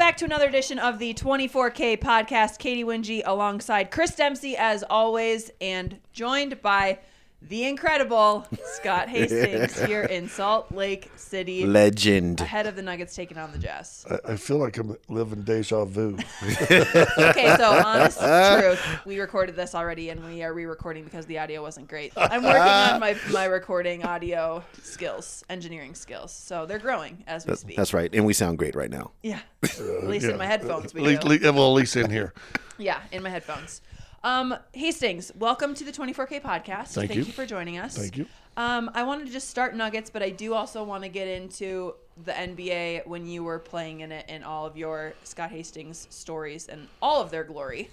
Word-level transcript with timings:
back 0.00 0.16
to 0.16 0.24
another 0.24 0.48
edition 0.48 0.78
of 0.78 0.98
the 0.98 1.12
24K 1.12 1.98
podcast. 1.98 2.56
Katie 2.58 2.84
Winge 2.84 3.20
alongside 3.26 3.90
Chris 3.90 4.14
Dempsey, 4.14 4.56
as 4.56 4.82
always, 4.88 5.50
and 5.60 5.98
joined 6.14 6.62
by 6.62 6.98
the 7.42 7.64
incredible 7.64 8.46
Scott 8.64 9.08
Hastings 9.10 9.80
here 9.82 10.02
in 10.02 10.28
Salt 10.28 10.70
Lake 10.72 11.10
City, 11.16 11.64
Legend. 11.66 12.40
ahead 12.40 12.66
of 12.66 12.76
the 12.76 12.82
Nuggets 12.82 13.14
taking 13.14 13.38
on 13.38 13.50
the 13.52 13.58
Jazz. 13.58 14.04
I, 14.10 14.32
I 14.32 14.36
feel 14.36 14.58
like 14.58 14.76
I'm 14.78 14.96
living 15.08 15.42
deja 15.42 15.84
vu. 15.84 16.16
Okay, 16.70 17.54
so 17.56 17.80
honest 17.84 18.18
truth, 18.60 19.06
we 19.06 19.18
recorded 19.20 19.56
this 19.56 19.74
already, 19.74 20.10
and 20.10 20.24
we 20.24 20.42
are 20.42 20.52
re-recording 20.52 21.04
because 21.04 21.26
the 21.26 21.38
audio 21.38 21.62
wasn't 21.62 21.88
great. 21.88 22.12
I'm 22.16 22.42
working 22.42 22.60
on 22.60 23.00
my 23.00 23.16
my 23.32 23.44
recording 23.46 24.04
audio 24.04 24.62
skills, 24.82 25.44
engineering 25.48 25.94
skills, 25.94 26.32
so 26.32 26.66
they're 26.66 26.78
growing 26.78 27.24
as 27.26 27.46
we 27.46 27.54
speak. 27.56 27.76
That's 27.76 27.94
right. 27.94 28.10
And 28.14 28.24
we 28.26 28.32
sound 28.32 28.58
great 28.58 28.74
right 28.74 28.90
now. 28.90 29.12
yeah, 29.22 29.40
at 29.62 30.06
least 30.08 30.26
in 30.26 30.36
my 30.36 30.46
headphones 30.46 30.92
we 30.94 31.00
Le- 31.00 31.16
do. 31.18 31.28
le- 31.28 31.52
well, 31.52 31.70
at 31.70 31.74
least 31.74 31.96
in 31.96 32.10
here. 32.10 32.32
Yeah, 32.78 33.00
in 33.12 33.22
my 33.22 33.28
headphones. 33.30 33.82
Um, 34.22 34.54
Hastings, 34.72 35.32
welcome 35.38 35.74
to 35.74 35.84
the 35.84 35.92
24K 35.92 36.42
podcast. 36.42 36.88
Thank 36.88 37.14
you. 37.14 37.24
for 37.24 37.46
joining 37.46 37.78
us. 37.78 37.96
Thank 37.96 38.18
you. 38.18 38.26
Um, 38.56 38.90
I 38.94 39.02
wanted 39.04 39.26
to 39.26 39.32
just 39.32 39.48
start 39.48 39.74
Nuggets, 39.74 40.10
but 40.10 40.22
I 40.22 40.28
do 40.28 40.52
also 40.52 40.84
want 40.84 41.04
to 41.04 41.08
get 41.08 41.26
into 41.26 41.94
the 42.24 42.32
NBA 42.32 43.06
when 43.06 43.26
you 43.26 43.42
were 43.42 43.58
playing 43.58 44.00
in 44.00 44.12
it 44.12 44.26
and 44.28 44.44
all 44.44 44.66
of 44.66 44.76
your 44.76 45.14
Scott 45.24 45.50
Hastings 45.50 46.06
stories 46.10 46.68
and 46.68 46.86
all 47.00 47.22
of 47.22 47.30
their 47.30 47.44
glory. 47.44 47.88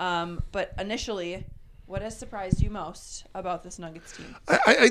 Um, 0.00 0.42
but 0.50 0.74
initially, 0.80 1.44
what 1.86 2.02
has 2.02 2.18
surprised 2.18 2.60
you 2.60 2.70
most 2.70 3.26
about 3.34 3.62
this 3.62 3.78
Nuggets 3.78 4.16
team? 4.16 4.34
I, 4.48 4.54
I, 4.54 4.76
I, 4.84 4.90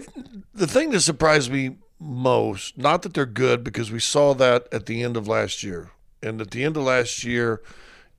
the 0.53 0.67
thing 0.67 0.91
that 0.91 1.01
surprised 1.01 1.51
me 1.51 1.77
most, 1.99 2.77
not 2.77 3.01
that 3.01 3.13
they're 3.13 3.25
good, 3.25 3.61
because 3.61 3.91
we 3.91 3.99
saw 3.99 4.33
that 4.35 4.67
at 4.71 4.85
the 4.85 5.03
end 5.03 5.17
of 5.17 5.27
last 5.27 5.63
year. 5.63 5.91
And 6.23 6.39
at 6.39 6.51
the 6.51 6.63
end 6.63 6.77
of 6.77 6.83
last 6.83 7.25
year, 7.25 7.61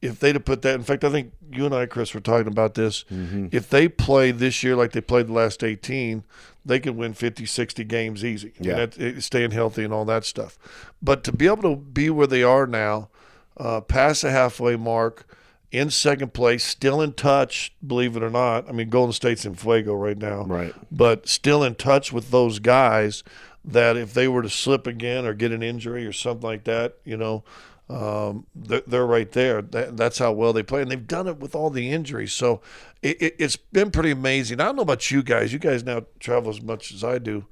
if 0.01 0.21
they'd 0.21 0.35
have 0.37 0.45
put 0.45 0.63
that, 0.63 0.75
in 0.75 0.83
fact, 0.83 1.03
I 1.05 1.11
think 1.11 1.33
you 1.53 1.67
and 1.67 1.75
I, 1.75 1.87
Chris, 1.87 2.15
were 2.15 2.21
talking 2.21 2.47
about 2.49 2.75
this. 2.75 3.05
If 3.11 3.69
they 3.69 3.89
play 3.89 4.31
this 4.31 4.63
year 4.63 4.77
like 4.77 4.93
they 4.93 5.01
played 5.01 5.27
the 5.29 5.33
last 5.33 5.65
18, 5.65 6.23
they 6.65 6.79
could 6.81 6.97
win 6.97 7.15
50, 7.15 7.47
60 7.47 7.85
games 7.85 8.25
easy. 8.25 8.53
I 8.59 8.63
mean, 8.63 8.69
Yeah. 8.71 8.77
that- 8.87 8.99
it- 8.99 9.23
staying 9.23 9.51
healthy 9.53 9.85
and 9.85 9.93
all 9.93 10.05
that 10.05 10.25
stuff. 10.25 10.59
But 11.03 11.25
to 11.25 11.33
be 11.33 11.47
able 11.47 11.63
to 11.63 11.77
be 11.77 12.11
where 12.11 12.27
they 12.27 12.43
are 12.43 12.67
now, 12.67 13.09
uh, 13.57 13.81
past 13.81 14.23
the 14.23 14.31
halfway 14.31 14.77
mark, 14.77 15.25
in 15.71 15.91
second 15.91 16.33
place, 16.33 16.65
still 16.65 17.01
in 17.03 17.13
touch, 17.13 17.73
believe 17.87 18.17
it 18.17 18.23
or 18.23 18.31
not. 18.31 18.67
I 18.69 18.73
mean, 18.73 18.89
Golden 18.89 19.13
State's 19.13 19.45
in 19.45 19.55
fuego 19.55 19.95
right 19.95 20.17
now 20.17 20.45
Right. 20.45 20.75
but 20.91 21.29
still 21.29 21.63
in 21.63 21.75
touch 21.75 22.11
with 22.13 22.31
those 22.31 22.59
guys 22.59 23.23
that 23.65 23.95
if 23.97 24.15
they 24.15 24.29
were 24.29 24.41
to 24.43 24.49
slip 24.49 24.87
again 24.87 25.27
or 25.27 25.35
get 25.35 25.53
an 25.53 25.63
injury 25.63 26.07
or 26.07 26.13
something 26.13 26.49
like 26.49 26.65
that, 26.65 26.95
you 27.05 27.17
know, 27.19 27.45
um, 27.91 28.47
they're, 28.55 28.83
they're 28.87 29.07
right 29.07 29.31
there. 29.33 29.63
That, 29.63 29.97
that's 29.97 30.19
how 30.19 30.33
well 30.33 30.53
they 30.53 30.63
play, 30.63 30.83
and 30.83 30.91
they've 30.91 31.07
done 31.07 31.27
it 31.27 31.39
with 31.39 31.55
all 31.55 31.71
the 31.71 31.91
injuries. 31.91 32.33
So 32.33 32.61
it, 33.03 33.21
it, 33.21 33.37
it's 33.39 33.57
been 33.57 33.91
pretty 33.91 34.11
amazing. 34.11 34.61
I 34.61 34.65
don't 34.65 34.77
know 34.77 34.83
about 34.83 35.11
you 35.11 35.23
guys. 35.23 35.53
You 35.53 35.59
guys 35.59 35.85
now 35.85 36.05
travel 36.21 36.51
as 36.51 36.61
much 36.61 36.93
as 36.93 37.03
I 37.03 37.19
do. 37.19 37.47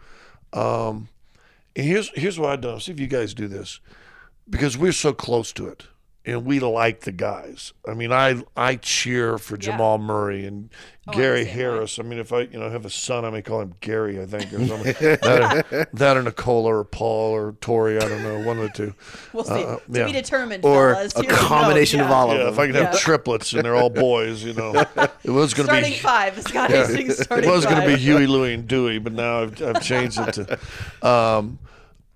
Um, 0.52 1.08
and 1.74 1.86
here's 1.86 2.10
here's 2.14 2.38
what 2.38 2.50
I've 2.50 2.60
done. 2.60 2.80
See 2.80 2.92
if 2.92 3.00
you 3.00 3.06
guys 3.06 3.34
do 3.34 3.48
this 3.48 3.80
because 4.48 4.78
we're 4.78 4.92
so 4.92 5.12
close 5.12 5.52
to 5.54 5.66
it 5.68 5.86
and 6.26 6.44
we 6.44 6.58
like 6.60 7.00
the 7.02 7.12
guys. 7.12 7.72
I 7.88 7.94
mean, 7.94 8.12
I 8.12 8.42
I 8.56 8.76
cheer 8.76 9.38
for 9.38 9.54
Yeah. 9.54 9.72
Jamal 9.72 9.98
Murray 9.98 10.44
and 10.46 10.70
Oh, 11.08 11.12
Gary 11.12 11.44
the 11.44 11.44
same 11.44 11.54
way. 11.56 11.62
Harris. 11.62 11.98
I 12.00 12.02
mean, 12.02 12.18
if 12.18 12.32
I 12.32 12.40
you 12.40 12.58
know 12.58 12.68
have 12.68 12.84
a 12.84 12.90
son, 12.90 13.24
I 13.24 13.30
may 13.30 13.40
call 13.40 13.60
him 13.60 13.74
Gary. 13.80 14.20
I 14.20 14.26
think 14.26 14.52
or 14.52 14.66
something. 14.66 14.92
that, 15.00 15.66
or, 15.72 15.86
that 15.92 16.16
or 16.16 16.22
Nikola 16.24 16.74
or 16.78 16.82
Paul 16.84 17.30
or 17.32 17.52
Torrey. 17.60 17.96
I 17.98 18.08
don't 18.08 18.24
know, 18.24 18.40
one 18.44 18.58
of 18.58 18.64
the 18.64 18.70
two. 18.70 18.94
We'll 19.32 19.44
see. 19.44 19.52
Uh, 19.62 19.76
to 19.76 19.80
yeah. 19.88 20.06
be 20.06 20.12
determined, 20.12 20.64
Or 20.64 20.94
fellas. 20.94 21.14
a 21.14 21.20
Here 21.22 21.30
we 21.30 21.36
go. 21.36 21.42
combination 21.42 22.00
of 22.00 22.10
all 22.10 22.32
of 22.32 22.38
Yeah, 22.38 22.44
them. 22.46 22.52
if 22.54 22.58
I 22.58 22.66
could 22.66 22.74
have 22.74 22.94
Yeah. 22.94 22.98
triplets 22.98 23.52
and 23.52 23.62
they're 23.64 23.76
all 23.76 23.88
boys, 24.10 24.42
you 24.42 24.54
know, 24.54 24.72
it 25.22 25.30
was 25.30 25.54
going 25.54 25.68
to 25.68 25.72
Starting 25.74 25.92
be 25.92 25.96
five. 25.98 26.42
Scott 26.42 26.70
Hastings 26.70 27.20
it 27.20 27.30
was 27.46 27.64
going 27.66 27.80
to 27.82 27.86
be 27.86 27.96
Huey, 27.96 28.26
Louie, 28.26 28.54
and 28.54 28.66
Dewey, 28.66 28.98
but 28.98 29.12
now 29.12 29.42
I've, 29.42 29.62
I've 29.62 29.82
changed 29.84 30.18
it 30.18 30.32
to. 30.32 31.06
Um, 31.08 31.60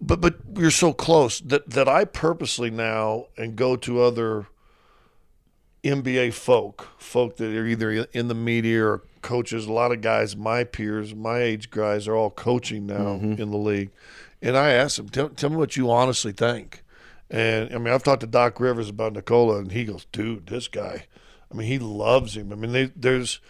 but 0.01 0.21
but 0.21 0.37
you're 0.57 0.71
so 0.71 0.93
close 0.93 1.41
that 1.41 1.69
that 1.71 1.89
I 1.89 2.05
purposely 2.05 2.71
now 2.71 3.27
and 3.37 3.57
go 3.57 3.77
to 3.77 4.03
other 4.03 4.47
NBA 5.85 6.33
folk, 6.33 6.89
folk 6.99 7.37
that 7.37 7.55
are 7.57 7.67
either 7.67 7.91
in 8.13 8.29
the 8.29 8.35
media 8.35 8.85
or 8.85 9.03
coaches. 9.23 9.67
A 9.67 9.73
lot 9.73 9.93
of 9.93 10.01
guys, 10.01 10.37
my 10.37 10.65
peers, 10.65 11.15
my 11.15 11.41
age 11.41 11.71
guys, 11.71 12.09
are 12.09 12.17
all 12.17 12.31
coaching 12.31 12.87
now 12.87 13.19
mm-hmm. 13.19 13.41
in 13.41 13.51
the 13.51 13.57
league, 13.59 13.91
and 14.43 14.57
I 14.57 14.71
ask 14.71 14.97
them, 14.97 15.09
tell, 15.09 15.29
tell 15.29 15.51
me 15.51 15.57
what 15.57 15.77
you 15.77 15.91
honestly 15.91 16.33
think. 16.33 16.83
And 17.31 17.73
I 17.75 17.79
mean, 17.79 17.93
I've 17.93 18.03
talked 18.03 18.21
to 18.23 18.27
Doc 18.27 18.59
Rivers 18.59 18.89
about 18.89 19.13
Nikola, 19.13 19.59
and 19.59 19.73
he 19.73 19.85
goes, 19.85 20.07
"Dude, 20.13 20.47
this 20.47 20.69
guy. 20.69 21.07
I 21.51 21.57
mean, 21.57 21.67
he 21.67 21.79
loves 21.79 22.37
him. 22.37 22.53
I 22.53 22.57
mean, 22.57 22.73
they, 22.73 22.87
there's." 22.97 23.41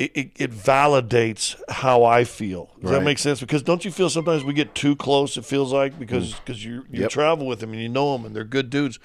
It, 0.00 0.12
it, 0.16 0.30
it 0.36 0.50
validates 0.50 1.60
how 1.68 2.04
I 2.04 2.24
feel. 2.24 2.70
Does 2.80 2.90
that 2.90 2.96
Right. 2.96 3.04
make 3.04 3.18
sense? 3.18 3.38
Because 3.40 3.62
don't 3.62 3.84
you 3.84 3.90
feel 3.90 4.08
sometimes 4.08 4.42
we 4.42 4.54
get 4.54 4.74
too 4.74 4.96
close? 4.96 5.36
It 5.36 5.44
feels 5.44 5.74
like 5.74 5.98
because 5.98 6.32
mm. 6.32 6.38
because 6.44 6.64
you 6.64 6.84
you 6.90 7.02
Yep. 7.02 7.10
travel 7.10 7.46
with 7.46 7.60
them 7.60 7.72
and 7.74 7.82
you 7.82 7.88
know 7.90 8.16
them 8.16 8.24
and 8.24 8.34
they're 8.34 8.44
good 8.44 8.70
dudes, 8.70 8.98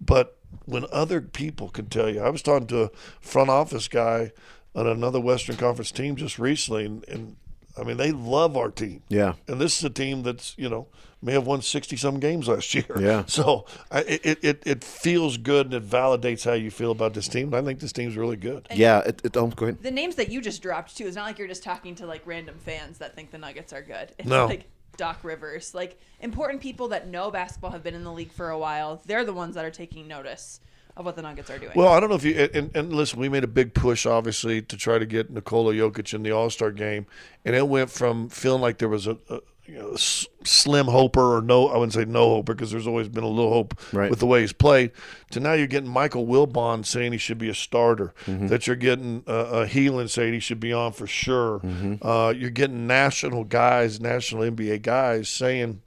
but 0.00 0.36
when 0.64 0.86
other 0.90 1.20
people 1.20 1.68
can 1.68 1.86
tell 1.86 2.10
you, 2.10 2.20
I 2.20 2.30
was 2.30 2.42
talking 2.42 2.66
to 2.68 2.82
a 2.84 2.90
front 3.20 3.48
office 3.50 3.86
guy 3.86 4.32
on 4.74 4.86
another 4.88 5.20
Western 5.20 5.56
Conference 5.56 5.92
team 5.92 6.16
just 6.16 6.36
recently, 6.38 6.84
and, 6.84 7.06
and 7.08 7.36
I 7.78 7.84
mean 7.84 7.96
they 7.96 8.10
love 8.10 8.56
our 8.56 8.70
team. 8.70 9.02
Yeah. 9.08 9.34
And 9.46 9.60
this 9.60 9.78
is 9.78 9.84
a 9.84 9.90
team 9.90 10.24
that's 10.24 10.54
you 10.58 10.68
know 10.68 10.88
may 11.22 11.32
have 11.32 11.46
won 11.46 11.62
sixty 11.62 11.96
some 11.96 12.18
games 12.20 12.48
last 12.48 12.74
year. 12.74 12.84
Yeah. 12.98 13.24
So 13.28 13.66
I, 13.90 14.00
it, 14.00 14.38
it 14.44 14.62
it 14.66 14.84
feels 14.84 15.36
good 15.36 15.66
and 15.66 15.74
it 15.74 15.88
validates 15.88 16.44
how 16.44 16.52
you 16.54 16.70
feel 16.70 16.90
about 16.92 17.14
this 17.14 17.28
team. 17.28 17.52
I 17.54 17.62
think 17.62 17.80
this 17.80 17.92
team's 17.92 18.16
really 18.16 18.36
good. 18.36 18.66
Yeah. 18.74 19.00
It, 19.00 19.20
it, 19.24 19.36
oh, 19.36 19.48
go 19.48 19.66
ahead. 19.66 19.82
the 19.82 19.90
names 19.90 20.14
that 20.16 20.30
you 20.30 20.40
just 20.40 20.62
dropped 20.62 20.96
too. 20.96 21.06
It's 21.06 21.16
not 21.16 21.26
like 21.26 21.38
you're 21.38 21.48
just 21.48 21.62
talking 21.62 21.94
to 21.96 22.06
like 22.06 22.22
random 22.26 22.56
fans 22.58 22.98
that 22.98 23.14
think 23.14 23.30
the 23.30 23.38
Nuggets 23.38 23.72
are 23.72 23.82
good. 23.82 24.12
It's 24.18 24.28
No. 24.28 24.46
like 24.46 24.64
Doc 24.96 25.20
Rivers, 25.22 25.74
like 25.74 25.98
important 26.20 26.60
people 26.60 26.88
that 26.88 27.08
know 27.08 27.30
basketball 27.30 27.70
have 27.70 27.82
been 27.82 27.94
in 27.94 28.04
the 28.04 28.12
league 28.12 28.32
for 28.32 28.50
a 28.50 28.58
while. 28.58 29.00
They're 29.06 29.24
the 29.24 29.32
ones 29.32 29.54
that 29.54 29.64
are 29.64 29.70
taking 29.70 30.08
notice 30.08 30.60
of 30.96 31.04
what 31.06 31.16
the 31.16 31.22
Nuggets 31.22 31.48
are 31.48 31.58
doing. 31.58 31.72
Well, 31.76 31.88
I 31.88 32.00
don't 32.00 32.10
know 32.10 32.16
if 32.16 32.24
you 32.24 32.34
and, 32.52 32.70
and 32.74 32.92
listen. 32.92 33.18
We 33.20 33.28
made 33.28 33.44
a 33.44 33.48
big 33.48 33.72
push, 33.72 34.04
obviously, 34.04 34.60
to 34.62 34.76
try 34.76 34.98
to 34.98 35.06
get 35.06 35.30
Nikola 35.30 35.72
Jokic 35.72 36.12
in 36.12 36.22
the 36.22 36.32
All 36.32 36.50
Star 36.50 36.72
game, 36.72 37.06
and 37.44 37.54
it 37.54 37.66
went 37.68 37.90
from 37.90 38.28
feeling 38.28 38.60
like 38.60 38.78
there 38.78 38.88
was 38.88 39.06
a, 39.06 39.16
a 39.30 39.40
you 39.70 39.78
know, 39.78 39.92
s- 39.92 40.26
slim 40.44 40.86
hoper 40.86 41.36
or 41.36 41.42
no, 41.42 41.68
I 41.68 41.74
wouldn't 41.76 41.92
say 41.92 42.04
no 42.04 42.36
hoper 42.36 42.54
because 42.54 42.70
there's 42.70 42.86
always 42.86 43.08
been 43.08 43.24
a 43.24 43.28
little 43.28 43.52
hope 43.52 43.78
Right. 43.92 44.10
with 44.10 44.18
the 44.18 44.26
way 44.26 44.40
he's 44.40 44.52
played. 44.52 44.90
To 45.30 45.40
now 45.40 45.52
you're 45.52 45.66
getting 45.66 45.88
Michael 45.90 46.26
Wilbon 46.26 46.84
saying 46.84 47.12
he 47.12 47.18
should 47.18 47.38
be 47.38 47.48
a 47.48 47.54
starter. 47.54 48.12
That 48.26 48.66
you're 48.66 48.76
getting 48.76 49.22
uh, 49.26 49.30
uh, 49.30 49.66
Heelan 49.66 50.08
saying 50.10 50.32
he 50.32 50.40
should 50.40 50.60
be 50.60 50.72
on 50.72 50.92
for 50.92 51.06
sure. 51.06 51.60
Uh, 52.02 52.34
you're 52.36 52.50
getting 52.50 52.86
national 52.86 53.44
guys, 53.44 54.00
national 54.00 54.42
NBA 54.42 54.82
guys 54.82 55.28
saying 55.28 55.82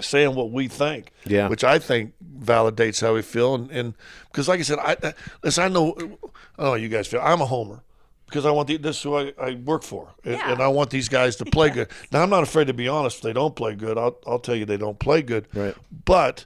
saying 0.00 0.34
what 0.36 0.52
we 0.52 0.68
think, 0.68 1.10
Yeah. 1.26 1.48
which 1.48 1.64
I 1.64 1.78
think 1.80 2.12
validates 2.40 3.00
how 3.00 3.14
we 3.14 3.22
feel. 3.22 3.54
And, 3.56 3.70
and 3.72 3.94
because, 4.30 4.46
like 4.48 4.60
I 4.60 4.62
said, 4.62 4.78
I, 4.78 4.96
I 5.02 5.14
listen. 5.42 5.64
I 5.64 5.68
know, 5.68 5.94
I 5.96 6.00
don't 6.00 6.10
know 6.10 6.30
how 6.66 6.74
you 6.74 6.88
guys 6.88 7.08
feel. 7.08 7.20
I'm 7.20 7.40
a 7.40 7.46
homer 7.46 7.82
because 8.28 8.44
I 8.46 8.50
want 8.50 8.68
the, 8.68 8.76
this 8.76 8.96
is 8.98 9.02
who 9.02 9.16
I, 9.16 9.32
I 9.40 9.54
work 9.54 9.82
for, 9.82 10.10
and, 10.24 10.34
Yeah. 10.34 10.52
and 10.52 10.60
I 10.62 10.68
want 10.68 10.90
these 10.90 11.08
guys 11.08 11.36
to 11.36 11.44
play 11.44 11.70
good. 11.76 11.88
Now, 12.12 12.22
I'm 12.22 12.30
not 12.30 12.42
afraid 12.42 12.66
to 12.68 12.74
be 12.74 12.86
honest. 12.88 13.16
If 13.18 13.22
they 13.22 13.32
don't 13.32 13.56
play 13.56 13.74
good, 13.74 13.96
I'll, 13.98 14.18
I'll 14.26 14.38
tell 14.38 14.54
you 14.54 14.64
they 14.64 14.76
don't 14.76 14.98
play 14.98 15.22
good. 15.22 15.48
Right. 15.54 15.74
But 16.04 16.44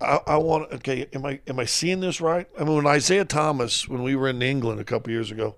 I, 0.00 0.18
I 0.26 0.36
want. 0.38 0.72
Okay, 0.72 1.06
am 1.12 1.24
I 1.26 1.40
am 1.46 1.58
I 1.58 1.64
seeing 1.64 2.00
this 2.00 2.20
right? 2.20 2.46
I 2.58 2.64
mean, 2.64 2.76
when 2.76 2.86
Isaiah 2.86 3.24
Thomas, 3.24 3.88
when 3.88 4.02
we 4.02 4.16
were 4.16 4.28
in 4.28 4.40
England 4.42 4.80
a 4.80 4.84
couple 4.84 5.12
years 5.12 5.30
ago, 5.30 5.56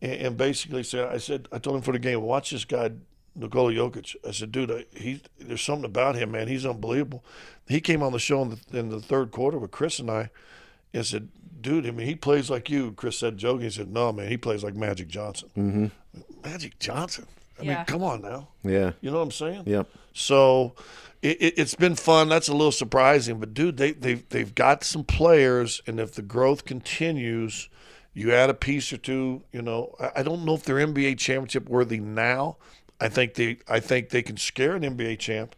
and, 0.00 0.12
and 0.12 0.36
basically 0.36 0.82
said, 0.82 1.08
I 1.08 1.18
said, 1.18 1.48
I 1.52 1.58
told 1.58 1.76
him 1.76 1.82
for 1.82 1.92
the 1.92 1.98
game, 1.98 2.22
watch 2.22 2.50
this 2.50 2.64
guy, 2.64 2.90
Nikola 3.34 3.72
Jokic. 3.72 4.14
I 4.26 4.30
said, 4.30 4.52
dude, 4.52 4.70
I, 4.70 4.84
he 4.96 5.20
there's 5.38 5.62
something 5.62 5.84
about 5.84 6.14
him, 6.16 6.30
man. 6.30 6.48
He's 6.48 6.64
unbelievable. 6.64 7.24
He 7.68 7.80
came 7.80 8.02
on 8.02 8.12
the 8.12 8.18
show 8.18 8.42
in 8.42 8.50
the, 8.70 8.78
in 8.78 8.88
the 8.90 9.00
third 9.00 9.30
quarter 9.32 9.58
with 9.58 9.70
Chris 9.72 9.98
and 9.98 10.10
I, 10.10 10.30
and 10.94 11.04
said, 11.04 11.28
dude, 11.60 11.86
I 11.86 11.90
mean, 11.90 12.06
he 12.06 12.14
plays 12.14 12.50
like 12.50 12.68
you. 12.70 12.92
Chris 12.92 13.18
said, 13.18 13.36
joking. 13.38 13.62
He 13.62 13.70
said, 13.70 13.90
no, 13.92 14.12
man, 14.12 14.28
he 14.28 14.36
plays 14.36 14.62
like 14.64 14.74
Magic 14.74 15.08
Johnson. 15.08 15.50
Mm-hmm. 15.56 15.86
Magic 16.44 16.78
Johnson. 16.78 17.26
I 17.58 17.62
Yeah. 17.62 17.76
mean, 17.76 17.84
come 17.86 18.02
on 18.02 18.22
now. 18.22 18.48
Yeah. 18.62 18.92
You 19.00 19.10
know 19.10 19.18
what 19.18 19.24
I'm 19.24 19.30
saying? 19.30 19.62
Yep. 19.66 19.88
So 20.14 20.74
it, 21.22 21.36
it, 21.40 21.54
it's 21.58 21.74
been 21.74 21.94
fun. 21.94 22.28
That's 22.28 22.48
a 22.48 22.52
little 22.52 22.72
surprising, 22.72 23.38
but 23.38 23.52
dude, 23.54 23.76
they 23.76 23.92
they've 23.92 24.26
they've 24.30 24.54
got 24.54 24.82
some 24.84 25.04
players, 25.04 25.82
and 25.86 26.00
if 26.00 26.14
the 26.14 26.22
growth 26.22 26.64
continues, 26.64 27.68
you 28.14 28.32
add 28.32 28.48
a 28.50 28.54
piece 28.54 28.92
or 28.92 28.96
two. 28.96 29.42
You 29.52 29.62
know, 29.62 29.94
I, 30.00 30.10
I 30.16 30.22
don't 30.22 30.44
know 30.44 30.54
if 30.54 30.62
they're 30.64 30.76
NBA 30.76 31.18
championship 31.18 31.68
worthy 31.68 32.00
now. 32.00 32.56
I 33.00 33.08
think 33.08 33.34
they 33.34 33.58
I 33.68 33.80
think 33.80 34.08
they 34.08 34.22
can 34.22 34.36
scare 34.38 34.74
an 34.74 34.82
NBA 34.82 35.18
champ. 35.18 35.54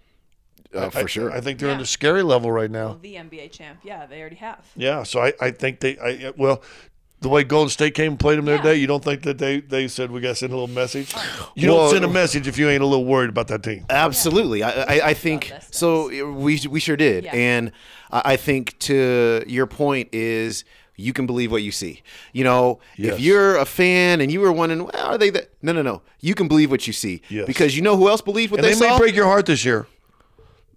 Uh, 0.74 0.90
for 0.90 0.98
I, 1.00 1.06
sure. 1.06 1.30
I 1.32 1.40
think 1.40 1.58
they're 1.58 1.70
in 1.70 1.78
the 1.78 1.86
scary 1.86 2.22
level 2.22 2.50
right 2.50 2.70
now. 2.70 2.86
Well, 2.88 2.98
the 3.02 3.14
NBA 3.16 3.52
champ, 3.52 3.80
yeah, 3.82 4.06
they 4.06 4.20
already 4.20 4.36
have. 4.36 4.64
Yeah, 4.76 5.02
so 5.02 5.20
I, 5.20 5.32
I 5.40 5.50
think 5.50 5.80
they 5.80 5.98
I 5.98 6.32
well 6.36 6.62
the 7.20 7.28
way 7.28 7.44
Golden 7.44 7.68
State 7.70 7.94
came 7.94 8.12
and 8.12 8.18
played 8.20 8.36
them 8.36 8.46
the 8.46 8.54
other 8.54 8.62
day, 8.64 8.74
you 8.74 8.88
don't 8.88 9.02
think 9.04 9.22
that 9.22 9.38
they, 9.38 9.60
they 9.60 9.86
said 9.86 10.10
we 10.10 10.20
got 10.20 10.30
to 10.30 10.34
send 10.34 10.52
a 10.52 10.56
little 10.56 10.74
message? 10.74 11.14
You 11.54 11.68
Well- 11.68 11.82
don't 11.82 11.90
send 11.92 12.04
a 12.04 12.08
message 12.08 12.48
if 12.48 12.58
you 12.58 12.68
ain't 12.68 12.82
a 12.82 12.86
little 12.86 13.04
worried 13.04 13.30
about 13.30 13.46
that 13.48 13.62
team. 13.62 13.86
Absolutely, 13.88 14.62
I, 14.64 14.70
I, 14.70 15.08
I 15.10 15.14
think 15.14 15.52
so. 15.70 16.08
We 16.32 16.60
we 16.68 16.80
sure 16.80 16.96
did, 16.96 17.24
Yeah. 17.24 17.34
and 17.34 17.72
I 18.10 18.32
I 18.32 18.36
think 18.36 18.78
to 18.80 19.44
your 19.46 19.66
point 19.66 20.08
is 20.12 20.64
you 20.96 21.12
can 21.12 21.26
believe 21.26 21.50
what 21.52 21.62
you 21.62 21.72
see. 21.72 22.02
You 22.32 22.44
know, 22.44 22.80
Yes. 22.96 23.14
if 23.14 23.20
you're 23.20 23.56
a 23.56 23.64
fan 23.64 24.20
and 24.20 24.30
you 24.30 24.40
were 24.40 24.52
wondering, 24.52 24.84
well, 24.84 25.06
are 25.12 25.18
they 25.18 25.30
that? 25.30 25.50
No, 25.62 25.72
no, 25.72 25.82
no. 25.82 26.02
You 26.20 26.34
can 26.34 26.48
believe 26.48 26.70
what 26.70 26.86
you 26.86 26.92
see 26.92 27.22
Yes. 27.28 27.46
because 27.46 27.74
you 27.76 27.82
know 27.82 27.96
who 27.96 28.08
else 28.08 28.20
believed 28.20 28.52
what 28.52 28.60
And 28.60 28.66
they, 28.68 28.74
they, 28.74 28.90
may 28.90 28.98
break 28.98 29.14
your 29.14 29.24
heart 29.26 29.46
this 29.46 29.64
year, 29.64 29.86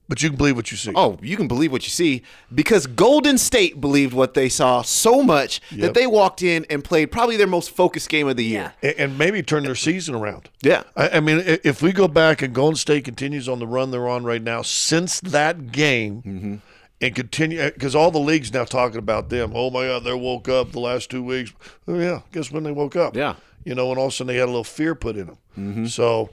but 0.08 0.22
you 0.22 0.30
can 0.30 0.38
believe 0.38 0.56
what 0.56 0.70
you 0.72 0.78
see. 0.78 0.92
Oh, 0.96 1.18
you 1.22 1.36
can 1.38 1.48
believe 1.48 1.72
what 1.72 1.84
you 1.84 1.90
see 1.90 2.22
because 2.54 2.86
Golden 2.88 3.38
State 3.38 3.82
believed 3.82 4.14
what 4.14 4.34
they 4.36 4.50
saw 4.50 4.82
so 4.82 5.22
much 5.24 5.62
Yep. 5.72 5.80
that 5.82 5.94
they 5.94 6.06
walked 6.08 6.42
in 6.44 6.66
and 6.70 6.84
played 6.84 7.12
probably 7.12 7.38
their 7.38 7.48
most 7.48 7.72
focused 7.72 8.10
game 8.10 8.28
of 8.28 8.38
the 8.38 8.44
year. 8.46 8.74
and, 8.84 8.96
and 8.98 9.18
maybe 9.18 9.42
turn 9.42 9.64
their 9.64 9.76
season 9.76 10.14
around. 10.16 10.50
Yeah. 10.62 10.84
I, 10.96 11.10
I 11.10 11.20
mean, 11.20 11.42
if 11.46 11.82
we 11.82 11.92
go 11.92 12.08
back 12.08 12.42
and 12.42 12.54
Golden 12.54 12.76
State 12.76 13.04
continues 13.06 13.50
on 13.50 13.60
the 13.60 13.68
run 13.68 13.92
they're 13.92 14.08
on 14.08 14.24
right 14.24 14.42
now, 14.42 14.62
since 14.62 15.20
that 15.22 15.72
game, 15.72 16.22
Mm-hmm. 16.26 16.56
and 17.02 17.16
continue 17.16 17.64
because 17.72 17.96
all 17.96 18.12
the 18.12 18.20
leagues 18.20 18.54
now 18.54 18.64
talking 18.64 19.00
about 19.00 19.30
them. 19.30 19.52
Oh 19.56 19.70
my 19.70 19.86
God, 19.88 20.04
they 20.04 20.14
woke 20.14 20.48
up 20.48 20.72
the 20.72 20.80
last 20.80 21.10
two 21.10 21.24
weeks. 21.24 21.52
Oh 21.88 21.98
yeah, 22.00 22.22
guess 22.32 22.52
when 22.52 22.64
they 22.64 22.72
woke 22.72 22.96
up? 22.96 23.16
Yeah. 23.16 23.36
you 23.64 23.76
know, 23.76 23.90
and 23.90 23.98
all 24.00 24.06
of 24.08 24.14
a 24.14 24.16
sudden 24.16 24.28
they 24.28 24.40
had 24.40 24.46
a 24.46 24.54
little 24.54 24.64
fear 24.64 24.96
put 24.96 25.18
in 25.18 25.36
them. 25.56 25.88
So. 25.88 26.30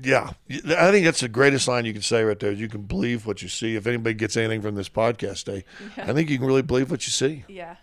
Yeah, 0.00 0.30
I 0.48 0.90
think 0.90 1.04
that's 1.04 1.20
the 1.20 1.28
greatest 1.28 1.68
line 1.68 1.84
you 1.84 1.92
can 1.92 2.02
say 2.02 2.22
right 2.22 2.38
there. 2.38 2.52
You 2.52 2.68
can 2.68 2.82
believe 2.82 3.26
what 3.26 3.42
you 3.42 3.48
see. 3.48 3.76
If 3.76 3.86
anybody 3.86 4.14
gets 4.14 4.36
anything 4.36 4.62
from 4.62 4.74
this 4.76 4.88
podcast 4.88 5.44
day, 5.44 5.64
I 5.96 6.12
think 6.12 6.30
you 6.30 6.38
can 6.38 6.46
really 6.46 6.62
believe 6.62 6.90
what 6.90 7.06
you 7.06 7.10
see. 7.10 7.44
Yeah. 7.48 7.76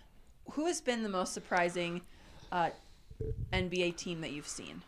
Who 0.52 0.66
has 0.66 0.80
been 0.80 1.02
the 1.02 1.08
most 1.08 1.32
surprising 1.32 2.00
uh, 2.50 2.70
NBA 3.52 3.96
team 3.96 4.20
that 4.22 4.32
you've 4.32 4.48
seen, 4.48 4.82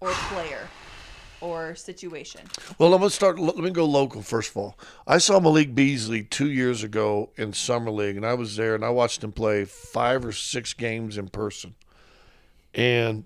or 0.00 0.10
player, 0.10 0.68
or 1.40 1.74
situation? 1.74 2.42
Well, 2.78 2.90
let 2.90 3.00
me 3.00 3.08
start. 3.08 3.38
Let 3.38 3.56
me 3.56 3.70
go 3.70 3.84
local 3.84 4.22
first 4.22 4.50
of 4.50 4.56
all. 4.56 4.78
I 5.06 5.18
saw 5.18 5.40
Malik 5.40 5.74
Beasley 5.74 6.22
two 6.22 6.50
years 6.50 6.84
ago 6.84 7.30
in 7.36 7.52
summer 7.52 7.90
league, 7.90 8.16
and 8.16 8.24
I 8.26 8.34
was 8.34 8.56
there, 8.56 8.74
and 8.74 8.84
I 8.84 8.90
watched 8.90 9.24
him 9.24 9.32
play 9.32 9.64
five 9.64 10.24
or 10.24 10.32
six 10.32 10.72
games 10.72 11.18
in 11.18 11.28
person, 11.28 11.74
and 12.74 13.24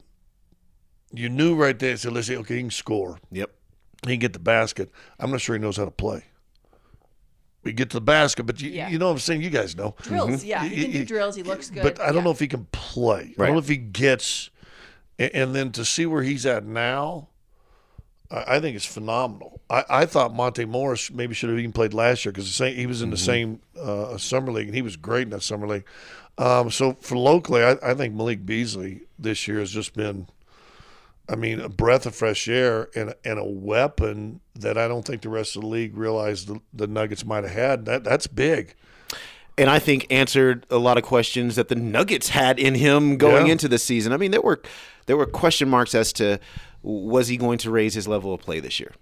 you 1.12 1.29
knew 1.29 1.55
right 1.55 1.79
there. 1.79 1.97
So 1.97 2.11
let's 2.11 2.26
say, 2.26 2.37
okay, 2.37 2.56
he 2.56 2.61
can 2.62 2.70
score, 2.70 3.19
Yep. 3.32 3.50
he 4.06 4.12
can 4.12 4.20
get 4.20 4.32
the 4.32 4.38
basket. 4.38 4.91
I'm 5.19 5.31
not 5.31 5.41
sure 5.41 5.55
he 5.56 5.61
knows 5.62 5.76
how 5.76 5.85
to 5.85 5.91
play. 5.91 6.25
We 7.62 7.73
get 7.73 7.91
to 7.91 7.97
the 7.97 8.00
basket, 8.00 8.44
but 8.44 8.61
you, 8.61 8.70
Yeah. 8.70 8.88
you 8.88 8.99
know 8.99 9.06
what 9.06 9.12
I'm 9.14 9.19
saying. 9.19 9.43
You 9.43 9.50
guys 9.50 9.76
know. 9.76 9.97
Drills, 10.03 10.44
yeah, 10.44 10.64
he 10.64 10.82
can 10.82 10.93
do 10.93 11.05
drills. 11.05 11.35
He 11.35 11.43
looks 11.43 11.69
good. 11.69 11.82
But 11.82 12.00
I 12.00 12.06
don't 12.06 12.17
yeah. 12.17 12.23
know 12.25 12.31
if 12.31 12.38
he 12.38 12.47
can 12.47 12.67
play. 12.70 13.14
I 13.14 13.23
Right. 13.43 13.47
don't 13.47 13.53
know 13.56 13.58
if 13.58 13.69
he 13.69 13.76
gets. 13.76 14.50
And, 15.19 15.35
and 15.35 15.55
then 15.55 15.73
to 15.73 15.85
see 15.85 16.06
where 16.06 16.23
he's 16.23 16.47
at 16.47 16.64
now, 16.64 17.29
I, 18.31 18.56
I 18.56 18.61
think 18.61 18.76
it's 18.76 18.85
phenomenal. 18.85 19.61
I, 19.69 19.85
I 19.88 20.06
thought 20.06 20.32
Monte 20.32 20.64
Morris 20.64 21.11
maybe 21.11 21.35
should 21.35 21.50
have 21.50 21.58
even 21.58 21.73
played 21.73 21.93
last 21.93 22.25
year 22.25 22.31
because 22.32 22.56
he 22.56 22.87
was 22.87 23.03
in 23.03 23.11
the 23.11 23.17
same 23.17 23.61
uh, 23.81 24.17
summer 24.17 24.53
league 24.53 24.67
and 24.69 24.75
he 24.76 24.82
was 24.82 24.97
great 24.97 25.23
in 25.23 25.31
that 25.31 25.43
summer 25.43 25.67
league. 25.67 25.85
Um, 26.38 26.70
so 26.70 26.93
for 26.93 27.17
locally, 27.17 27.64
I, 27.64 27.76
I 27.82 27.94
think 27.94 28.14
Malik 28.14 28.47
Beasley 28.47 29.03
this 29.19 29.49
year 29.49 29.58
has 29.58 29.73
just 29.73 29.94
been. 29.94 30.29
I 31.28 31.34
mean, 31.37 31.61
a 31.61 31.69
breath 31.69 32.06
of 32.06 32.14
fresh 32.14 32.49
air 32.49 32.88
and 32.94 33.14
and 33.25 33.38
a 33.38 33.44
weapon 33.44 34.40
that 34.55 34.78
I 34.78 34.87
don't 34.88 35.05
think 35.05 35.23
the 35.23 35.28
rest 35.28 35.56
of 35.56 35.62
the 35.62 35.69
league 35.69 35.96
realized 35.96 36.49
the, 36.49 36.61
the 36.73 36.87
Nuggets 36.87 37.25
might 37.25 37.44
have 37.44 37.52
had. 37.52 37.84
That 37.87 38.05
that's 38.05 38.26
big. 38.26 38.75
and 39.58 39.69
I 39.70 39.78
think 39.78 40.06
answered 40.11 40.67
a 40.70 40.78
lot 40.78 40.99
of 40.99 41.02
questions 41.05 41.56
that 41.56 41.69
the 41.69 41.75
Nuggets 41.75 42.28
had 42.28 42.58
in 42.58 42.75
him 42.75 43.17
going 43.17 43.46
Yeah. 43.46 43.52
into 43.52 43.69
the 43.69 43.78
season. 43.78 44.12
I 44.12 44.17
mean, 44.19 44.31
there 44.31 44.40
were 44.43 44.61
there 45.06 45.17
were 45.17 45.26
question 45.26 45.69
marks 45.69 45.94
as 45.94 46.12
to 46.14 46.38
was 46.82 47.29
he 47.29 47.37
going 47.37 47.58
to 47.58 47.70
raise 47.70 47.94
his 47.94 48.06
level 48.06 48.32
of 48.32 48.40
play 48.40 48.61
this 48.61 48.79
year, 48.79 48.93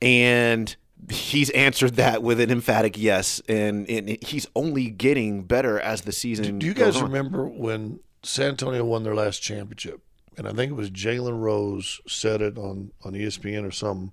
and 0.00 0.74
he's 1.10 1.50
answered 1.50 1.94
that 1.96 2.22
with 2.22 2.40
an 2.40 2.50
emphatic 2.50 2.96
yes. 2.98 3.40
And, 3.48 3.88
and 3.90 4.18
he's 4.22 4.46
only 4.54 4.88
getting 4.90 5.42
better 5.42 5.78
as 5.80 6.02
the 6.02 6.12
season. 6.12 6.44
Goes. 6.44 6.58
Do 6.60 6.66
you 6.66 6.74
guys 6.74 6.96
on. 6.96 7.04
remember 7.04 7.46
when 7.46 8.00
San 8.22 8.50
Antonio 8.50 8.84
won 8.84 9.02
their 9.02 9.14
last 9.14 9.42
championship? 9.42 10.00
And 10.36 10.48
I 10.48 10.52
think 10.52 10.72
it 10.72 10.76
was 10.76 10.90
Jalen 10.90 11.40
Rose 11.40 12.00
said 12.06 12.40
it 12.40 12.56
on, 12.58 12.92
on 13.04 13.12
ESPN 13.12 13.66
or 13.66 13.70
something. 13.70 14.12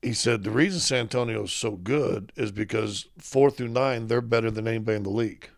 He 0.00 0.12
said 0.12 0.44
the 0.44 0.50
reason 0.50 0.78
San 0.78 1.00
Antonio 1.00 1.42
is 1.44 1.52
so 1.52 1.72
good 1.72 2.32
is 2.36 2.52
because 2.52 3.06
four 3.18 3.50
through 3.50 3.68
nine 3.68 4.06
they're 4.06 4.20
better 4.20 4.50
than 4.50 4.68
anybody 4.68 4.96
in 4.96 5.02
the 5.02 5.10
league. 5.10 5.50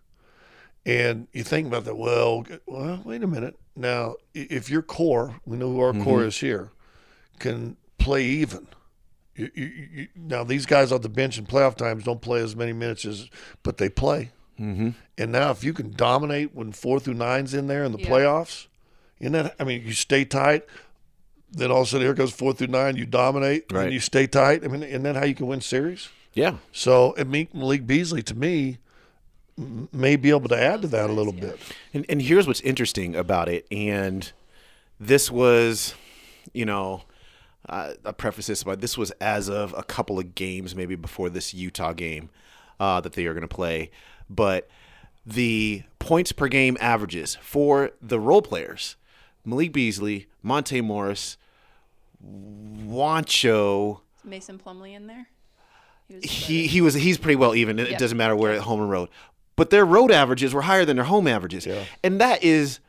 And 0.87 1.29
you 1.33 1.45
think 1.45 1.67
about 1.67 1.85
that. 1.85 1.97
Well, 1.99 2.47
well, 2.67 3.03
wait 3.05 3.23
a 3.23 3.27
minute. 3.27 3.59
Now, 3.77 4.15
if 4.35 4.71
your 4.71 4.81
core, 4.83 5.39
we 5.45 5.59
know 5.59 5.71
who 5.71 5.81
our 5.81 5.93
core 5.93 6.25
is 6.25 6.39
here, 6.39 6.71
can 7.39 7.77
play 7.99 8.25
even. 8.25 8.67
You, 9.37 9.51
you, 9.55 9.65
you, 9.93 10.09
now 10.17 10.43
these 10.43 10.67
guys 10.67 10.91
on 10.91 11.03
the 11.03 11.09
bench 11.11 11.39
in 11.39 11.47
playoff 11.47 11.77
times 11.77 12.05
don't 12.05 12.21
play 12.23 12.41
as 12.43 12.57
many 12.57 12.73
minutes 12.73 13.05
as, 13.05 13.29
but 13.63 13.77
they 13.77 13.89
play. 13.91 14.31
Mm-hmm. 14.59 14.91
And 15.19 15.33
now, 15.33 15.51
if 15.51 15.63
you 15.65 15.73
can 15.73 15.93
dominate 15.93 16.55
when 16.55 16.73
four 16.73 16.99
through 16.99 17.15
nine's 17.15 17.55
in 17.55 17.67
there 17.67 17.85
in 17.85 17.93
the 17.93 18.01
Yeah. 18.01 18.09
playoffs, 18.09 18.67
you 19.21 19.31
know, 19.31 19.51
I 19.61 19.65
mean, 19.65 19.83
you 19.87 19.93
stay 19.93 20.25
tight. 20.25 20.65
Then 21.53 21.71
all 21.71 21.83
of 21.83 21.87
a 21.89 21.91
sudden, 21.91 22.07
here 22.07 22.15
goes 22.15 22.33
four 22.33 22.53
through 22.53 22.69
nine. 22.69 22.97
You 22.97 23.07
dominate, 23.07 23.71
Right. 23.73 23.85
and 23.85 23.93
you 23.93 24.01
stay 24.01 24.27
tight. 24.27 24.65
I 24.65 24.69
mean, 24.69 24.83
isn't 24.83 25.03
that 25.03 25.17
how 25.17 25.25
you 25.25 25.35
can 25.35 25.47
win 25.47 25.61
series? 25.61 26.09
Yeah. 26.33 26.57
So, 26.73 27.13
and 27.15 27.31
Malik 27.31 27.55
Malik 27.55 27.87
Beasley, 27.87 28.23
to 28.23 28.35
me, 28.37 28.79
may 29.93 30.17
be 30.17 30.31
able 30.31 30.49
to 30.49 30.59
add 30.59 30.83
to 30.83 30.89
that 30.89 31.11
a 31.11 31.13
little 31.13 31.33
bit. 31.33 31.59
And, 31.93 32.07
and 32.09 32.23
here's 32.23 32.47
what's 32.47 32.61
interesting 32.61 33.15
about 33.17 33.49
it. 33.49 33.67
And 33.71 34.31
this 34.99 35.31
was, 35.31 35.95
you 36.55 36.65
know, 36.65 37.03
uh, 37.69 37.93
I 38.05 38.13
preface 38.13 38.47
this 38.47 38.63
by 38.63 38.77
this 38.77 38.97
was 38.97 39.11
as 39.21 39.51
of 39.51 39.75
a 39.77 39.83
couple 39.83 40.19
of 40.19 40.35
games, 40.35 40.75
maybe 40.75 40.95
before 40.95 41.29
this 41.31 41.53
Utah 41.53 41.93
game 41.93 42.31
uh, 42.79 43.01
that 43.01 43.13
they 43.15 43.27
are 43.27 43.35
going 43.35 43.43
to 43.47 43.55
play. 43.55 43.91
But 44.31 44.69
the 45.27 45.83
points 45.99 46.33
per 46.33 46.49
game 46.49 46.77
averages 46.81 47.37
for 47.43 47.91
the 48.01 48.19
role 48.21 48.41
players 48.41 48.97
Malik 49.45 49.73
Beasley, 49.73 50.27
Monte 50.43 50.81
Morris, 50.81 51.37
Juancho. 52.87 54.01
Mason 54.25 54.59
Plumlee 54.59 54.95
in 54.95 55.07
there. 55.07 55.29
He 56.09 56.15
was 56.17 56.25
He 56.25 56.67
he 56.67 56.81
was 56.81 56.95
he's 56.95 57.19
pretty 57.19 57.37
well 57.37 57.55
even. 57.55 57.79
It, 57.79 57.89
it 57.89 57.91
Yeah. 57.93 57.99
doesn't 57.99 58.19
matter 58.19 58.37
where 58.37 58.53
at 58.53 58.63
home 58.63 58.81
and 58.81 58.91
road, 58.91 59.09
but 59.57 59.71
their 59.71 59.85
road 59.85 60.11
averages 60.11 60.53
were 60.53 60.63
higher 60.63 60.85
than 60.85 60.97
their 60.97 61.05
home 61.07 61.27
averages, 61.27 61.67
and 62.03 62.21
that 62.21 62.43
is 62.45 62.81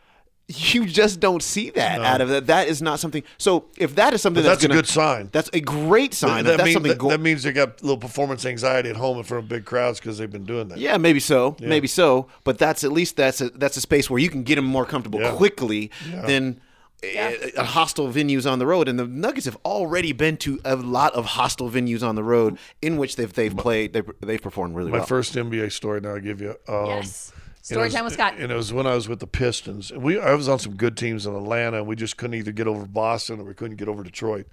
you 0.47 0.85
just 0.85 1.19
don't 1.19 1.41
see 1.41 1.69
that 1.71 2.01
out 2.01 2.19
of 2.21 2.29
that. 2.29 2.47
That 2.47 2.67
is 2.67 2.81
not 2.81 2.99
something. 2.99 3.23
So 3.37 3.65
if 3.77 3.95
that 3.95 4.13
is 4.13 4.21
something 4.21 4.43
But 4.43 4.49
that's, 4.49 4.57
that's 4.61 4.65
a 4.65 4.67
gonna- 4.67 4.81
good 4.81 4.87
sign. 4.89 5.29
That's 5.31 5.49
a 5.53 5.61
great 5.61 6.13
sign. 6.13 6.43
that, 6.45 6.51
if 6.51 6.57
that's 6.57 6.65
means, 6.65 6.73
something. 6.73 6.89
that, 6.91 6.97
go- 6.97 7.09
that 7.09 7.21
means 7.21 7.43
they 7.43 7.53
got 7.53 7.81
a 7.81 7.85
little 7.85 7.97
performance 7.97 8.45
anxiety 8.45 8.89
at 8.89 8.95
home 8.97 9.17
in 9.17 9.23
front 9.23 9.43
of 9.45 9.49
big 9.49 9.63
crowds 9.65 9.99
because 9.99 10.17
they've 10.17 10.31
been 10.31 10.45
doing 10.45 10.67
that. 10.69 10.77
yeah, 10.77 10.97
maybe 10.97 11.19
so, 11.21 11.55
maybe 11.61 11.87
so. 11.87 12.27
But 12.43 12.57
that's 12.57 12.83
at 12.83 12.91
least 12.91 13.15
that's 13.15 13.39
a 13.41 13.49
that's 13.51 13.77
a 13.77 13.81
space 13.81 14.09
where 14.09 14.19
you 14.19 14.29
can 14.29 14.43
get 14.43 14.55
them 14.55 14.65
more 14.65 14.85
comfortable 14.85 15.21
Yeah. 15.21 15.31
quickly 15.35 15.89
than. 16.25 16.59
A, 17.03 17.51
a 17.57 17.63
hostile 17.63 18.09
venues 18.13 18.47
on 18.47 18.59
the 18.59 18.67
road, 18.67 18.87
and 18.87 18.99
the 18.99 19.07
Nuggets 19.07 19.45
have 19.45 19.57
already 19.65 20.11
been 20.11 20.37
to 20.37 20.59
a 20.63 20.75
lot 20.75 21.15
of 21.15 21.25
hostile 21.25 21.67
venues 21.67 22.07
on 22.07 22.13
the 22.13 22.23
road 22.23 22.59
in 22.83 22.97
which 22.97 23.15
they've 23.15 23.33
they've 23.33 23.57
played 23.57 23.93
they've, 23.93 24.07
they've 24.19 24.39
performed 24.39 24.75
really 24.75 24.91
well. 24.91 24.99
My 25.01 25.05
first 25.07 25.33
NBA 25.33 25.71
story 25.71 25.99
now 25.99 26.13
I 26.13 26.19
give 26.19 26.41
you. 26.41 26.51
Um, 26.67 26.85
Yes. 26.85 27.33
Story 27.61 27.83
was- 27.85 27.93
time 27.93 28.03
with 28.05 28.13
Scott. 28.13 28.35
And 28.37 28.51
it 28.51 28.55
was 28.55 28.73
when 28.73 28.87
I 28.87 28.95
was 28.95 29.07
with 29.07 29.19
the 29.19 29.27
Pistons. 29.27 29.91
And 29.91 30.01
we 30.01 30.19
I 30.19 30.33
was 30.33 30.47
on 30.49 30.59
some 30.59 30.75
good 30.75 30.97
teams 30.97 31.25
in 31.25 31.35
Atlanta 31.35 31.77
and 31.77 31.87
we 31.87 31.95
just 31.95 32.17
couldn't 32.17 32.33
either 32.35 32.51
get 32.51 32.67
over 32.67 32.85
Boston 32.85 33.39
or 33.39 33.43
we 33.43 33.53
couldn't 33.53 33.77
get 33.77 33.87
over 33.87 34.03
Detroit. 34.03 34.47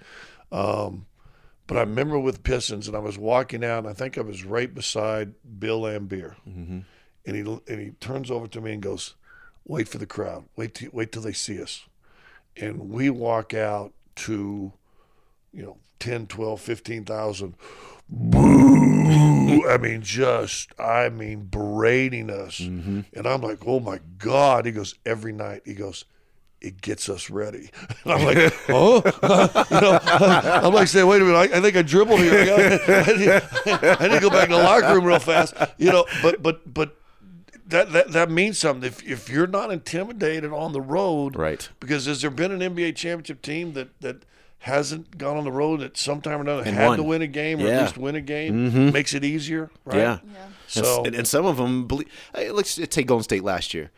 Um, 0.53 1.07
but 1.67 1.77
I 1.77 1.81
remember 1.81 2.19
with 2.19 2.43
Pistons 2.43 2.87
and 2.89 2.97
I 2.97 3.01
was 3.01 3.19
walking 3.19 3.65
out 3.65 3.81
and 3.81 3.89
I 3.89 3.93
think 3.93 4.17
I 4.19 4.23
was 4.23 4.45
right 4.45 4.73
beside 4.75 5.35
Bill 5.59 5.83
Laimbeer. 5.83 6.35
And 6.47 6.85
he 7.25 7.41
and 7.41 7.81
he 7.81 7.91
turns 8.01 8.31
over 8.31 8.47
to 8.49 8.61
me 8.61 8.73
and 8.73 8.83
goes, 8.83 9.15
"Wait 9.67 9.87
for 9.89 9.99
the 9.99 10.07
crowd. 10.07 10.45
Wait 10.57 10.75
till, 10.75 10.89
wait 10.93 11.13
till 11.13 11.21
they 11.23 11.35
see 11.35 11.61
us." 11.63 11.85
And 12.57 12.89
we 12.89 13.11
walk 13.11 13.53
out 13.53 13.93
to 14.17 14.73
you 15.53 15.63
know 15.63 15.77
10, 16.01 16.27
12, 16.27 16.61
15,000 16.61 17.55
boo. 18.09 19.28
I 19.49 19.79
mean, 19.79 20.03
just, 20.03 20.73
I 20.79 21.09
mean, 21.09 21.45
berating 21.45 22.31
us. 22.31 22.61
Mm-hmm. 22.61 23.01
And 23.15 23.27
I'm 23.27 23.41
like, 23.41 23.59
oh 23.67 23.81
my 23.81 24.01
God. 24.19 24.67
He 24.67 24.73
goes, 24.73 24.95
every 25.07 25.33
night, 25.33 25.63
he 25.65 25.75
goes, 25.75 26.05
it 26.61 26.81
gets 26.81 27.09
us 27.09 27.31
ready. 27.31 27.71
And 28.05 28.13
I'm 28.13 28.25
like, 28.25 28.55
oh, 28.69 29.03
you 29.71 29.81
know, 29.81 29.99
I'm 30.03 30.73
like 30.73 30.89
saying, 30.89 31.07
wait 31.07 31.21
a 31.21 31.25
minute, 31.25 31.53
I, 31.53 31.59
I 31.59 31.61
think 31.61 31.77
I 31.77 31.83
dribbled 31.83 32.21
here. 32.21 32.33
I, 32.33 33.03
I, 33.03 33.17
need, 33.17 33.29
I 34.01 34.09
need 34.09 34.15
to 34.15 34.21
go 34.21 34.31
back 34.31 34.49
to 34.49 34.55
the 34.55 34.63
locker 34.63 34.95
room 34.95 35.05
real 35.05 35.19
fast, 35.19 35.55
you 35.77 35.91
know. 35.91 36.07
But 36.23 36.43
but 36.43 36.73
but 36.73 36.97
that 37.67 37.93
that, 37.93 38.13
that 38.13 38.31
means 38.31 38.59
something. 38.59 38.87
If 38.87 39.07
if 39.07 39.29
you're 39.29 39.47
not 39.47 39.71
intimidated 39.71 40.53
on 40.53 40.73
the 40.73 40.81
road, 40.81 41.37
Right. 41.37 41.69
Because 41.81 42.07
has 42.07 42.23
there 42.23 42.31
been 42.31 42.51
an 42.51 42.61
NBA 42.61 42.97
championship 42.97 43.43
team 43.43 43.75
that 43.75 44.01
that 44.01 44.25
hasn't 44.59 45.17
gone 45.19 45.37
on 45.37 45.45
the 45.45 45.53
road 45.53 45.81
at 45.83 45.97
some 45.97 46.21
time 46.21 46.39
or 46.39 46.43
another 46.43 46.63
And 46.65 46.75
had 46.77 46.89
won. 46.89 46.97
to 46.99 47.03
win 47.03 47.23
a 47.23 47.27
game 47.27 47.61
or 47.61 47.67
Yeah. 47.67 47.77
at 47.79 47.83
least 47.83 47.99
win 47.99 48.15
a 48.17 48.21
game? 48.21 48.71
Mm-hmm. 48.71 48.91
Makes 48.93 49.15
it 49.15 49.25
easier, 49.25 49.71
right? 49.85 49.97
Yeah. 49.99 50.19
Yeah. 50.33 50.47
So 50.67 51.05
and, 51.05 51.15
and 51.15 51.27
some 51.29 51.47
of 51.47 51.57
them 51.57 51.87
believe. 51.87 52.09
hey, 52.35 52.51
Let's 52.51 52.75
take 52.75 53.07
Golden 53.07 53.23
State 53.25 53.45
last 53.45 53.73
year. 53.73 53.91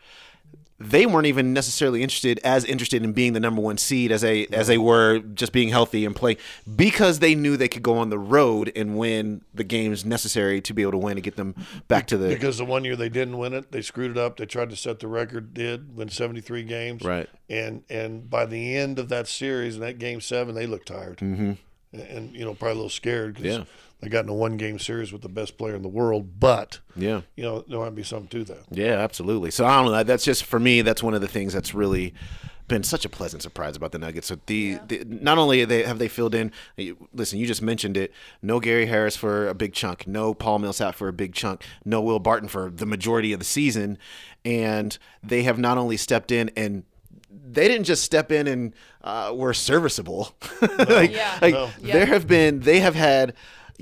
They 0.81 1.05
weren't 1.05 1.27
even 1.27 1.53
necessarily 1.53 2.01
interested 2.01 2.39
as 2.43 2.65
interested 2.65 3.03
in 3.03 3.13
being 3.13 3.33
the 3.33 3.39
number 3.39 3.61
one 3.61 3.77
seed 3.77 4.11
as 4.11 4.21
they 4.21 4.47
as 4.47 4.67
they 4.67 4.77
were 4.77 5.19
just 5.19 5.51
being 5.51 5.69
healthy 5.69 6.05
and 6.05 6.15
playing 6.15 6.37
because 6.75 7.19
they 7.19 7.35
knew 7.35 7.55
they 7.55 7.67
could 7.67 7.83
go 7.83 7.97
on 7.97 8.09
the 8.09 8.17
road 8.17 8.71
and 8.75 8.97
win 8.97 9.43
the 9.53 9.63
games 9.63 10.03
necessary 10.03 10.59
to 10.59 10.73
be 10.73 10.81
able 10.81 10.93
to 10.93 10.97
win 10.97 11.17
and 11.17 11.23
get 11.23 11.35
them 11.35 11.53
back 11.87 12.07
to 12.07 12.17
the 12.17 12.29
Because 12.29 12.57
the 12.57 12.65
one 12.65 12.83
year 12.83 12.95
they 12.95 13.09
didn't 13.09 13.37
win 13.37 13.53
it, 13.53 13.71
they 13.71 13.81
screwed 13.81 14.11
it 14.11 14.17
up. 14.17 14.37
They 14.37 14.45
tried 14.45 14.71
to 14.71 14.75
set 14.75 14.99
the 14.99 15.07
record, 15.07 15.53
did 15.53 15.95
win 15.95 16.09
73 16.09 16.63
games. 16.63 17.03
Right. 17.03 17.29
And 17.49 17.83
and 17.89 18.29
by 18.29 18.45
the 18.45 18.75
end 18.75 18.97
of 18.97 19.09
that 19.09 19.27
series, 19.27 19.75
and 19.75 19.83
that 19.83 19.99
game 19.99 20.19
seven, 20.19 20.55
they 20.55 20.65
looked 20.65 20.87
tired. 20.87 21.17
Mm-hmm. 21.17 21.53
And, 21.93 22.01
and, 22.01 22.35
you 22.35 22.45
know, 22.45 22.53
probably 22.53 22.71
a 22.71 22.75
little 22.75 22.89
scared 22.89 23.35
because 23.35 23.57
Yeah. 23.57 23.63
They 24.01 24.09
got 24.09 24.23
in 24.25 24.29
a 24.29 24.33
one 24.33 24.57
game 24.57 24.79
series 24.79 25.13
with 25.13 25.21
the 25.21 25.29
best 25.29 25.57
player 25.57 25.75
in 25.75 25.81
the 25.83 25.87
world. 25.89 26.39
But, 26.39 26.79
yeah. 26.95 27.21
you 27.35 27.43
know, 27.43 27.63
there 27.67 27.79
might 27.79 27.95
be 27.95 28.03
something 28.03 28.27
to 28.29 28.43
that. 28.53 28.63
Yeah, 28.71 28.97
absolutely. 28.99 29.51
So 29.51 29.65
I 29.65 29.81
don't 29.81 29.91
know. 29.91 30.03
That's 30.03 30.23
just 30.25 30.43
for 30.43 30.59
me. 30.59 30.81
That's 30.81 31.03
one 31.03 31.13
of 31.13 31.21
the 31.21 31.27
things 31.27 31.53
that's 31.53 31.73
really 31.73 32.13
been 32.67 32.83
such 32.83 33.03
a 33.05 33.09
pleasant 33.09 33.43
surprise 33.43 33.75
about 33.75 33.91
the 33.91 33.99
Nuggets. 33.99 34.27
So 34.27 34.39
the, 34.45 34.79
the 34.87 35.03
not 35.05 35.37
only 35.37 35.65
they 35.65 35.83
have 35.83 35.99
they 35.99 36.07
filled 36.07 36.33
in. 36.33 36.51
Listen, 37.13 37.37
you 37.37 37.45
just 37.45 37.61
mentioned 37.61 37.97
it. 37.97 38.11
No 38.41 38.59
Gary 38.59 38.85
Harris 38.87 39.15
for 39.15 39.47
a 39.47 39.53
big 39.53 39.73
chunk. 39.73 40.07
No 40.07 40.33
Paul 40.33 40.59
Millsap 40.59 40.95
for 40.95 41.07
a 41.07 41.13
big 41.13 41.33
chunk. 41.33 41.63
No 41.85 42.01
Will 42.01 42.19
Barton 42.19 42.47
for 42.47 42.69
the 42.71 42.85
majority 42.85 43.33
of 43.33 43.39
the 43.39 43.45
season. 43.45 43.97
And 44.45 44.97
they 45.21 45.43
have 45.43 45.59
not 45.59 45.77
only 45.77 45.97
stepped 45.97 46.31
in 46.31 46.49
and 46.55 46.83
they 47.29 47.67
didn't 47.67 47.85
just 47.85 48.03
step 48.03 48.31
in 48.31 48.47
and 48.47 48.73
uh, 49.03 49.33
were 49.35 49.53
serviceable. 49.53 50.33
like, 50.61 51.11
Yeah. 51.11 51.37
like 51.41 51.53
No. 51.53 51.69
There 51.81 52.05
have 52.05 52.25
been 52.25 52.61
they 52.61 52.79
have 52.79 52.95
had 52.95 53.33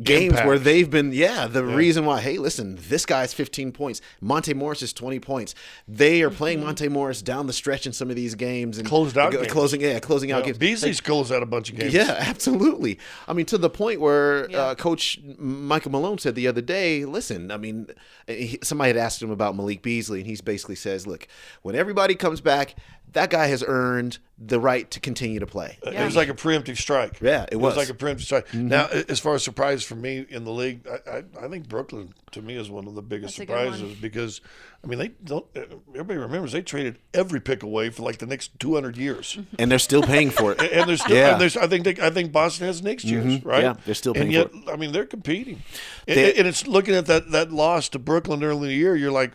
games 0.04 0.32
Impact. 0.32 0.48
where 0.48 0.60
they've 0.60 0.90
been 0.90 1.12
yeah 1.12 1.48
the 1.48 1.64
reason 1.64 2.06
why 2.06 2.22
hey 2.22 2.38
listen 2.38 2.78
this 2.90 3.06
guy's 3.06 3.34
15 3.34 3.72
points 3.72 4.02
monte 4.22 4.54
morris 4.54 4.82
is 4.82 4.94
20 4.94 5.20
points 5.20 5.56
they 5.88 6.22
are 6.22 6.30
playing 6.30 6.62
monte 6.62 6.88
morris 6.88 7.22
down 7.22 7.48
the 7.48 7.54
stretch 7.54 7.86
in 7.86 7.94
some 7.94 8.10
of 8.10 8.16
these 8.16 8.36
games 8.36 8.78
and 8.78 8.88
Closed 8.88 9.18
out 9.18 9.32
go- 9.32 9.40
games. 9.42 9.52
closing 9.52 9.82
yeah 9.82 10.00
closing 10.00 10.32
out 10.32 10.44
games 10.44 10.58
Beasley's 10.58 11.02
closed 11.02 11.32
out 11.32 11.44
a 11.44 11.46
bunch 11.46 11.70
of 11.70 11.76
games. 11.78 11.94
yeah, 11.94 12.16
absolutely. 12.20 13.00
I 13.28 13.34
mean, 13.34 13.46
to 13.48 13.58
the 13.58 13.70
point 13.70 14.00
where 14.00 14.50
Yeah. 14.50 14.58
uh, 14.60 14.76
Coach 14.76 15.20
Michael 15.38 15.92
Malone 15.92 16.18
said 16.18 16.36
the 16.36 16.48
other 16.48 16.62
day, 16.62 17.06
"Listen, 17.06 17.52
I 17.52 17.58
mean, 17.58 17.88
he, 18.28 18.60
somebody 18.64 18.90
had 18.90 18.98
asked 18.98 19.22
him 19.22 19.32
about 19.32 19.56
Malik 19.56 19.82
Beasley, 19.82 20.20
and 20.20 20.28
he 20.28 20.38
basically 20.44 20.76
says, 20.76 21.06
look, 21.08 21.28
when 21.62 21.76
everybody 21.76 22.16
comes 22.16 22.42
back, 22.42 22.76
that 23.14 23.30
guy 23.30 23.48
has 23.48 23.64
earned 23.66 24.20
the 24.38 24.60
right 24.60 24.90
to 24.92 25.00
continue 25.00 25.40
to 25.40 25.46
play.' 25.48 25.78
It 25.84 26.04
was 26.04 26.16
like 26.16 26.30
a 26.30 26.34
preemptive 26.34 26.78
strike. 26.78 27.20
Yeah, 27.22 27.46
it 27.52 27.56
was. 27.58 27.76
was. 27.76 27.88
Mm-hmm. 27.90 28.06
like 28.06 28.16
a 28.16 28.18
preemptive 28.22 28.24
strike. 28.26 28.54
Now, 28.54 28.88
as 28.88 29.20
far 29.20 29.36
as 29.36 29.44
surprises 29.44 29.84
for 29.84 29.96
me 29.96 30.26
in 30.30 30.44
the 30.46 30.52
league, 30.52 30.88
I, 30.88 31.18
I, 31.18 31.46
I 31.46 31.48
think 31.50 31.68
Brooklyn 31.68 32.14
to 32.32 32.42
me 32.42 32.56
is 32.56 32.70
one 32.70 32.88
of 32.88 32.96
the 32.96 33.02
biggest 33.02 33.38
That's 33.38 33.50
a 33.50 33.54
good 33.54 33.66
one. 33.66 33.74
surprises 33.78 33.98
because, 34.00 34.42
I 34.84 34.88
mean, 34.88 35.00
they 35.00 35.08
don't. 35.24 35.46
uh, 35.58 35.62
Everybody 35.90 36.20
remembers 36.20 36.52
they 36.52 36.62
traded 36.62 37.00
every 37.14 37.40
pick 37.42 37.64
away 37.64 37.90
for 37.90 38.04
like 38.04 38.20
the 38.20 38.26
next 38.28 38.58
two 38.60 38.76
hundred 38.76 38.98
years, 38.98 39.38
And 39.60 39.72
they're 39.72 39.80
still 39.80 40.04
paying 40.04 40.30
for 40.30 40.52
it. 40.54 40.62
and 40.72 40.88
there's 40.90 41.02
still. 41.02 41.16
Yeah. 41.18 41.32
and 41.34 41.42
there's, 41.42 41.58
I 41.58 41.68
think 41.68 41.84
they, 41.86 41.96
I 42.02 42.10
think 42.12 42.32
Boston 42.32 42.68
has 42.68 42.82
next 42.84 43.04
year's 43.06 43.44
right. 43.44 43.64
Yeah, 43.64 43.74
they're 43.86 43.96
still 43.96 44.14
And 44.14 44.22
paying 44.24 44.32
yet, 44.32 44.52
for 44.52 44.58
it. 44.58 44.70
I 44.74 44.76
mean, 44.78 44.92
they're 44.92 45.06
competing, 45.06 45.64
and, 46.08 46.18
and 46.20 46.48
it's 46.48 46.66
looking 46.68 46.96
at 46.96 47.08
that 47.08 47.32
that 47.32 47.52
loss 47.52 47.90
to 47.90 48.00
Brooklyn 48.00 48.44
early 48.44 48.68
in 48.70 48.70
the 48.70 48.76
year. 48.76 48.96
You're 48.96 49.12
like. 49.12 49.32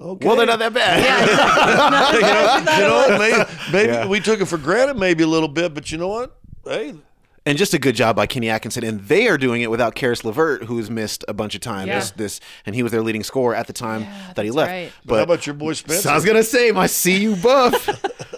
Okay. 0.00 0.26
Well, 0.26 0.36
they're 0.36 0.46
not 0.46 0.60
that 0.60 0.72
bad. 0.72 2.14
you 2.14 2.20
know, 2.20 2.72
you 2.76 2.82
know 3.10 3.18
maybe, 3.18 3.50
maybe 3.72 3.92
Yeah. 3.92 4.06
we 4.06 4.20
took 4.20 4.40
it 4.40 4.46
for 4.46 4.56
granted 4.58 4.96
maybe 4.96 5.24
a 5.24 5.26
little 5.26 5.48
bit, 5.48 5.74
but 5.74 5.90
you 5.90 5.98
know 5.98 6.08
what? 6.08 6.36
Hey, 6.64 6.94
And 7.48 7.56
just 7.56 7.72
a 7.72 7.78
good 7.78 7.94
job 7.94 8.14
by 8.14 8.26
Kenny 8.26 8.50
Atkinson, 8.50 8.84
and 8.84 9.00
they 9.00 9.26
are 9.26 9.38
doing 9.38 9.62
it 9.62 9.70
without 9.70 9.94
Caris 9.94 10.22
LeVert, 10.22 10.64
who's 10.64 10.90
missed 10.90 11.24
a 11.28 11.32
bunch 11.32 11.54
of 11.54 11.62
time. 11.62 11.88
Yeah. 11.88 12.00
This, 12.00 12.10
this, 12.10 12.40
and 12.66 12.74
he 12.74 12.82
was 12.82 12.92
their 12.92 13.00
leading 13.00 13.22
scorer 13.22 13.54
at 13.54 13.66
the 13.66 13.72
time 13.72 14.04
that 14.34 14.44
he 14.44 14.50
left. 14.50 14.70
right. 14.70 14.92
But 15.06 15.16
how 15.16 15.22
about 15.22 15.46
your 15.46 15.54
boy 15.54 15.72
Spencer? 15.72 16.02
So 16.02 16.10
I 16.10 16.14
was 16.14 16.26
gonna 16.26 16.42
say, 16.42 16.72
my 16.72 16.86
CU 16.88 17.36
buff, 17.36 17.88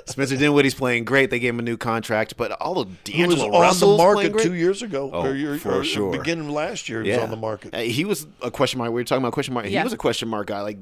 Spencer 0.07 0.37
Dinwiddie's 0.37 0.75
playing 0.77 1.07
great. 1.07 1.31
They 1.31 1.41
gave 1.41 1.55
him 1.55 1.59
a 1.59 1.63
new 1.63 1.77
contract, 1.77 2.37
but 2.37 2.53
all 2.53 2.79
of 2.79 2.89
He 3.05 3.27
was 3.27 3.35
D'Angelo 3.35 3.59
on 3.59 3.75
the 3.75 3.97
playing 4.15 4.33
market 4.33 4.43
two 4.45 4.55
years 4.55 4.81
ago, 4.83 5.11
Oh, 5.13 5.23
or, 5.23 5.35
year- 5.35 5.59
for 5.59 5.81
or 5.81 5.85
sure. 5.85 6.13
beginning 6.17 6.45
of 6.47 6.53
last 6.53 6.89
year. 6.89 7.03
He 7.03 7.11
was 7.11 7.19
on 7.19 7.31
the 7.31 7.37
market. 7.37 7.75
Uh, 7.75 7.79
He 7.79 8.05
was 8.05 8.29
a 8.43 8.51
question 8.53 8.79
mark. 8.79 8.91
We 8.93 9.01
were 9.01 9.05
talking 9.05 9.25
about 9.25 9.33
question 9.33 9.55
mark. 9.55 9.67
He 9.67 9.77
was 9.83 9.93
a 9.93 9.97
question 9.97 10.29
mark 10.29 10.47
guy. 10.47 10.61
Like, 10.61 10.79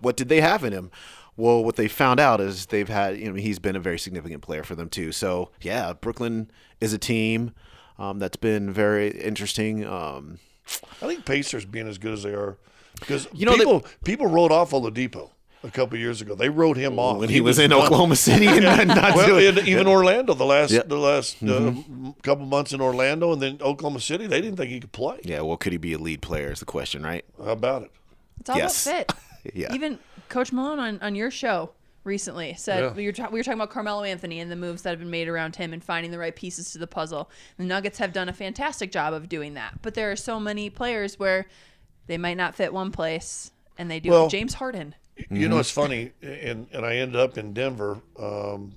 what 0.00 0.16
did 0.16 0.28
they 0.28 0.40
have 0.40 0.64
in 0.64 0.72
him? 0.72 0.90
Well, 1.36 1.62
what 1.62 1.76
they 1.76 1.86
found 1.86 2.18
out 2.18 2.40
is 2.40 2.66
they've 2.66 2.88
had. 2.88 3.16
You 3.18 3.30
know, 3.30 3.34
he's 3.34 3.60
been 3.60 3.76
a 3.76 3.80
very 3.80 4.00
significant 4.00 4.42
player 4.42 4.64
for 4.64 4.74
them 4.74 4.88
too. 4.88 5.12
So 5.12 5.52
yeah, 5.60 5.92
Brooklyn 5.92 6.50
is 6.80 6.92
a 6.92 6.98
team 6.98 7.52
um, 7.98 8.18
that's 8.18 8.36
been 8.36 8.72
very 8.72 9.10
interesting. 9.10 9.84
Um, 9.86 10.38
I 11.02 11.06
think 11.06 11.24
Pacers 11.24 11.64
being 11.64 11.88
as 11.88 11.98
good 11.98 12.12
as 12.12 12.22
they 12.22 12.32
are 12.34 12.56
because 13.00 13.26
You 13.32 13.46
know, 13.46 13.52
they- 13.52 13.58
people 13.58 13.84
people 14.04 14.26
wrote 14.26 14.52
off 14.52 14.70
Oladipo 14.72 15.30
a 15.64 15.70
couple 15.70 15.98
years 15.98 16.20
ago. 16.20 16.34
They 16.34 16.48
wrote 16.48 16.76
him 16.76 16.98
off 16.98 17.18
when 17.18 17.28
he, 17.28 17.40
was, 17.40 17.58
in 17.58 17.70
done. 17.70 17.82
Oklahoma 17.82 18.14
City 18.16 18.46
and 18.46 18.62
not, 18.62 18.86
not 18.86 19.14
Well, 19.16 19.26
doing- 19.26 19.58
and 19.58 19.66
even 19.68 19.86
Orlando, 19.86 20.34
the 20.34 20.44
last 20.44 20.70
Yeah. 20.70 20.82
the 20.86 20.96
last 20.96 21.42
uh, 21.42 21.46
Mm-hmm. 21.46 22.06
m- 22.06 22.14
couple 22.22 22.46
months 22.46 22.72
in 22.72 22.80
Orlando, 22.80 23.32
and 23.32 23.42
then 23.42 23.58
Oklahoma 23.60 24.00
City, 24.00 24.26
they 24.26 24.40
didn't 24.40 24.56
think 24.56 24.70
he 24.70 24.78
could 24.80 24.92
play. 24.92 25.18
yeah, 25.24 25.40
well, 25.40 25.56
could 25.56 25.72
he 25.72 25.78
be 25.78 25.92
a 25.94 25.98
lead 25.98 26.22
player? 26.22 26.52
Is 26.52 26.60
the 26.60 26.66
question, 26.66 27.02
right? 27.02 27.24
How 27.42 27.52
about 27.52 27.82
it? 27.82 27.90
It's 28.40 28.50
all 28.50 28.56
Yes. 28.58 28.86
about 28.86 28.96
fit. 28.98 29.12
Yeah. 29.54 29.72
Even 29.72 29.98
Coach 30.28 30.52
Malone 30.52 30.78
on, 30.78 30.98
on 31.00 31.14
your 31.14 31.30
show 31.30 31.70
recently 32.04 32.54
said 32.54 32.80
Yeah. 32.84 32.92
we, 32.92 33.06
were 33.06 33.12
ta- 33.12 33.28
we 33.30 33.38
were 33.38 33.42
talking 33.44 33.58
about 33.60 33.70
Carmelo 33.70 34.02
Anthony 34.02 34.40
and 34.40 34.50
the 34.50 34.56
moves 34.56 34.82
that 34.82 34.90
have 34.90 34.98
been 34.98 35.10
made 35.10 35.28
around 35.28 35.56
him 35.56 35.72
and 35.72 35.82
finding 35.82 36.10
the 36.10 36.18
right 36.18 36.34
pieces 36.34 36.72
to 36.72 36.78
the 36.78 36.86
puzzle. 36.86 37.30
The 37.58 37.64
Nuggets 37.64 37.98
have 37.98 38.12
done 38.12 38.28
a 38.28 38.32
fantastic 38.32 38.90
job 38.92 39.12
of 39.14 39.28
doing 39.28 39.54
that, 39.54 39.82
but 39.82 39.94
there 39.94 40.10
are 40.10 40.16
so 40.16 40.40
many 40.40 40.70
players 40.70 41.18
where 41.18 41.46
they 42.06 42.16
might 42.18 42.36
not 42.36 42.54
fit 42.54 42.72
one 42.72 42.90
place 42.92 43.50
and 43.76 43.90
they 43.90 44.00
do. 44.00 44.10
Well- 44.10 44.28
James 44.28 44.54
Harden. 44.54 44.94
You 45.30 45.48
know, 45.48 45.58
it's 45.58 45.70
funny, 45.72 46.12
and 46.22 46.68
and 46.72 46.86
I 46.86 46.94
ended 46.98 47.16
up 47.16 47.36
in 47.38 47.52
Denver, 47.52 48.00
um, 48.20 48.72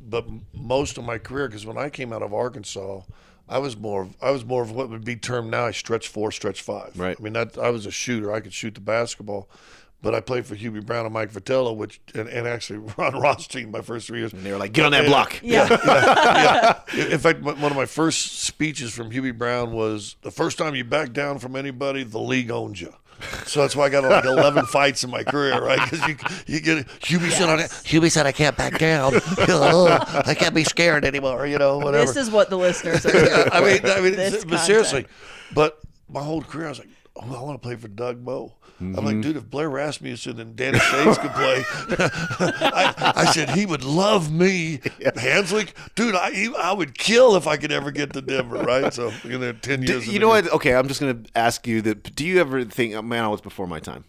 but 0.00 0.26
most 0.52 0.98
of 0.98 1.04
my 1.04 1.18
career, 1.18 1.46
because 1.46 1.64
when 1.64 1.78
I 1.78 1.88
came 1.88 2.12
out 2.12 2.20
of 2.20 2.34
Arkansas, 2.34 3.02
I 3.48 3.58
was 3.58 3.76
more 3.76 4.02
of, 4.02 4.16
I 4.20 4.32
was 4.32 4.44
more 4.44 4.62
of 4.62 4.72
what 4.72 4.90
would 4.90 5.04
be 5.04 5.14
termed 5.14 5.52
now 5.52 5.66
a 5.66 5.72
stretch 5.72 6.08
four, 6.08 6.32
stretch 6.32 6.62
five. 6.62 6.98
Right. 6.98 7.16
I 7.16 7.22
mean, 7.22 7.34
that 7.34 7.56
I 7.58 7.70
was 7.70 7.86
a 7.86 7.92
shooter. 7.92 8.32
I 8.32 8.40
could 8.40 8.52
shoot 8.52 8.74
the 8.74 8.80
basketball, 8.80 9.48
but 10.02 10.14
I 10.14 10.20
played 10.20 10.44
for 10.44 10.56
Hubie 10.56 10.84
Brown 10.84 11.04
and 11.06 11.14
Mike 11.14 11.30
Fratello, 11.30 11.72
which 11.72 12.00
and, 12.14 12.28
and 12.28 12.46
actually 12.46 12.80
Ron 12.98 13.20
Rothstein 13.20 13.70
my 13.70 13.80
first 13.80 14.08
three 14.08 14.18
years. 14.18 14.32
And 14.32 14.42
they 14.42 14.50
were 14.50 14.58
like, 14.58 14.72
get 14.72 14.84
on 14.84 14.92
that 14.92 15.06
block. 15.06 15.40
Yeah. 15.52 15.68
yeah. 16.94 17.06
In 17.12 17.18
fact, 17.18 17.40
one 17.42 17.62
of 17.62 17.76
my 17.76 17.86
first 17.86 18.40
speeches 18.40 18.92
from 18.92 19.10
Hubie 19.10 19.36
Brown 19.36 19.72
was 19.72 20.16
the 20.22 20.30
first 20.30 20.58
time 20.58 20.74
you 20.74 20.84
back 20.84 21.12
down 21.12 21.38
from 21.38 21.56
anybody, 21.56 22.04
the 22.04 22.18
league 22.18 22.50
owns 22.50 22.80
you. 22.80 22.94
So 23.46 23.60
that's 23.60 23.76
why 23.76 23.84
I 23.84 23.88
got 23.88 24.04
like 24.04 24.24
11 24.24 24.66
fights 24.72 25.04
in 25.04 25.10
my 25.10 25.22
career, 25.22 25.62
right? 25.62 25.78
Because 25.88 26.06
you 26.08 26.16
you 26.46 26.60
get 26.60 26.86
Hubie 27.02 27.30
said 27.30 27.48
I 27.48 27.62
Hubie 27.62 28.10
said 28.10 28.26
I 28.26 28.32
can't 28.32 28.56
back 28.56 28.78
down. 28.78 29.12
Oh, 29.48 29.86
I 30.26 30.34
can't 30.34 30.54
be 30.54 30.64
scared 30.64 31.04
anymore, 31.04 31.46
you 31.46 31.58
know, 31.58 31.78
whatever. 31.78 32.04
This 32.04 32.16
is 32.16 32.30
what 32.30 32.50
the 32.50 32.56
listeners 32.58 33.06
are 33.06 33.12
hearing. 33.12 33.48
I 33.52 33.60
mean, 33.60 33.80
I 33.84 34.00
mean, 34.00 34.16
This 34.16 34.44
but 34.44 34.58
seriously, 34.58 35.06
but 35.54 35.78
my 36.08 36.22
whole 36.22 36.42
career, 36.42 36.66
I 36.66 36.70
was 36.70 36.78
like, 36.80 36.88
oh, 37.16 37.34
I 37.36 37.42
want 37.42 37.60
to 37.60 37.64
play 37.66 37.76
for 37.76 37.88
Doug 37.88 38.22
Moe. 38.22 38.54
I'm 38.82 39.04
like, 39.04 39.14
mm-hmm. 39.14 39.20
dude, 39.20 39.36
if 39.36 39.48
Blair 39.48 39.70
Rasmussen 39.70 40.40
and 40.40 40.56
Danny 40.56 40.78
Schayes 40.78 41.18
could 41.18 41.32
play, 41.32 41.64
I, 42.60 43.12
I 43.16 43.24
said 43.26 43.50
he 43.50 43.66
would 43.66 43.84
love 43.84 44.32
me. 44.32 44.78
Hanzlik, 44.78 45.72
dude, 45.94 46.14
I 46.14 46.30
he, 46.32 46.54
I 46.56 46.72
would 46.72 46.96
kill 46.98 47.36
if 47.36 47.46
I 47.46 47.56
could 47.56 47.72
ever 47.72 47.90
get 47.90 48.12
to 48.14 48.22
Denver, 48.22 48.58
right? 48.58 48.92
So 48.92 49.12
you 49.24 49.38
know, 49.38 49.52
ten 49.52 49.80
Do- 49.80 49.92
years. 49.92 50.08
you 50.08 50.18
know 50.18 50.28
what? 50.28 50.50
Okay, 50.52 50.74
I'm 50.74 50.88
just 50.88 51.00
gonna 51.00 51.22
ask 51.34 51.66
you 51.66 51.82
that. 51.82 52.14
Do 52.14 52.26
you 52.26 52.40
ever 52.40 52.64
think, 52.64 52.94
oh, 52.94 53.02
man, 53.02 53.24
I 53.24 53.28
was 53.28 53.40
before 53.40 53.66
my 53.66 53.80
time? 53.80 54.04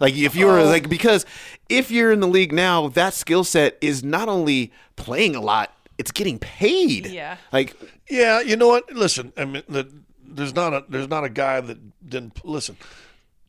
Like 0.00 0.16
if 0.16 0.34
you 0.34 0.46
were 0.46 0.58
oh. 0.58 0.64
like 0.64 0.88
because 0.88 1.24
if 1.68 1.90
you're 1.90 2.12
in 2.12 2.20
the 2.20 2.26
league 2.26 2.52
now, 2.52 2.88
that 2.88 3.14
skill 3.14 3.44
set 3.44 3.78
is 3.80 4.02
not 4.02 4.28
only 4.28 4.72
playing 4.96 5.36
a 5.36 5.40
lot, 5.40 5.72
it's 5.98 6.10
getting 6.10 6.38
paid. 6.38 7.06
Yeah. 7.06 7.36
Like 7.52 7.76
Yeah, 8.08 8.40
you 8.40 8.56
know 8.56 8.68
what? 8.68 8.92
Listen, 8.92 9.32
I 9.36 9.44
mean, 9.44 9.62
the, 9.68 9.88
there's 10.24 10.54
not 10.54 10.72
a 10.74 10.84
there's 10.88 11.08
not 11.08 11.24
a 11.24 11.28
guy 11.28 11.60
that 11.60 12.08
didn't 12.08 12.44
listen. 12.44 12.76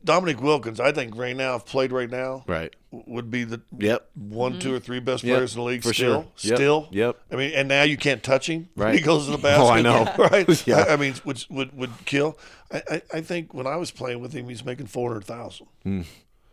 Dominique 0.04 0.42
Wilkins, 0.42 0.80
I 0.80 0.92
think 0.92 1.16
right 1.16 1.34
now, 1.36 1.54
if 1.56 1.64
played 1.64 1.90
right 1.92 2.10
now, 2.10 2.44
right. 2.46 2.74
would 2.90 3.30
be 3.30 3.44
the 3.44 3.62
Yep. 3.78 4.08
one, 4.14 4.58
two, 4.58 4.74
or 4.74 4.78
three 4.78 5.00
best 5.00 5.24
Yep, 5.24 5.34
players 5.34 5.54
in 5.54 5.60
the 5.60 5.64
league. 5.66 5.82
for 5.82 5.92
still, 5.94 6.30
sure. 6.36 6.56
Still. 6.56 6.88
yep. 6.90 7.18
I 7.32 7.36
mean, 7.36 7.52
and 7.54 7.68
now 7.68 7.82
you 7.84 7.96
can't 7.96 8.22
touch 8.22 8.48
him. 8.48 8.68
Right. 8.76 8.94
He 8.94 9.00
goes 9.00 9.24
to 9.26 9.32
the 9.32 9.38
basket. 9.38 9.62
Oh, 9.64 9.68
I 9.70 9.80
know. 9.82 10.12
Right. 10.18 10.66
Yeah. 10.66 10.84
I, 10.88 10.92
I 10.94 10.96
mean, 10.96 11.14
which 11.24 11.48
would 11.50 11.76
would 11.76 11.90
kill. 12.04 12.38
I, 12.72 12.82
I, 12.90 13.02
I 13.14 13.20
think 13.22 13.54
when 13.54 13.66
I 13.66 13.76
was 13.76 13.90
playing 13.90 14.20
with 14.20 14.32
him, 14.32 14.48
he's 14.48 14.64
making 14.64 14.86
four 14.86 15.10
hundred 15.10 15.24
thousand. 15.24 15.66
Hmm. 15.82 16.02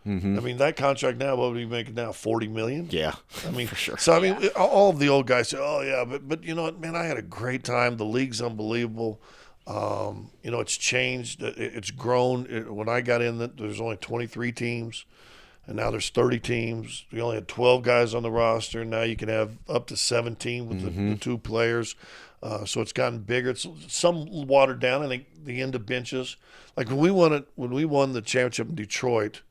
Mm-hmm. 0.08 0.38
I 0.38 0.42
mean, 0.42 0.58
that 0.58 0.78
contract 0.78 1.20
now, 1.20 1.36
what 1.36 1.52
would 1.52 1.60
he 1.60 1.66
making 1.66 1.94
now? 1.94 2.12
Forty 2.12 2.48
million. 2.48 2.88
Yeah. 2.90 3.14
I 3.48 3.52
mean, 3.52 3.68
for 3.68 3.76
sure. 3.76 3.98
So 4.00 4.14
I 4.14 4.20
mean, 4.20 4.48
all 4.56 4.90
of 4.90 4.98
the 4.98 5.10
old 5.10 5.28
guys 5.28 5.50
say, 5.50 5.58
"Oh 5.60 5.82
yeah," 5.82 6.04
but 6.06 6.28
but 6.28 6.44
you 6.44 6.56
know 6.56 6.64
what, 6.64 6.80
man? 6.80 6.96
I 6.96 7.04
had 7.04 7.18
a 7.18 7.22
great 7.22 7.64
time. 7.64 7.98
The 7.98 8.06
league's 8.06 8.42
unbelievable. 8.42 9.22
Um, 9.68 10.32
you 10.44 10.52
know, 10.52 10.60
it's 10.60 10.76
changed. 10.78 11.42
It's 11.44 11.92
grown. 11.92 12.48
It- 12.50 12.74
when 12.74 12.90
I 12.90 13.02
got 13.02 13.22
in, 13.22 13.38
there's 13.58 13.80
only 13.80 13.98
23 13.98 14.52
teams, 14.52 15.06
and 15.68 15.76
now 15.78 15.92
there's 15.92 16.10
30 16.10 16.40
teams. 16.40 17.06
We 17.12 17.22
only 17.22 17.36
had 17.36 17.48
12 17.48 17.84
guys 17.84 18.14
on 18.16 18.24
the 18.24 18.32
roster. 18.32 18.82
And 18.82 18.90
now 18.90 19.04
you 19.04 19.16
can 19.16 19.30
have 19.30 19.58
up 19.70 19.88
to 19.88 19.96
17 19.98 20.68
with 20.68 20.82
the, 20.82 20.90
the 20.90 21.16
two 21.16 21.38
players. 21.38 21.96
Uh, 22.44 22.66
so 22.66 22.82
it's 22.82 22.92
gotten 22.94 23.20
bigger. 23.20 23.52
It's 23.52 23.68
some 23.88 24.48
watered 24.48 24.80
down. 24.80 25.04
I 25.04 25.08
think 25.08 25.26
the 25.46 25.62
end 25.62 25.76
of 25.76 25.86
benches, 25.86 26.38
like 26.76 26.88
when 26.88 26.98
we 26.98 27.12
won 27.12 27.34
it, 27.34 27.48
when 27.56 27.70
we 27.70 27.86
won 27.86 28.14
the 28.14 28.22
championship 28.22 28.70
in 28.70 28.76
Detroit. 28.76 29.42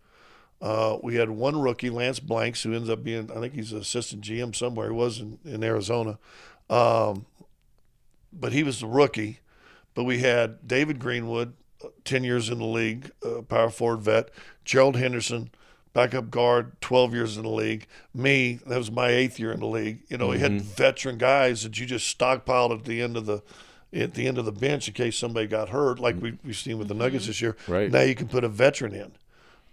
Uh, 0.61 0.99
we 1.03 1.15
had 1.15 1.31
one 1.31 1.59
rookie, 1.59 1.89
Lance 1.89 2.21
Blanks, 2.21 2.65
who 2.65 2.75
ends 2.75 2.91
up 2.91 3.03
being, 3.03 3.31
I 3.31 3.41
think 3.41 3.55
he's 3.55 3.73
an 3.73 3.79
assistant 3.79 4.23
GM 4.25 4.55
somewhere. 4.55 4.89
He 4.89 4.93
was 4.95 5.21
in, 5.21 5.39
in 5.45 5.63
Arizona. 5.65 6.19
Um, 6.69 7.25
but 8.33 8.53
he 8.53 8.63
was 8.63 8.81
the 8.81 8.87
rookie. 8.87 9.39
But 9.95 10.05
we 10.05 10.19
had 10.19 10.67
David 10.67 10.99
Greenwood, 10.99 11.55
uh, 11.85 11.89
10 12.05 12.25
years 12.25 12.49
in 12.49 12.59
the 12.59 12.65
league, 12.65 13.11
uh, 13.25 13.43
power 13.43 13.71
forward 13.71 14.03
vet, 14.03 14.31
Gerald 14.65 14.97
Henderson, 14.97 15.51
backup 15.93 16.31
guard, 16.31 16.81
12 16.81 17.15
years 17.15 17.37
in 17.37 17.43
the 17.43 17.51
league. 17.51 17.87
Me, 18.15 18.61
that 18.67 18.79
was 18.79 18.91
my 18.91 19.09
eighth 19.09 19.39
year 19.39 19.53
in 19.53 19.61
the 19.61 19.67
league. 19.67 20.01
You 20.09 20.19
know, 20.19 20.29
we 20.29 20.39
had 20.39 20.63
veteran 20.63 21.19
guys 21.19 21.63
that 21.65 21.79
you 21.79 21.87
just 21.87 22.17
stockpiled 22.17 22.79
at 22.79 22.85
the 22.85 23.03
end 23.03 23.17
of 23.17 23.27
the 23.27 23.43
at 23.93 24.15
the 24.15 24.29
end 24.29 24.39
of 24.39 24.45
the 24.45 24.53
bench 24.53 24.87
in 24.87 24.95
case 24.95 25.17
somebody 25.17 25.49
got 25.49 25.71
hurt, 25.71 25.99
like 25.99 26.15
we, 26.21 26.39
we've 26.45 26.57
seen 26.57 26.79
with 26.79 26.87
the 26.87 26.95
Nuggets 26.95 27.27
this 27.27 27.41
year. 27.41 27.57
Right. 27.67 27.91
Now 27.91 28.03
you 28.03 28.15
can 28.15 28.29
put 28.29 28.45
a 28.45 28.49
veteran 28.49 28.95
in. 28.95 29.13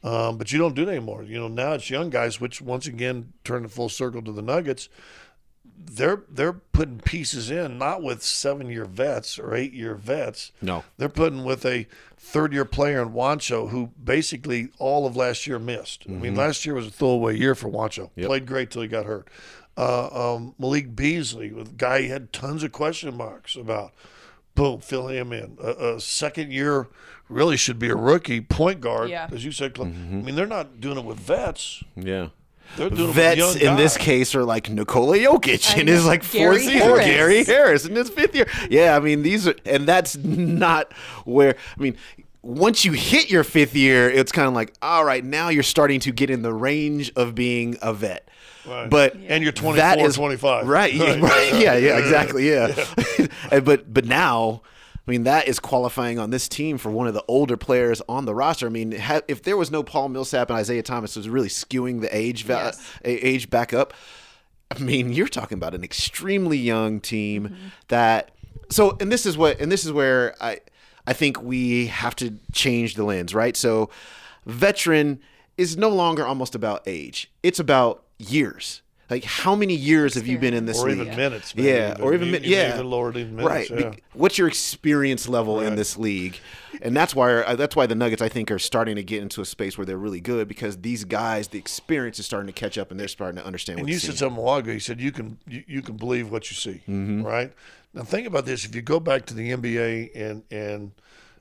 Um, 0.03 0.38
but 0.38 0.51
you 0.51 0.59
don't 0.59 0.75
do 0.75 0.83
it 0.83 0.89
anymore. 0.89 1.24
You 1.24 1.39
know, 1.39 1.47
now 1.47 1.74
it's 1.74 1.89
young 1.89 2.09
guys, 2.09 2.39
which 2.39 2.62
once 2.62 2.88
again 2.88 3.33
turn 3.43 3.63
the 3.63 3.69
full 3.69 3.89
circle 3.89 4.21
to 4.21 4.31
the 4.31 4.41
Nuggets. 4.41 4.89
They're 5.79 6.24
they're 6.29 6.53
putting 6.53 7.00
pieces 7.00 7.50
in, 7.51 7.77
not 7.77 8.01
with 8.03 8.24
seven 8.24 8.69
year 8.69 8.86
vets 8.86 9.38
or 9.39 9.55
eight 9.55 9.74
year 9.74 9.96
vets. 9.96 10.51
No. 10.62 10.84
They're 10.98 11.07
putting 11.10 11.43
with 11.43 11.65
a 11.65 11.88
third 12.17 12.51
year 12.53 12.65
player 12.65 13.01
in 13.01 13.10
Juancho 13.10 13.69
who 13.69 13.91
basically 14.03 14.69
all 14.79 15.05
of 15.05 15.15
last 15.15 15.46
year 15.48 15.60
missed. 15.60 16.03
I 16.07 16.12
mean, 16.12 16.36
last 16.36 16.65
year 16.65 16.75
was 16.75 16.88
a 16.88 16.91
throwaway 16.91 17.38
year 17.38 17.55
for 17.55 17.69
Juancho. 17.69 18.10
Played 18.19 18.46
great 18.46 18.72
till 18.72 18.81
he 18.81 18.88
got 18.88 19.05
hurt. 19.05 19.27
Uh, 19.77 20.34
um, 20.36 20.55
Malik 20.57 20.96
Beasley, 20.96 21.51
with 21.51 21.69
a 21.69 21.74
guy 21.75 22.01
he 22.01 22.07
had 22.07 22.34
tons 22.34 22.63
of 22.63 22.72
question 22.72 23.15
marks 23.15 23.55
about. 23.55 23.93
Boom, 24.55 24.79
fill 24.79 25.07
him 25.07 25.31
in. 25.31 25.55
A, 25.62 25.93
a 25.96 26.01
second 26.01 26.51
year 26.51 26.88
really 27.29 27.57
should 27.57 27.77
be 27.77 27.89
a 27.89 27.96
rookie 27.96 28.41
point 28.41 28.81
guard, 28.81 29.12
Yeah. 29.12 29.29
as 29.31 29.46
you 29.46 29.51
said. 29.51 29.77
Cl- 29.77 29.88
I 29.88 29.91
mean, 29.91 30.34
they're 30.34 30.48
not 30.48 30.79
doing 30.81 30.98
it 30.98 31.05
with 31.05 31.19
vets. 31.19 31.84
Yeah. 31.96 32.29
They're 32.75 32.89
doing 32.89 33.13
Vets 33.13 33.39
it 33.39 33.43
with 33.45 33.62
in 33.63 33.75
this 33.77 33.97
case 33.97 34.36
are 34.36 34.43
like 34.43 34.69
Nikola 34.69 35.17
Jokic 35.17 35.75
I 35.75 35.79
in 35.79 35.88
his 35.88 36.03
know. 36.03 36.07
like 36.09 36.24
fourth 36.24 36.33
Gary 36.39 36.59
season. 36.59 36.79
Harris. 36.79 37.05
Gary 37.05 37.43
Harris 37.45 37.86
in 37.86 37.95
his 37.95 38.09
fifth 38.09 38.36
year. 38.36 38.47
Yeah, 38.69 38.95
I 38.95 39.00
mean 39.00 39.24
these 39.24 39.47
are, 39.47 39.55
and 39.65 39.88
that's 39.88 40.15
not 40.17 40.91
where 41.25 41.55
I 41.77 41.81
mean. 41.81 41.97
Once 42.43 42.86
you 42.86 42.93
hit 42.93 43.29
your 43.29 43.43
fifth 43.43 43.75
year, 43.75 44.09
it's 44.09 44.31
kind 44.31 44.47
of 44.47 44.53
like, 44.53 44.74
all 44.81 45.03
right, 45.03 45.25
now 45.25 45.50
you're 45.50 45.63
starting 45.63 46.00
to 46.00 46.13
get 46.13 46.29
in 46.29 46.43
the 46.43 46.53
range 46.53 47.12
of 47.17 47.36
being 47.36 47.75
a 47.81 47.91
vet. 47.93 48.29
Right. 48.65 48.89
But 48.89 49.15
And 49.27 49.43
you're 49.43 49.51
24, 49.51 49.75
that 49.75 50.00
is 50.00 50.15
25. 50.15 50.65
right? 50.65 50.93
Right. 51.00 51.21
right, 51.21 51.53
yeah, 51.59 51.75
yeah, 51.75 51.97
exactly, 51.97 52.50
yeah. 52.50 52.86
And- 53.51 53.65
but 53.65 53.93
but 53.93 54.05
now, 54.05 54.62
I 55.07 55.11
mean, 55.11 55.23
that 55.23 55.47
is 55.47 55.59
qualifying 55.59 56.19
on 56.19 56.31
this 56.31 56.49
team 56.49 56.77
for 56.77 56.91
one 56.91 57.07
of 57.07 57.13
the 57.13 57.23
older 57.29 57.55
players 57.55 58.01
on 58.09 58.25
the 58.25 58.35
roster. 58.35 58.65
I 58.65 58.69
mean, 58.69 58.91
ha- 58.91 59.21
if 59.27 59.41
there 59.41 59.55
was 59.55 59.71
no 59.71 59.81
Paul 59.81 60.09
Millsap 60.09 60.49
and 60.49 60.59
Isaiah 60.59 60.83
Thomas, 60.83 61.15
was 61.15 61.29
really 61.29 61.47
skewing 61.47 62.01
the 62.01 62.15
age 62.15 62.43
va- 62.43 62.73
Yes. 62.75 62.99
age 63.05 63.49
back 63.49 63.73
up. 63.73 63.93
I 64.69 64.79
mean, 64.79 65.13
you're 65.13 65.29
talking 65.29 65.57
about 65.57 65.73
an 65.73 65.83
extremely 65.83 66.57
young 66.57 66.99
team 66.99 67.45
mm-hmm. 67.45 67.67
that. 67.87 68.31
So, 68.69 68.97
and 68.99 69.09
this 69.09 69.25
is 69.25 69.37
what, 69.37 69.61
and 69.61 69.71
this 69.71 69.85
is 69.85 69.93
where 69.93 70.35
I, 70.41 70.59
I 71.05 71.13
think 71.13 71.41
we 71.41 71.87
have 71.87 72.17
to 72.17 72.33
change 72.51 72.95
the 72.95 73.05
lens, 73.05 73.33
right? 73.33 73.55
So, 73.55 73.89
veteran 74.45 75.21
is 75.55 75.77
no 75.77 75.87
longer 75.87 76.25
almost 76.25 76.53
about 76.53 76.83
age; 76.85 77.31
it's 77.43 77.59
about 77.59 78.03
years. 78.19 78.81
Like, 79.09 79.23
how 79.23 79.55
many 79.55 79.73
years 79.73 80.15
have 80.15 80.27
you 80.27 80.37
been 80.37 80.53
in 80.53 80.65
this 80.65 80.79
or 80.79 80.89
league? 80.89 80.99
even 80.99 81.15
minutes. 81.15 81.55
maybe 81.55 81.69
Yeah, 81.69 81.95
or 82.01 82.13
even 82.13 82.27
You- 82.27 82.31
min- 82.33 82.43
yeah, 82.43 82.73
even 82.75 82.89
lower 82.89 83.09
it 83.11 83.15
minutes. 83.15 83.43
right. 83.47 83.69
Yeah. 83.69 83.89
Be- 83.91 83.97
What's 84.13 84.37
your 84.37 84.47
experience 84.49 85.29
level 85.29 85.59
in 85.61 85.75
this 85.75 85.97
league? 85.97 86.39
And 86.81 86.95
that's 86.95 87.15
why 87.15 87.33
uh, 87.33 87.55
that's 87.55 87.75
why 87.75 87.85
the 87.87 87.95
Nuggets 87.95 88.21
I 88.21 88.29
think 88.29 88.51
are 88.51 88.59
starting 88.59 88.95
to 88.97 89.03
get 89.03 89.21
into 89.23 89.41
a 89.41 89.45
space 89.45 89.77
where 89.77 89.85
they're 89.85 89.97
really 89.97 90.19
good 90.21 90.47
because 90.47 90.77
these 90.77 91.05
guys, 91.05 91.47
the 91.47 91.57
experience 91.57 92.19
is 92.19 92.25
starting 92.25 92.47
to 92.47 92.53
catch 92.53 92.77
up 92.77 92.91
and 92.91 92.99
they're 92.99 93.07
starting 93.07 93.37
to 93.41 93.45
understand. 93.45 93.79
And 93.79 93.89
you 93.89 93.97
said 93.97 94.17
something 94.17 94.37
a 94.37 94.41
while 94.41 94.57
ago. 94.57 94.71
You 94.71 94.79
said 94.79 94.99
you 95.01 95.11
can 95.11 95.37
you, 95.47 95.63
you 95.67 95.81
can 95.81 95.95
believe 95.97 96.29
what 96.29 96.49
you 96.51 96.55
see, 96.55 96.81
Mm-hmm. 96.87 97.23
right? 97.23 97.51
Now 97.93 98.03
think 98.03 98.27
about 98.27 98.45
this. 98.45 98.63
If 98.65 98.75
you 98.75 98.81
go 98.83 99.00
back 99.00 99.25
to 99.27 99.33
the 99.33 99.51
NBA 99.53 100.11
and 100.15 100.43
and 100.51 100.91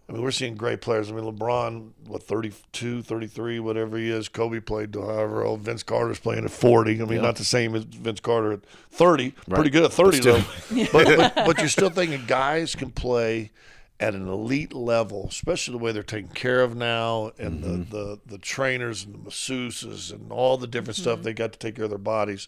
I 0.08 0.12
mean 0.12 0.22
we're 0.22 0.30
seeing 0.30 0.54
great 0.54 0.80
players. 0.80 1.10
I 1.10 1.14
mean 1.14 1.24
LeBron, 1.24 1.90
what 2.06 2.22
32, 2.22 3.02
33, 3.02 3.58
whatever 3.58 3.96
he 3.98 4.08
is. 4.10 4.28
Kobe 4.28 4.60
played 4.60 4.92
to 4.92 5.00
however 5.02 5.42
old. 5.44 5.60
Vince 5.62 5.82
Carter's 5.82 6.20
playing 6.20 6.44
at 6.44 6.50
forty. 6.50 7.00
I 7.02 7.04
mean 7.04 7.22
not 7.22 7.36
the 7.36 7.44
same 7.44 7.74
as 7.74 7.84
Vince 7.84 8.20
Carter 8.20 8.52
at 8.52 8.60
thirty. 8.90 9.32
Pretty 9.50 9.70
good 9.70 9.82
at 9.84 9.92
thirty 9.92 10.18
still- 10.18 10.38
though. 10.70 10.86
but, 10.92 11.16
but 11.16 11.34
but 11.34 11.58
you're 11.58 11.68
still 11.68 11.90
thinking 11.90 12.24
guys 12.26 12.74
can 12.76 12.90
play 12.92 13.50
at 13.98 14.14
an 14.14 14.28
elite 14.28 14.74
level, 14.74 15.26
especially 15.30 15.72
the 15.72 15.78
way 15.82 15.90
they're 15.90 16.02
taken 16.02 16.28
care 16.30 16.60
of 16.62 16.76
now, 16.76 17.32
and 17.38 17.64
Mm-hmm. 17.64 17.90
the, 17.90 17.96
the 17.98 18.20
the 18.26 18.38
trainers 18.38 19.04
and 19.04 19.14
the 19.14 19.18
masseuses 19.18 20.12
and 20.12 20.30
all 20.30 20.56
the 20.58 20.66
different 20.66 20.96
stuff 20.98 21.22
they 21.22 21.32
got 21.32 21.52
to 21.52 21.58
take 21.58 21.74
care 21.76 21.84
of 21.84 21.90
their 21.90 21.98
bodies. 21.98 22.46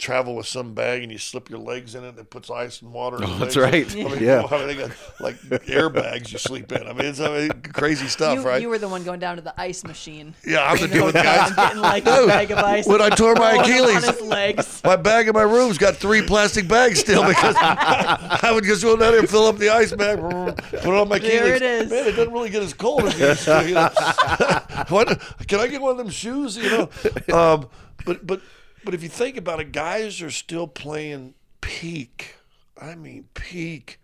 Travel 0.00 0.34
with 0.34 0.46
some 0.46 0.74
bag 0.74 1.02
and 1.02 1.12
you 1.12 1.18
slip 1.18 1.50
your 1.50 1.58
legs 1.58 1.94
in 1.94 2.02
it 2.04 2.08
and 2.08 2.18
it 2.18 2.30
puts 2.30 2.50
ice 2.50 2.80
and 2.82 2.92
water. 2.92 3.18
In 3.18 3.24
Oh, 3.24 3.38
that's 3.38 3.54
legs. 3.54 3.94
right. 3.94 4.06
I 4.06 4.08
mean, 4.08 4.22
Yeah. 4.22 4.46
I 4.50 4.58
mean, 4.58 4.66
they 4.66 4.74
got 4.74 4.90
like 5.20 5.36
airbags 5.42 6.32
you 6.32 6.38
sleep 6.38 6.72
in. 6.72 6.82
I 6.86 6.92
mean, 6.92 7.06
it's 7.06 7.20
I 7.20 7.28
mean, 7.48 7.50
crazy 7.72 8.08
stuff, 8.08 8.34
You, 8.36 8.42
right? 8.42 8.60
you 8.62 8.68
were 8.68 8.78
the 8.78 8.88
one 8.88 9.04
going 9.04 9.20
down 9.20 9.36
to 9.36 9.42
the 9.42 9.54
ice 9.60 9.84
machine. 9.84 10.34
yeah, 10.46 10.62
I've 10.64 10.80
been 10.80 10.90
You 10.94 10.96
know, 11.00 11.10
doing 11.12 11.22
guys. 11.24 11.52
getting 11.54 11.78
like 11.80 12.02
a 12.06 12.26
bag 12.26 12.50
of 12.50 12.58
ice. 12.58 12.86
When 12.86 13.00
I 13.02 13.10
tore 13.10 13.34
my 13.34 13.56
Achilles, 13.62 14.20
legs. 14.22 14.80
my 14.82 14.96
bag 14.96 15.28
in 15.28 15.34
my 15.34 15.42
room's 15.42 15.78
got 15.78 15.96
three 15.96 16.22
plastic 16.22 16.66
bags 16.66 16.98
still 17.00 17.26
because 17.26 17.54
I 17.58 18.50
would 18.54 18.64
just 18.64 18.82
go 18.82 18.96
down 18.96 19.10
there 19.12 19.20
and 19.20 19.28
fill 19.28 19.46
up 19.46 19.58
the 19.58 19.68
ice 19.70 19.92
bag, 19.92 20.18
put 20.18 20.74
it 20.74 20.86
on 20.86 21.08
my 21.08 21.16
Achilles. 21.16 21.30
There 21.40 21.54
it 21.56 21.62
is. 21.62 21.90
Man, 21.90 22.06
it 22.06 22.12
doesn't 22.16 22.32
really 22.32 22.50
get 22.50 22.62
as 22.62 22.72
cold 22.74 23.04
as 23.04 23.20
it 23.20 23.28
used 23.28 23.44
to. 23.44 23.68
You 23.68 23.74
know? 23.74 24.84
What- 24.88 25.20
can 25.46 25.60
I 25.60 25.66
get 25.66 25.80
one 25.82 25.92
of 25.92 25.98
them 25.98 26.10
shoes? 26.10 26.56
You 26.56 26.70
know, 26.70 26.88
um, 27.36 27.68
but 28.06 28.26
but 28.26 28.40
but 28.84 28.94
if 28.94 29.02
you 29.02 29.08
think 29.08 29.36
about 29.36 29.60
it, 29.60 29.72
guys 29.72 30.20
are 30.22 30.30
still 30.30 30.66
playing 30.66 31.34
peak. 31.60 32.36
I 32.80 32.94
mean, 32.94 33.28
peak 33.34 33.98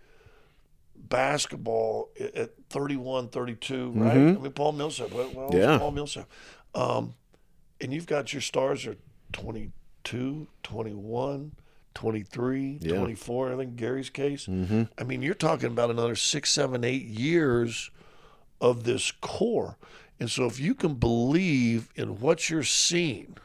basketball 0.95 2.11
at- 2.21 2.35
at 2.35 2.51
31, 2.71 3.29
32, 3.29 3.91
right? 3.93 4.17
I 4.17 4.17
mean, 4.33 4.53
Paul 4.53 4.73
Millsap. 4.73 5.13
Well, 5.13 5.31
well 5.35 5.51
Yeah. 5.53 5.79
Paul 5.79 5.93
Millsap. 5.93 6.29
Um, 6.75 7.15
and 7.81 7.93
you've 7.93 8.07
got 8.07 8.33
your 8.33 8.43
stars 8.43 8.87
are 8.87 8.97
22, 9.33 10.49
21, 10.63 11.53
23, 11.95 12.79
Yeah. 12.83 12.97
24, 12.99 13.53
I 13.53 13.57
think 13.57 13.77
Gary's 13.77 14.11
case. 14.11 14.49
I 14.49 15.05
mean, 15.05 15.23
you're 15.23 15.35
talking 15.35 15.69
about 15.69 15.91
another 15.91 16.17
six, 16.17 16.51
seven, 16.51 16.85
eight 16.85 17.05
years 17.05 17.91
of 18.61 18.85
this 18.85 19.13
core. 19.13 19.77
And 20.19 20.31
so 20.31 20.47
if 20.47 20.59
you 20.59 20.75
can 20.75 20.95
believe 20.95 21.91
in 21.95 22.21
what 22.21 22.49
you're 22.51 22.63
seeing, 22.65 23.37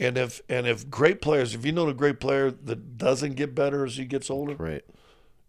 and 0.00 0.16
if 0.16 0.40
and 0.48 0.66
if 0.66 0.88
great 0.90 1.20
players, 1.20 1.54
if 1.54 1.64
you 1.64 1.72
know 1.72 1.88
a 1.88 1.94
great 1.94 2.20
player 2.20 2.50
that 2.50 2.96
doesn't 2.98 3.34
get 3.34 3.54
better 3.54 3.84
as 3.84 3.96
he 3.96 4.04
gets 4.04 4.30
older, 4.30 4.54
right. 4.54 4.84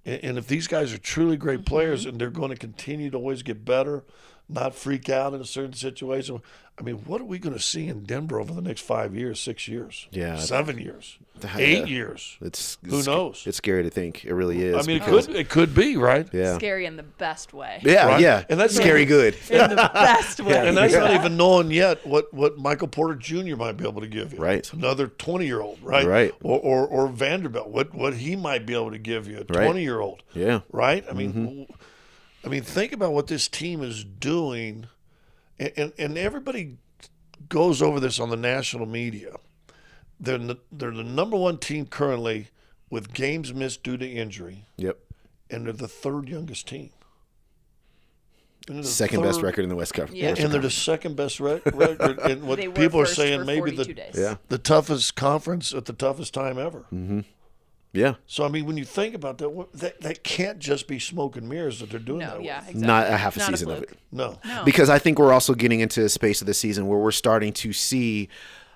and, 0.06 0.24
and 0.24 0.38
if 0.38 0.48
these 0.48 0.68
guys 0.68 0.94
are 0.94 0.98
truly 0.98 1.38
great 1.38 1.66
players 1.66 2.02
Mm-hmm. 2.02 2.10
and 2.10 2.22
they're 2.22 2.30
going 2.30 2.50
to 2.50 2.58
continue 2.58 3.10
to 3.10 3.18
always 3.18 3.44
get 3.44 3.64
better, 3.66 4.04
not 4.50 4.74
freak 4.76 5.10
out 5.10 5.34
in 5.34 5.42
a 5.42 5.46
certain 5.46 5.74
situation, 5.74 6.42
I 6.78 6.82
mean, 6.82 6.96
what 7.06 7.20
are 7.20 7.26
we 7.26 7.40
going 7.40 7.56
to 7.56 7.62
see 7.62 7.88
in 7.88 8.04
Denver 8.04 8.40
over 8.40 8.54
the 8.54 8.62
next 8.62 8.82
five 8.82 9.14
years, 9.14 9.40
six 9.40 9.68
years, 9.68 10.08
Yeah. 10.12 10.38
seven 10.38 10.78
years, 10.80 11.18
Yeah. 11.44 11.50
eight 11.58 11.88
years? 11.90 12.38
It's 12.42 12.78
Who 12.88 13.04
knows? 13.04 13.44
It's 13.46 13.58
scary 13.58 13.84
to 13.84 13.90
think. 13.90 14.24
It 14.24 14.34
really 14.34 14.62
is. 14.64 14.76
I 14.76 14.88
mean, 14.88 14.96
it 15.02 15.04
could 15.04 15.30
it 15.36 15.50
could 15.50 15.76
be 15.76 15.98
right. 15.98 16.26
Yeah. 16.32 16.56
Scary 16.56 16.86
in 16.86 16.96
the 16.96 17.04
best 17.04 17.54
way. 17.54 17.82
Yeah, 17.84 18.06
Right? 18.08 18.22
yeah. 18.22 18.46
And 18.50 18.58
that's 18.58 18.74
scary 18.76 19.04
good. 19.04 19.36
In 19.50 19.70
the 19.72 19.92
best 19.94 20.40
way. 20.46 20.68
And 20.70 20.78
that's 20.78 20.94
not 20.94 21.14
even 21.14 21.36
knowing 21.36 21.70
yet 21.70 22.08
what, 22.08 22.34
what 22.34 22.58
Michael 22.58 22.88
Porter 22.88 23.16
Jr. 23.16 23.58
might 23.58 23.76
be 23.76 23.86
able 23.86 24.00
to 24.02 24.08
give 24.08 24.32
you. 24.32 24.40
Right. 24.40 24.72
Another 24.72 25.08
20 25.08 25.46
year 25.46 25.60
old, 25.60 25.80
right? 25.84 26.08
Right. 26.08 26.34
Or, 26.42 26.60
or, 26.62 26.88
or 26.88 27.08
Vanderbilt, 27.10 27.68
what, 27.68 27.94
what 27.94 28.14
he 28.16 28.38
might 28.38 28.66
be 28.66 28.74
able 28.74 28.92
to 28.92 28.98
give 28.98 29.28
you, 29.28 29.36
a 29.40 29.54
Right. 29.54 29.66
20 29.66 29.82
year 29.84 30.00
old. 30.00 30.24
Yeah. 30.34 30.62
Right? 30.72 31.04
I 31.10 31.14
mean, 31.14 31.30
mm-hmm. 31.32 31.46
w- 31.46 31.68
I 32.46 32.48
mean, 32.48 32.64
think 32.64 32.94
about 32.94 33.14
what 33.14 33.28
this 33.28 33.48
team 33.48 33.82
is 33.84 34.04
doing. 34.04 34.88
And, 35.60 35.72
and, 35.76 35.94
and 35.98 36.18
everybody 36.18 36.78
goes 37.50 37.82
over 37.82 38.00
this 38.00 38.20
on 38.20 38.30
the 38.30 38.38
national 38.38 38.86
media. 38.86 39.36
They're 40.20 40.38
the, 40.38 40.58
they're 40.72 40.92
the 40.92 41.04
number 41.04 41.38
one 41.38 41.58
team 41.58 41.86
currently 41.86 42.48
with 42.90 43.14
games 43.14 43.54
missed 43.54 43.84
due 43.84 43.98
to 43.98 44.08
injury, 44.08 44.66
Yep. 44.78 44.98
and 45.50 45.66
they're 45.66 45.74
the 45.74 45.88
third 45.88 46.28
youngest 46.28 46.68
team. 46.68 46.90
And 48.68 48.80
the 48.84 48.88
Second 48.88 49.22
best 49.24 49.42
record 49.42 49.64
in 49.64 49.70
the 49.70 49.76
West 49.76 49.94
Conference. 49.94 50.20
Yeah. 50.20 50.36
and 50.38 50.52
they're 50.52 50.62
the 50.62 50.70
second 50.70 51.16
best 51.16 51.40
re- 51.40 51.62
record. 51.74 52.20
And 52.20 52.44
what 52.44 52.58
They 52.60 52.68
people 52.68 53.00
are 53.00 53.06
saying, 53.06 53.46
maybe 53.46 53.72
the 53.72 53.86
days. 53.86 54.16
Yeah. 54.16 54.36
the 54.50 54.58
toughest 54.60 55.16
conference 55.16 55.74
at 55.74 55.86
the 55.86 55.94
toughest 55.94 56.34
time 56.34 56.58
ever. 56.60 56.80
Mm-hmm. 56.94 57.22
Yeah. 57.92 58.16
So 58.28 58.46
I 58.46 58.50
mean, 58.50 58.66
when 58.66 58.78
you 58.78 58.86
think 58.86 59.16
about 59.16 59.40
that, 59.40 59.50
what- 59.50 59.74
that 59.74 60.02
that 60.02 60.24
can't 60.24 60.60
just 60.60 60.88
be 60.88 61.00
smoke 61.00 61.36
and 61.36 61.50
mirrors 61.50 61.80
that 61.80 61.90
they're 61.90 62.00
doing 62.00 62.20
No, 62.20 62.38
that. 62.38 62.44
yeah, 62.44 62.60
with. 62.60 62.70
exactly. 62.70 62.88
Not 62.88 63.08
a 63.08 63.18
half 63.18 63.36
a 63.36 63.40
Not 63.40 63.50
season 63.50 63.70
of 63.72 63.78
fluke. 63.78 63.92
it. 63.94 63.98
No. 64.12 64.40
No. 64.46 64.64
Because 64.64 64.90
I 64.90 65.00
think 65.00 65.18
we're 65.18 65.34
also 65.34 65.54
getting 65.56 65.80
into 65.80 66.04
a 66.06 66.10
space 66.10 66.42
of 66.42 66.48
the 66.48 66.54
season 66.54 66.88
where 66.88 67.00
we're 67.00 67.12
starting 67.12 67.52
to 67.54 67.74
see 67.74 68.30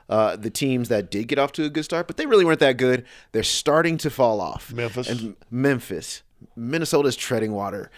uh, 0.09 0.35
the 0.35 0.49
teams 0.49 0.89
that 0.89 1.09
did 1.11 1.27
get 1.27 1.37
off 1.39 1.51
to 1.53 1.63
a 1.63 1.69
good 1.69 1.85
start, 1.85 2.07
but 2.07 2.17
they 2.17 2.25
really 2.25 2.43
weren't 2.43 2.59
that 2.59 2.77
good. 2.77 3.05
They're 3.31 3.43
starting 3.43 3.97
to 3.99 4.09
fall 4.09 4.41
off. 4.41 4.73
Memphis. 4.73 5.07
And 5.09 5.35
Memphis. 5.51 6.23
Minnesota's 6.55 7.15
treading 7.15 7.53
water. 7.53 7.89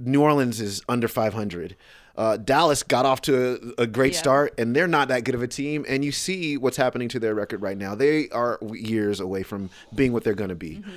New 0.00 0.22
Orleans 0.22 0.60
is 0.60 0.80
under 0.88 1.08
500. 1.08 1.76
Uh, 2.16 2.36
Dallas 2.36 2.82
got 2.82 3.06
off 3.06 3.22
to 3.22 3.74
a, 3.78 3.82
a 3.82 3.86
great 3.86 4.12
Yeah. 4.12 4.18
start, 4.18 4.54
and 4.58 4.76
they're 4.76 4.86
not 4.88 5.08
that 5.08 5.24
good 5.24 5.34
of 5.34 5.42
a 5.42 5.48
team. 5.48 5.84
And 5.88 6.04
you 6.04 6.12
see 6.12 6.56
what's 6.56 6.76
happening 6.76 7.08
to 7.08 7.18
their 7.18 7.34
record 7.34 7.62
right 7.62 7.76
now. 7.78 7.94
They 7.94 8.28
are 8.30 8.58
years 8.72 9.18
away 9.20 9.42
from 9.42 9.70
being 9.94 10.12
what 10.12 10.22
they're 10.24 10.34
going 10.34 10.50
to 10.50 10.54
be. 10.54 10.76
Mm-hmm. 10.76 10.90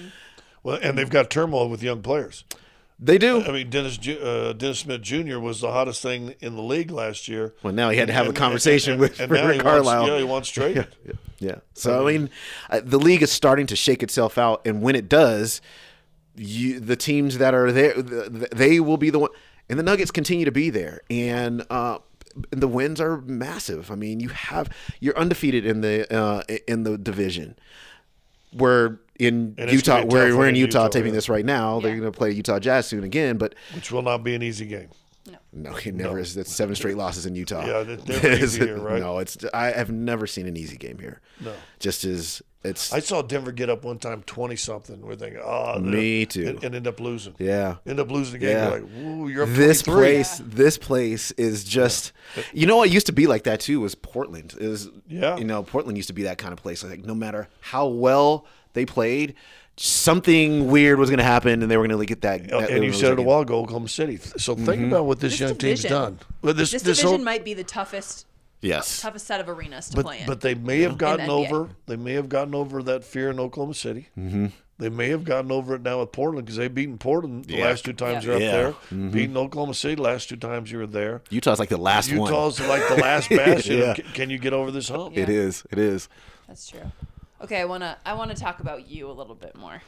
Well, 0.63 0.79
and 0.81 0.97
they've 0.97 1.09
got 1.09 1.29
turmoil 1.29 1.69
with 1.69 1.81
young 1.83 2.01
players. 2.01 2.43
They 2.99 3.17
do. 3.17 3.43
I 3.43 3.51
mean, 3.51 3.69
Dennis 3.69 3.99
uh, 4.07 4.53
Dennis 4.57 4.79
Smith 4.79 5.01
Jr. 5.01 5.37
was 5.39 5.59
the 5.61 5.71
hottest 5.71 6.01
thing 6.01 6.33
in 6.39 6.55
the 6.55 6.61
league 6.61 6.91
last 6.91 7.27
year. 7.27 7.53
Well, 7.61 7.73
now 7.73 7.89
he 7.89 7.97
had 7.97 8.07
to 8.07 8.13
have 8.13 8.25
a 8.25 8.29
And- 8.29 8.37
conversation 8.37 8.93
and- 8.93 9.01
with 9.01 9.19
and 9.19 9.29
now 9.31 9.47
Rick 9.47 9.61
Carlisle. 9.61 9.99
Wants, 10.01 10.11
yeah, 10.11 10.17
he 10.17 10.23
wants 10.23 10.49
traded. 10.49 10.87
Yeah. 11.37 11.55
So 11.73 12.07
I 12.07 12.11
mean, 12.13 12.29
uh, 12.69 12.79
the 12.81 12.97
league 12.97 13.21
is 13.21 13.29
starting 13.29 13.67
to 13.67 13.75
shake 13.75 14.01
itself 14.01 14.37
out, 14.37 14.61
and 14.65 14.81
when 14.81 14.95
it 14.95 15.09
does, 15.09 15.59
you 16.37 16.79
the 16.79 16.95
teams 16.95 17.37
that 17.39 17.53
are 17.53 17.73
there, 17.73 17.93
th- 18.01 18.31
th- 18.31 18.49
they 18.51 18.79
will 18.79 18.95
be 18.97 19.09
the 19.09 19.19
one. 19.19 19.29
And 19.69 19.79
the 19.79 19.83
Nuggets 19.83 20.11
continue 20.11 20.45
to 20.45 20.51
be 20.51 20.69
there, 20.69 21.01
and 21.09 21.65
uh, 21.69 21.99
the 22.51 22.67
wins 22.67 23.01
are 23.01 23.21
massive. 23.21 23.91
I 23.91 23.95
mean, 23.95 24.19
you 24.19 24.29
have 24.29 24.69
you're 24.99 25.17
undefeated 25.17 25.65
in 25.65 25.81
the 25.81 26.13
uh, 26.15 26.43
in 26.67 26.83
the 26.83 26.97
division. 26.97 27.57
We're 28.53 28.99
in 29.19 29.55
Utah. 29.57 30.01
gonna 30.01 30.07
be 30.07 30.15
a 30.15 30.19
We're, 30.19 30.37
we're 30.37 30.43
in 30.47 30.55
in 30.55 30.61
Utah, 30.61 30.83
Utah, 30.83 30.87
taping 30.89 31.07
yeah. 31.07 31.15
this 31.15 31.29
right 31.29 31.45
now. 31.45 31.79
They're 31.79 31.95
going 31.97 32.11
to 32.11 32.17
play 32.17 32.31
Utah 32.31 32.59
Jazz 32.59 32.85
soon 32.85 33.03
again, 33.03 33.37
but 33.37 33.55
which 33.73 33.91
will 33.91 34.01
not 34.01 34.23
be 34.23 34.35
an 34.35 34.43
easy 34.43 34.65
game. 34.65 34.89
no, 35.25 35.71
no, 35.71 35.75
it 35.75 35.93
never 35.93 36.19
is. 36.19 36.37
It's 36.37 36.53
seven 36.53 36.75
straight 36.75 36.97
losses 36.97 37.25
in 37.25 37.35
Utah. 37.35 37.65
Yeah, 37.65 37.79
it's 37.87 38.07
never 38.07 38.31
easy 38.31 38.65
here, 38.65 38.77
right? 38.77 39.01
No, 39.01 39.19
it's 39.19 39.37
I 39.53 39.71
have 39.71 39.91
never 39.91 40.27
seen 40.27 40.47
an 40.47 40.57
easy 40.57 40.77
game 40.77 40.99
here. 40.99 41.21
No. 41.39 41.53
just 41.79 42.03
as 42.03 42.41
it's 42.65 42.91
I 42.93 42.99
saw 42.99 43.21
Denver 43.21 43.51
get 43.51 43.69
up 43.69 43.83
one 43.83 43.97
time, 43.99 44.23
twenty 44.23 44.55
something. 44.55 45.01
We're 45.01 45.15
thinking, 45.15 45.41
oh, 45.43 45.79
Me 45.79 46.25
too. 46.25 46.47
and, 46.47 46.63
and 46.63 46.75
end 46.75 46.87
up 46.87 46.99
losing. 46.99 47.35
yeah. 47.39 47.75
End 47.85 47.99
up 47.99 48.09
losing 48.11 48.33
the 48.33 48.45
game. 48.45 48.49
Yeah. 48.57 48.69
You're 48.69 48.79
like, 48.81 48.91
Ooh, 48.97 49.27
you're 49.29 49.43
up 49.43 49.49
This 49.49 49.81
23. 49.83 50.13
place, 50.13 50.41
this 50.45 50.77
place 50.77 51.31
is 51.31 51.63
just. 51.63 52.11
You 52.53 52.67
know 52.67 52.77
what 52.77 52.89
used 52.89 53.05
to 53.07 53.13
be 53.13 53.27
like 53.27 53.43
that 53.43 53.59
too 53.59 53.79
was 53.79 53.95
Portland. 53.95 54.55
Is 54.59 54.89
Yeah. 55.07 55.37
You 55.37 55.45
know, 55.45 55.63
Portland 55.63 55.97
used 55.97 56.07
to 56.07 56.13
be 56.13 56.23
that 56.23 56.37
kind 56.37 56.53
of 56.53 56.59
place. 56.59 56.83
Like 56.83 57.05
no 57.05 57.15
matter 57.15 57.47
how 57.61 57.87
well 57.87 58.45
they 58.73 58.85
played, 58.85 59.35
something 59.77 60.67
weird 60.69 60.97
was 60.99 61.09
going 61.09 61.17
to 61.19 61.23
happen, 61.23 61.61
and 61.61 61.69
they 61.69 61.77
were 61.77 61.87
going 61.87 61.97
to 61.99 62.05
get 62.05 62.21
that. 62.21 62.47
That- 62.49 62.69
and 62.69 62.83
you 62.83 62.93
said 62.93 63.13
it 63.13 63.19
a 63.19 63.21
while 63.21 63.41
ago, 63.41 63.59
Oklahoma 63.59 63.87
City. 63.89 64.17
So 64.17 64.55
think 64.55 64.67
Mm-hmm. 64.67 64.85
about 64.85 65.05
what 65.05 65.19
this, 65.19 65.33
This 65.33 65.39
young 65.41 65.55
team's 65.57 65.83
done. 65.83 66.19
Well, 66.41 66.53
this, 66.53 66.71
This 66.71 66.81
this 66.83 66.97
division 66.97 67.07
whole- 67.17 67.25
might 67.25 67.43
be 67.45 67.53
the 67.53 67.63
toughest 67.63 68.25
Yes. 68.61 69.01
toughest 69.01 69.27
set 69.27 69.39
of 69.39 69.47
arenas 69.49 69.89
to 69.89 69.95
but 69.97 70.05
play 70.05 70.19
in. 70.21 70.25
but 70.27 70.41
they 70.41 70.55
may 70.55 70.81
have 70.81 70.97
gotten 70.97 71.27
NBA. 71.27 71.29
over. 71.49 71.69
They 71.85 71.95
may 71.97 72.13
have 72.13 72.29
gotten 72.29 72.55
over 72.55 72.81
that 72.83 73.03
fear 73.03 73.29
in 73.29 73.39
Oklahoma 73.39 73.73
City. 73.75 74.09
Mm-hmm. 74.17 74.47
They 74.77 74.89
may 74.89 75.09
have 75.09 75.23
gotten 75.23 75.51
over 75.51 75.75
it 75.75 75.81
now 75.83 75.99
with 76.01 76.11
Portland 76.11 76.45
because 76.47 76.57
they've 76.57 76.73
beaten 76.73 76.97
Portland 76.97 77.45
the 77.45 77.55
Yeah. 77.57 77.65
last 77.65 77.85
two 77.85 77.93
times 77.93 78.25
Yeah. 78.25 78.27
you're 78.31 78.35
up 78.35 78.41
Yeah. 78.41 78.51
there. 78.51 78.71
Mm-hmm. 78.71 79.09
Beaten 79.11 79.37
Oklahoma 79.37 79.73
City 79.73 79.95
the 79.95 80.01
last 80.01 80.27
two 80.29 80.35
times 80.35 80.71
you 80.71 80.79
were 80.79 80.87
there. 80.87 81.21
Utah's 81.29 81.59
like 81.59 81.69
the 81.69 81.77
last 81.77 82.11
one. 82.13 82.29
Utah's 82.29 82.59
like 82.59 82.85
the 82.89 82.95
last 82.97 83.29
bastion. 83.29 83.77
Yeah. 83.77 83.93
can, 83.93 84.05
can 84.13 84.29
you 84.29 84.37
get 84.39 84.51
over 84.53 84.71
this 84.71 84.89
hump? 84.89 85.15
It 85.17 85.29
is. 85.29 85.63
It 85.71 85.77
is. 85.77 86.09
That's 86.47 86.67
true. 86.69 86.91
Okay, 87.41 87.59
I 87.61 87.65
wanna 87.65 87.97
I 88.05 88.13
wanna 88.15 88.33
talk 88.35 88.59
about 88.61 88.87
you 88.89 89.09
a 89.09 89.13
little 89.13 89.35
bit 89.35 89.55
more, 89.55 89.81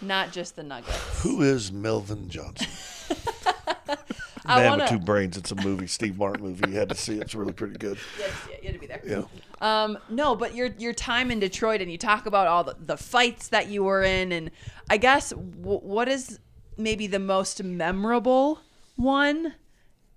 not 0.00 0.30
just 0.32 0.54
the 0.56 0.62
Nuggets. 0.62 1.22
Who 1.22 1.42
is 1.42 1.72
Melvin 1.72 2.28
Johnson? 2.28 2.68
I 4.46 4.60
Man 4.60 4.70
wanna. 4.70 4.82
with 4.84 4.90
two 4.90 4.98
brains. 4.98 5.36
It's 5.36 5.52
a 5.52 5.56
movie, 5.56 5.86
Steve 5.86 6.18
Martin 6.18 6.44
movie. 6.44 6.70
You 6.70 6.76
had 6.76 6.88
to 6.90 6.94
see 6.94 7.16
it. 7.16 7.22
It's 7.22 7.34
really 7.34 7.52
pretty 7.52 7.76
good. 7.78 7.98
Yeah, 8.18 8.26
yeah, 8.50 8.56
you 8.60 8.66
had 8.66 8.74
to 8.74 8.78
be 8.80 8.86
there. 8.86 9.02
Yeah. 9.06 9.22
Um, 9.60 9.98
no, 10.10 10.34
but 10.36 10.54
your 10.54 10.66
your 10.78 10.92
time 10.92 11.30
in 11.30 11.40
Detroit, 11.40 11.80
and 11.80 11.90
you 11.90 11.96
talk 11.98 12.26
about 12.26 12.46
all 12.46 12.64
the, 12.64 12.76
the 12.78 12.96
fights 12.96 13.48
that 13.48 13.68
you 13.68 13.84
were 13.84 14.02
in, 14.02 14.32
and 14.32 14.50
I 14.90 14.98
guess 14.98 15.30
w- 15.30 15.78
what 15.80 16.08
is 16.08 16.38
maybe 16.76 17.06
the 17.06 17.18
most 17.18 17.62
memorable 17.62 18.60
one? 18.96 19.54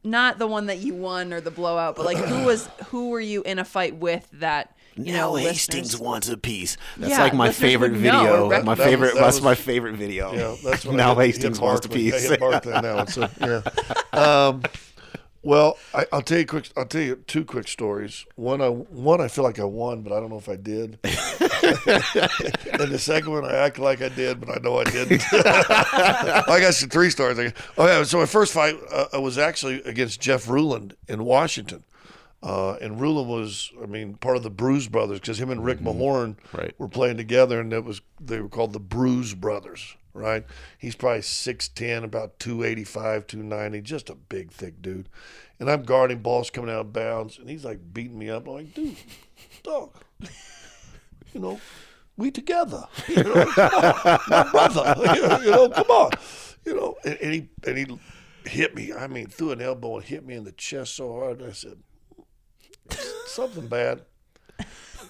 Not 0.03 0.39
the 0.39 0.47
one 0.47 0.67
that 0.67 0.77
you 0.79 0.93
won 0.93 1.33
or 1.33 1.41
the 1.41 1.51
blowout, 1.51 1.95
but 1.95 2.05
like 2.05 2.17
who 2.17 2.45
was 2.45 2.69
who 2.87 3.09
were 3.09 3.19
you 3.19 3.41
in 3.43 3.59
a 3.59 3.65
fight 3.65 3.95
with 3.95 4.27
that 4.33 4.76
you 4.97 5.13
know 5.13 5.35
now 5.35 5.35
Hastings 5.35 5.93
listeners- 5.93 6.01
wants 6.01 6.29
a 6.29 6.37
piece. 6.37 6.77
That's 6.97 7.11
Yeah, 7.11 7.21
like 7.23 7.33
my 7.33 7.51
favorite 7.51 7.93
video. 7.93 8.45
or 8.45 8.49
rec- 8.49 8.63
my 8.65 8.75
That 8.75 8.79
was- 8.83 8.87
favorite. 8.89 9.13
that 9.15 9.21
that's 9.21 9.35
was- 9.37 9.43
my 9.43 9.55
favorite 9.55 9.95
video. 9.95 10.33
Yeah, 10.33 10.55
that's 10.63 10.85
what 10.85 10.95
now 11.03 11.13
I 11.17 11.25
Hastings 11.27 11.59
wants 11.59 11.85
a 11.85 11.89
piece. 11.89 12.13
I 12.15 12.19
hit 12.31 12.39
Barkley 12.39 12.73
on 12.73 12.83
that 12.83 12.95
one. 12.95 13.07
So 13.07 13.29
yeah. 13.41 13.61
Um, 14.47 14.63
well, 15.43 15.77
I, 15.93 16.05
I'll 16.11 16.21
tell 16.23 16.39
you 16.39 16.45
quick. 16.45 16.69
I'll 16.75 16.85
tell 16.85 17.01
you 17.01 17.15
two 17.27 17.45
quick 17.45 17.67
stories. 17.69 18.25
One, 18.35 18.59
I 18.61 18.67
one 18.69 19.21
I 19.21 19.27
feel 19.29 19.43
like 19.45 19.59
I 19.59 19.63
won, 19.63 20.01
but 20.01 20.11
I 20.11 20.19
don't 20.19 20.29
know 20.29 20.37
if 20.37 20.49
I 20.49 20.55
did. 20.57 20.99
and 21.03 22.91
the 22.91 22.97
second 22.99 23.31
one, 23.31 23.45
I 23.45 23.53
act 23.53 23.79
like 23.79 24.01
I 24.01 24.09
did, 24.09 24.39
but 24.41 24.49
I 24.49 24.59
know 24.61 24.77
I 24.79 24.83
didn't. 24.85 25.21
I 25.31 26.57
got 26.59 26.73
some 26.73 26.89
three 26.89 27.09
stories. 27.09 27.53
Oh 27.77 27.85
yeah. 27.85 28.03
So 28.03 28.17
my 28.19 28.25
first 28.25 28.51
fight 28.53 28.75
uh, 28.91 29.21
was 29.21 29.37
actually 29.37 29.81
against 29.83 30.19
Jeff 30.19 30.49
Ruland 30.49 30.95
in 31.07 31.23
Washington. 31.23 31.83
Uh, 32.43 32.73
and 32.81 33.01
Ruland 33.01 33.27
was, 33.29 33.71
I 33.81 33.87
mean, 33.87 34.13
part 34.15 34.37
of 34.37 34.43
the 34.43 34.49
Bruise 34.51 34.87
Brothers 34.87 35.19
because 35.19 35.39
him 35.41 35.49
and 35.49 35.65
Rick 35.65 35.79
Mahorn 35.79 36.35
Right. 36.53 36.73
were 36.77 36.87
playing 36.87 37.17
together, 37.17 37.59
and 37.59 37.73
it 37.73 37.83
was 37.83 38.01
they 38.21 38.39
were 38.39 38.47
called 38.49 38.73
the 38.73 38.79
Bruise 38.79 39.33
Brothers, 39.33 39.95
right? 40.13 40.45
He's 40.77 40.95
probably 40.95 41.23
six 41.23 41.67
ten, 41.67 42.03
about 42.03 42.37
two 42.39 42.63
eighty 42.63 42.83
five, 42.83 43.25
two 43.25 43.41
ninety, 43.41 43.81
just 43.81 44.09
a 44.11 44.15
big, 44.15 44.51
thick 44.51 44.81
dude. 44.83 45.09
And 45.59 45.69
I'm 45.71 45.81
guarding 45.81 46.19
balls 46.19 46.51
coming 46.51 46.69
out 46.69 46.81
of 46.81 46.93
bounds, 46.93 47.39
and 47.39 47.49
he's 47.49 47.65
like 47.65 47.79
beating 47.91 48.19
me 48.19 48.29
up. 48.29 48.47
I'm 48.47 48.53
like, 48.53 48.73
dude, 48.75 48.95
dog, 49.63 49.95
you 51.33 51.39
know, 51.41 51.59
we 52.17 52.29
together, 52.29 52.83
you 53.07 53.23
know, 53.23 53.45
my 53.57 54.47
brother, 54.51 54.93
you 55.43 55.51
know, 55.51 55.69
come 55.69 55.87
on, 55.89 56.11
you 56.65 56.75
know. 56.75 56.95
And, 57.03 57.17
and 57.19 57.33
he 57.33 57.49
and 57.65 57.77
he 57.77 57.99
hit 58.49 58.75
me. 58.75 58.93
I 58.93 59.07
mean, 59.07 59.25
threw 59.25 59.51
an 59.51 59.61
elbow 59.61 59.97
and 59.97 60.05
hit 60.05 60.23
me 60.23 60.35
in 60.35 60.43
the 60.43 60.51
chest 60.51 60.95
so 60.95 61.13
hard. 61.13 61.41
I 61.41 61.51
said, 61.51 61.77
something 63.27 63.67
bad. 63.67 64.01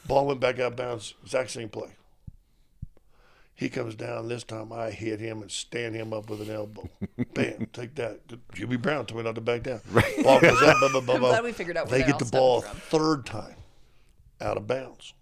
Ball 0.08 0.28
went 0.28 0.40
back 0.40 0.56
out 0.56 0.74
of 0.74 0.76
bounds. 0.76 1.14
Exact 1.24 1.52
same 1.52 1.70
play. 1.70 1.90
He 3.58 3.70
comes 3.70 3.96
down. 3.96 4.28
This 4.28 4.44
time 4.44 4.72
I 4.72 4.92
hit 4.92 5.20
him 5.20 5.42
and 5.42 5.52
stand 5.52 5.96
him 5.96 6.14
up 6.14 6.30
with 6.30 6.42
an 6.42 6.52
elbow. 6.52 6.90
Bam, 7.34 7.68
take 7.74 7.96
that. 7.96 8.20
Jimmy 8.54 8.78
Brown 8.78 9.08
told 9.08 9.18
me 9.18 9.26
not 9.26 9.34
to 9.36 9.42
back 9.42 9.64
down. 9.64 9.82
Right. 9.92 10.24
Ball 10.24 10.40
goes 10.40 10.62
up. 10.62 10.78
Blah, 10.80 10.90
blah, 10.90 11.02
blah, 11.02 11.16
I'm 11.16 11.22
glad 11.22 11.44
we 11.44 11.52
figured 11.52 11.76
out 11.76 11.90
where 11.90 12.00
They 12.00 12.06
get 12.06 12.20
the 12.20 12.26
ball 12.26 12.62
stemmed 12.62 12.82
third 12.84 13.26
time 13.26 13.56
out 14.40 14.58
of 14.58 14.68
bounds. 14.68 15.14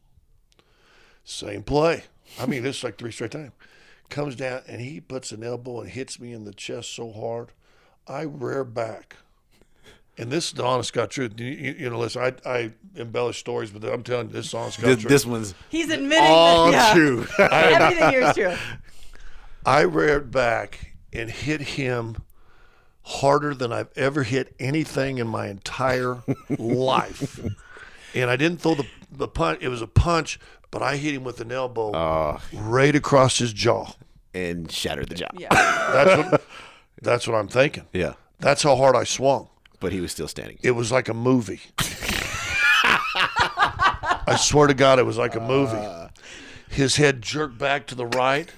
Same 1.23 1.63
play. 1.63 2.03
I 2.39 2.45
mean, 2.45 2.61
this 2.63 2.77
is 2.79 2.83
like 2.83 2.97
three 2.97 3.11
straight 3.11 3.31
times. 3.31 3.53
Comes 4.09 4.35
down 4.35 4.61
and 4.67 4.81
he 4.81 4.99
puts 4.99 5.31
an 5.31 5.41
elbow 5.43 5.79
and 5.81 5.89
hits 5.89 6.19
me 6.19 6.33
in 6.33 6.43
the 6.43 6.53
chest 6.53 6.93
so 6.93 7.11
hard, 7.11 7.53
I 8.07 8.21
rear 8.21 8.63
back. 8.63 9.15
And 10.17 10.31
this 10.31 10.47
is 10.47 10.53
the 10.53 10.63
honest 10.63 10.93
God 10.93 11.09
truth. 11.11 11.33
You, 11.37 11.45
you, 11.47 11.75
you 11.79 11.89
know, 11.89 11.99
listen, 11.99 12.21
I, 12.21 12.33
I 12.49 12.71
embellish 12.95 13.37
stories, 13.39 13.71
but 13.71 13.83
I'm 13.91 14.01
telling 14.03 14.27
you, 14.27 14.33
this 14.33 14.47
is 14.47 14.53
honest 14.53 14.79
God 14.79 14.87
This, 14.91 14.99
truth. 15.01 15.09
this 15.09 15.25
one's 15.25 15.53
He's 15.69 15.89
admitting 15.89 16.25
all 16.31 16.71
that, 16.71 16.87
yeah, 16.87 16.93
true. 16.93 17.27
Everything 17.39 18.09
here 18.11 18.21
is 18.21 18.33
true. 18.35 18.55
I 19.65 19.81
reared 19.81 20.31
back 20.31 20.93
and 21.11 21.29
hit 21.29 21.59
him 21.61 22.17
harder 23.03 23.53
than 23.53 23.71
I've 23.73 23.89
ever 23.95 24.23
hit 24.23 24.55
anything 24.59 25.17
in 25.17 25.27
my 25.27 25.47
entire 25.49 26.23
life. 26.57 27.39
And 28.13 28.29
I 28.29 28.35
didn't 28.37 28.61
throw 28.61 28.75
the, 28.75 28.87
the 29.11 29.27
punch. 29.27 29.59
It 29.61 29.67
was 29.69 29.81
a 29.81 29.87
punch, 29.87 30.39
but 30.71 30.81
I 30.81 30.95
hit 30.95 31.13
him 31.15 31.23
with 31.25 31.41
an 31.41 31.51
elbow 31.51 31.91
Uh, 31.91 32.39
right 32.53 32.95
across 32.95 33.37
his 33.39 33.51
jaw. 33.53 33.91
and 34.33 34.71
shattered 34.71 35.09
the 35.09 35.15
jaw. 35.15 35.27
Yeah. 35.37 35.49
That's 35.53 36.31
what, 36.31 36.45
that's 37.01 37.27
what 37.27 37.35
I'm 37.35 37.47
thinking. 37.49 37.85
Yeah. 37.93 38.13
That's 38.39 38.63
how 38.63 38.75
hard 38.75 38.95
I 38.95 39.03
swung. 39.03 39.49
But 39.85 39.93
he 39.93 40.01
was 40.01 40.11
still 40.11 40.27
standing. 40.27 40.57
It 40.63 40.71
was 40.71 40.91
like 40.91 41.09
a 41.09 41.13
movie. 41.13 41.61
I 44.25 44.35
swear 44.39 44.65
to 44.65 44.73
God, 44.73 44.97
it 44.97 45.05
was 45.05 45.15
like 45.15 45.35
a 45.35 45.39
movie. 45.39 45.77
His 46.71 46.95
head 46.95 47.21
jerked 47.21 47.59
back 47.59 47.85
to 47.85 47.93
the 47.93 48.07
right. 48.07 48.51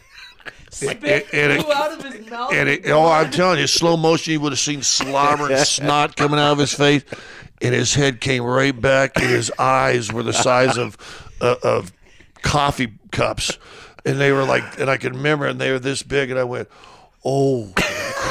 Spit 0.70 1.28
and 1.34 1.52
it- 1.52 1.64
flew 1.64 1.74
out 1.74 1.92
of 1.92 2.02
his 2.14 2.30
mouth. 2.30 2.54
And 2.54 2.70
it, 2.70 2.88
oh, 2.88 3.10
I'm 3.10 3.30
telling 3.30 3.60
you, 3.60 3.68
slow 3.68 3.98
motion, 3.98 4.32
you 4.32 4.40
would 4.40 4.54
have 4.54 4.60
seen 4.60 4.82
slobber 4.84 5.52
and 5.52 5.68
snot 5.68 6.16
coming 6.16 6.40
out 6.40 6.54
of 6.54 6.60
his 6.60 6.74
face, 6.74 7.04
and 7.62 7.76
his 7.76 7.94
head 7.94 8.22
came 8.22 8.44
right 8.46 8.80
back, 8.80 9.18
and 9.18 9.26
his 9.26 9.52
eyes 9.60 10.14
were 10.14 10.24
the 10.24 10.32
size 10.32 10.78
of 10.78 10.98
uh, 11.42 11.56
of 11.62 11.92
coffee 12.42 12.94
cups, 13.12 13.58
and 14.06 14.18
they 14.18 14.32
were 14.32 14.46
like, 14.46 14.80
and 14.80 14.90
I 14.90 14.96
can 14.96 15.12
remember, 15.12 15.46
and 15.46 15.60
they 15.60 15.74
were 15.74 15.80
this 15.80 16.04
big, 16.04 16.30
and 16.30 16.40
I 16.40 16.46
went, 16.46 16.70
oh 17.26 17.74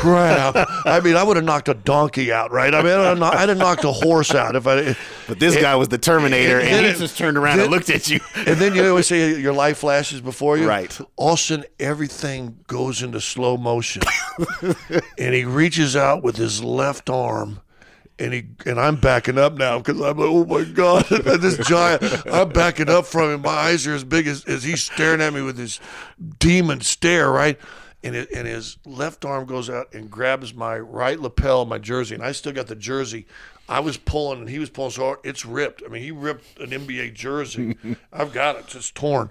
crap! 0.01 0.55
I 0.85 1.01
mean, 1.01 1.17
I 1.17 1.23
would 1.23 1.37
have 1.37 1.45
knocked 1.45 1.69
a 1.69 1.75
donkey 1.75 2.33
out, 2.33 2.53
right? 2.53 2.75
I 2.75 2.83
mean, 2.83 2.93
I'd 2.93 3.05
have, 3.05 3.19
knocked, 3.19 3.37
I'd 3.37 3.49
have 3.49 3.59
knocked 3.59 3.85
a 3.85 3.93
horse 3.93 4.35
out 4.35 4.57
if 4.57 4.67
I. 4.67 4.97
But 5.29 5.39
this 5.39 5.57
guy 5.57 5.75
was 5.77 5.89
the 5.89 5.99
Terminator, 5.99 6.61
and 6.61 6.69
and 6.69 6.87
he 6.87 6.93
it- 6.93 6.99
just 6.99 7.17
turned 7.19 7.37
around 7.37 7.61
and 7.61 7.71
looked 7.71 7.91
at 7.91 8.09
you. 8.09 8.21
And 8.35 8.57
then 8.59 8.75
you 8.75 8.89
always 8.89 9.07
say 9.07 9.39
your 9.41 9.53
life 9.53 9.79
flashes 9.79 10.21
before 10.21 10.57
you. 10.59 10.69
Right. 10.69 10.97
All 11.17 11.33
of 11.33 11.39
a 11.39 11.43
sudden, 11.43 11.65
everything 11.81 12.59
goes 12.67 13.03
into 13.03 13.21
slow 13.21 13.57
motion. 13.57 14.03
and 15.19 15.35
he 15.35 15.45
reaches 15.45 15.97
out 15.97 16.23
with 16.23 16.37
his 16.37 16.63
left 16.63 17.11
arm. 17.11 17.61
And 18.19 18.33
he 18.33 18.47
and 18.65 18.81
I'm 18.81 18.97
backing 18.97 19.37
up 19.37 19.59
now 19.59 19.77
because 19.77 20.01
I'm 20.01 20.17
like, 20.17 20.29
oh 20.31 20.47
my 20.47 20.65
god, 20.65 21.05
this 21.09 21.59
giant! 21.69 22.03
I'm 22.27 22.49
backing 22.49 22.89
up 22.89 23.05
from 23.05 23.31
him. 23.35 23.43
My 23.43 23.51
eyes 23.51 23.87
are 23.87 23.95
as 23.95 24.05
big 24.05 24.27
as, 24.27 24.43
as 24.47 24.63
he's 24.63 24.83
staring 24.85 25.21
at 25.21 25.35
me 25.35 25.43
with 25.43 25.59
his 25.59 25.81
demon 26.39 26.81
stare, 26.81 27.31
right? 27.31 27.59
And 28.07 28.15
it, 28.15 28.31
and 28.31 28.47
his 28.47 28.77
left 28.87 29.25
arm 29.25 29.47
goes 29.47 29.69
out 29.69 29.93
and 29.93 30.09
grabs 30.09 30.55
my 30.55 30.79
right 30.79 31.19
lapel 31.19 31.65
my 31.65 31.79
jersey, 31.79 32.15
and 32.15 32.23
I 32.23 32.31
still 32.31 32.53
got 32.53 32.69
the 32.69 32.77
jersey. 32.77 33.27
I 33.69 33.81
was 33.81 33.97
pulling, 33.97 34.39
and 34.39 34.49
he 34.49 34.61
was 34.61 34.71
pulling 34.71 34.93
so 34.93 35.05
hard, 35.07 35.19
it's 35.25 35.45
ripped. 35.45 35.83
I 35.85 35.89
mean, 35.89 36.03
he 36.03 36.13
ripped 36.13 36.61
an 36.61 36.71
NBA 36.71 37.15
jersey. 37.15 37.77
I've 38.13 38.33
got 38.33 38.55
it, 38.57 38.73
it's 38.77 38.93
torn. 38.93 39.31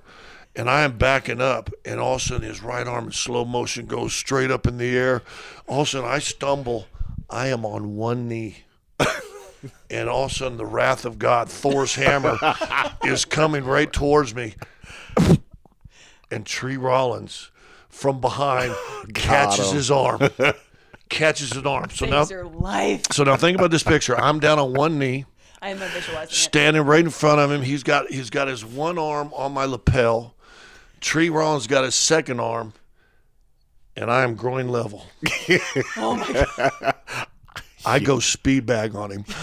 And 0.58 0.70
I 0.70 0.82
am 0.82 0.98
backing 0.98 1.40
up, 1.40 1.70
and 1.86 2.02
all 2.02 2.16
of 2.16 2.22
a 2.22 2.26
sudden 2.26 2.48
his 2.48 2.62
right 2.62 2.86
arm 2.86 3.06
in 3.06 3.12
slow 3.14 3.46
motion 3.46 3.86
goes 3.86 4.14
straight 4.14 4.52
up 4.52 4.68
in 4.68 4.78
the 4.78 4.98
air. 4.98 5.22
All 5.68 5.82
of 5.82 5.88
a 5.88 5.92
sudden 5.92 6.10
I 6.10 6.20
stumble. 6.20 6.88
I 7.30 7.48
am 7.48 7.66
on 7.66 7.96
one 7.96 8.28
knee 8.28 8.58
and 9.90 10.10
all 10.10 10.26
of 10.26 10.32
a 10.32 10.34
sudden 10.34 10.58
the 10.58 10.66
wrath 10.66 11.06
of 11.06 11.18
God, 11.18 11.50
Thor's 11.50 11.96
hammer, 11.96 12.38
is 13.04 13.24
coming 13.24 13.64
right 13.64 13.92
towards 13.92 14.36
me. 14.36 14.56
And 16.30 16.46
Tree 16.46 16.78
Rollins 16.78 17.52
from 17.96 18.20
behind 18.20 18.76
catches 19.14 19.70
him. 19.70 19.76
his 19.78 19.90
arm. 19.92 20.20
catches 21.10 21.54
his 21.54 21.66
arm. 21.66 21.90
So 21.90 22.06
now 22.06 22.26
life. 22.60 23.04
so 23.12 23.24
now 23.24 23.38
think 23.38 23.58
about 23.58 23.72
this 23.72 23.84
picture. 23.84 24.18
I'm 24.20 24.40
down 24.40 24.60
on 24.60 24.74
one 24.74 25.00
knee, 25.00 25.26
I 25.62 25.70
am 25.70 25.80
not 25.80 25.90
visualizing 25.92 26.32
it. 26.34 26.36
standing 26.36 26.82
right 26.84 27.04
in 27.04 27.10
front 27.10 27.40
of 27.40 27.52
him. 27.52 27.62
He's 27.62 27.84
got 27.84 28.12
he's 28.12 28.30
got 28.30 28.48
his 28.48 28.66
one 28.66 28.98
arm 29.00 29.32
on 29.34 29.54
my 29.54 29.66
lapel. 29.66 30.36
Tree 31.00 31.30
Rollins 31.30 31.68
got 31.68 31.84
his 31.84 31.96
second 31.96 32.40
arm, 32.40 32.74
and 33.96 34.12
I 34.12 34.24
am 34.24 34.36
groin 34.36 34.70
level. 34.70 35.06
Oh 35.98 36.16
my 36.16 36.46
god! 36.58 37.28
I 37.86 38.00
go 38.00 38.20
speed 38.20 38.66
bag 38.66 38.96
on 38.96 39.12
him. 39.12 39.26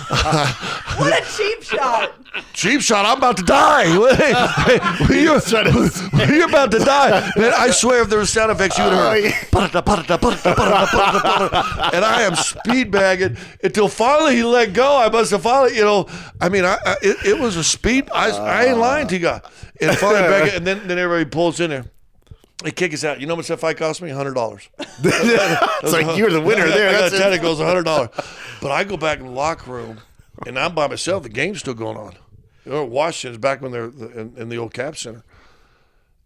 What 0.98 1.22
a 1.22 1.24
cheap 1.36 1.62
shot! 1.62 2.12
Cheap 2.52 2.82
shot, 2.82 3.06
I'm 3.06 3.16
about 3.16 3.38
to 3.38 3.42
die. 3.42 3.84
you're, 5.08 5.40
you're 6.28 6.48
about 6.48 6.70
to 6.72 6.78
die. 6.80 7.30
Man, 7.34 7.52
I 7.56 7.70
swear 7.70 8.02
if 8.02 8.10
there 8.10 8.18
was 8.18 8.28
sound 8.30 8.52
effects, 8.52 8.76
you 8.76 8.84
would 8.84 8.92
Oh, 8.92 8.96
have 8.98 9.22
heard. 9.22 9.34
And 11.94 12.04
I 12.04 12.22
am 12.22 12.34
speed 12.36 12.90
bagging 12.90 13.36
until 13.62 13.88
finally 13.88 14.36
he 14.36 14.44
let 14.44 14.74
go. 14.74 14.98
I 14.98 15.08
must 15.08 15.30
have 15.30 15.42
finally, 15.42 15.76
you 15.76 15.84
know, 15.84 16.06
I 16.40 16.48
mean, 16.50 16.64
I, 16.64 16.76
I 16.84 16.96
it, 17.02 17.16
it 17.24 17.38
was 17.38 17.56
a 17.56 17.64
speed. 17.64 18.10
I, 18.12 18.30
I 18.30 18.64
ain't 18.66 18.78
lying 18.78 19.06
to 19.08 19.14
you 19.14 19.20
guys. 19.20 19.40
And 19.80 19.96
finally 19.96 20.28
back, 20.28 20.54
and 20.54 20.66
then, 20.66 20.86
then 20.86 20.98
everybody 20.98 21.24
pulls 21.28 21.58
in 21.58 21.70
there. 21.70 21.86
They 22.62 22.70
kick 22.70 22.94
us 22.94 23.04
out. 23.04 23.20
You 23.20 23.26
know 23.26 23.34
how 23.34 23.38
much 23.38 23.48
that 23.48 23.58
fight 23.58 23.76
cost 23.76 24.02
me? 24.02 24.10
hundred 24.10 24.34
dollars. 24.34 24.68
it's 24.78 25.92
like 25.92 26.16
you're 26.16 26.30
the 26.30 26.40
winner 26.40 26.68
there. 26.68 26.88
I 26.88 26.92
got 26.92 27.10
That's 27.10 27.22
ten. 27.22 27.32
it. 27.32 27.42
Goes 27.42 27.58
hundred 27.58 27.84
dollars. 27.84 28.10
But 28.60 28.70
I 28.70 28.84
go 28.84 28.96
back 28.96 29.18
in 29.18 29.26
the 29.26 29.32
locker 29.32 29.70
room, 29.70 30.00
and 30.46 30.58
I'm 30.58 30.74
by 30.74 30.86
myself. 30.88 31.22
The 31.22 31.28
game's 31.28 31.60
still 31.60 31.74
going 31.74 31.96
on. 31.96 32.14
You 32.64 32.72
know, 32.72 32.84
Washington's 32.84 33.38
back 33.40 33.60
when 33.60 33.72
they're 33.72 33.86
in, 33.86 34.34
in 34.36 34.48
the 34.48 34.58
old 34.58 34.72
Cap 34.72 34.96
Center. 34.96 35.24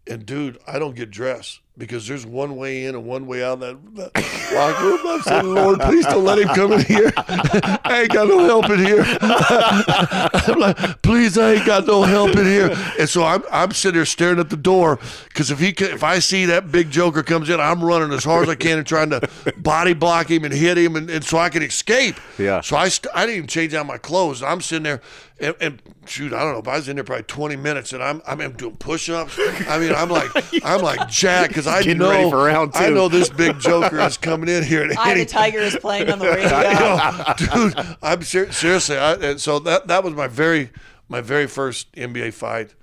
And 0.05 0.25
dude, 0.25 0.57
I 0.67 0.79
don't 0.79 0.95
get 0.95 1.11
dressed 1.11 1.59
because 1.77 2.07
there's 2.07 2.25
one 2.25 2.55
way 2.55 2.85
in 2.85 2.95
and 2.95 3.05
one 3.05 3.27
way 3.27 3.43
out 3.43 3.61
of 3.61 3.95
that, 3.95 4.13
that 4.13 4.51
locker 4.53 4.83
room. 4.83 4.99
I'm 5.05 5.21
saying, 5.21 5.53
Lord, 5.53 5.79
please 5.81 6.05
don't 6.05 6.23
let 6.23 6.39
him 6.39 6.47
come 6.49 6.71
in 6.73 6.81
here. 6.81 7.11
I 7.17 8.01
ain't 8.01 8.11
got 8.11 8.27
no 8.27 8.43
help 8.45 8.69
in 8.69 8.79
here. 8.79 9.05
I'm 9.21 10.59
like, 10.59 11.01
please, 11.03 11.37
I 11.37 11.53
ain't 11.53 11.65
got 11.65 11.85
no 11.85 12.03
help 12.03 12.35
in 12.35 12.45
here. 12.45 12.75
And 12.99 13.07
so 13.07 13.23
I'm, 13.23 13.43
I'm 13.51 13.71
sitting 13.71 13.95
there 13.95 14.05
staring 14.05 14.39
at 14.39 14.49
the 14.49 14.57
door 14.57 14.99
because 15.25 15.51
if 15.51 15.59
he 15.59 15.69
if 15.69 16.03
I 16.03 16.19
see 16.19 16.45
that 16.45 16.71
big 16.71 16.89
joker 16.89 17.21
comes 17.21 17.49
in, 17.49 17.59
I'm 17.59 17.83
running 17.83 18.11
as 18.11 18.23
hard 18.23 18.43
as 18.43 18.49
I 18.49 18.55
can 18.55 18.79
and 18.79 18.87
trying 18.87 19.11
to 19.11 19.29
body 19.57 19.93
block 19.93 20.29
him 20.31 20.43
and 20.45 20.53
hit 20.53 20.77
him, 20.77 20.95
and, 20.95 21.09
and 21.09 21.23
so 21.23 21.37
I 21.37 21.49
can 21.49 21.61
escape. 21.61 22.19
Yeah. 22.39 22.61
So 22.61 22.75
I 22.75 22.89
st- 22.89 23.13
I 23.13 23.25
didn't 23.25 23.37
even 23.37 23.47
change 23.47 23.73
out 23.73 23.85
my 23.85 23.97
clothes. 23.97 24.41
I'm 24.41 24.61
sitting 24.61 24.83
there, 24.83 25.01
and, 25.39 25.55
and 25.61 25.81
shoot, 26.07 26.33
I 26.33 26.43
don't 26.43 26.53
know. 26.53 26.59
If 26.59 26.67
I 26.67 26.77
was 26.77 26.87
in 26.87 26.95
there 26.95 27.03
probably 27.03 27.23
20 27.23 27.55
minutes, 27.57 27.93
and 27.93 28.01
I'm 28.03 28.21
I'm 28.25 28.53
doing 28.53 28.75
push-ups. 28.77 29.37
I 29.67 29.77
mean, 29.79 29.93
I'm 29.93 30.09
like 30.09 30.31
I'm 30.63 30.81
like 30.81 31.07
Jack 31.09 31.49
because 31.49 31.67
I 31.67 31.83
Getting 31.83 31.99
know 31.99 32.09
ready 32.09 32.29
for 32.29 32.43
round 32.43 32.71
I 32.75 32.89
know 32.89 33.07
this 33.07 33.29
big 33.29 33.59
joker 33.59 33.99
is 33.99 34.17
coming 34.17 34.49
in 34.49 34.63
here. 34.63 34.83
And 34.83 34.97
Eye 34.97 35.11
any- 35.11 35.23
the 35.25 35.29
Tiger 35.29 35.59
is 35.59 35.75
playing 35.75 36.09
on 36.09 36.19
the 36.19 36.25
radio. 36.29 36.49
I 36.49 37.35
know, 37.49 37.73
dude. 37.75 37.97
I'm 38.01 38.21
ser- 38.23 38.51
seriously. 38.51 38.97
I, 38.97 39.13
and 39.13 39.39
so 39.41 39.59
that 39.59 39.87
that 39.87 40.03
was 40.03 40.13
my 40.13 40.27
very 40.27 40.71
my 41.09 41.21
very 41.21 41.47
first 41.47 41.91
NBA 41.93 42.33
fight. 42.33 42.73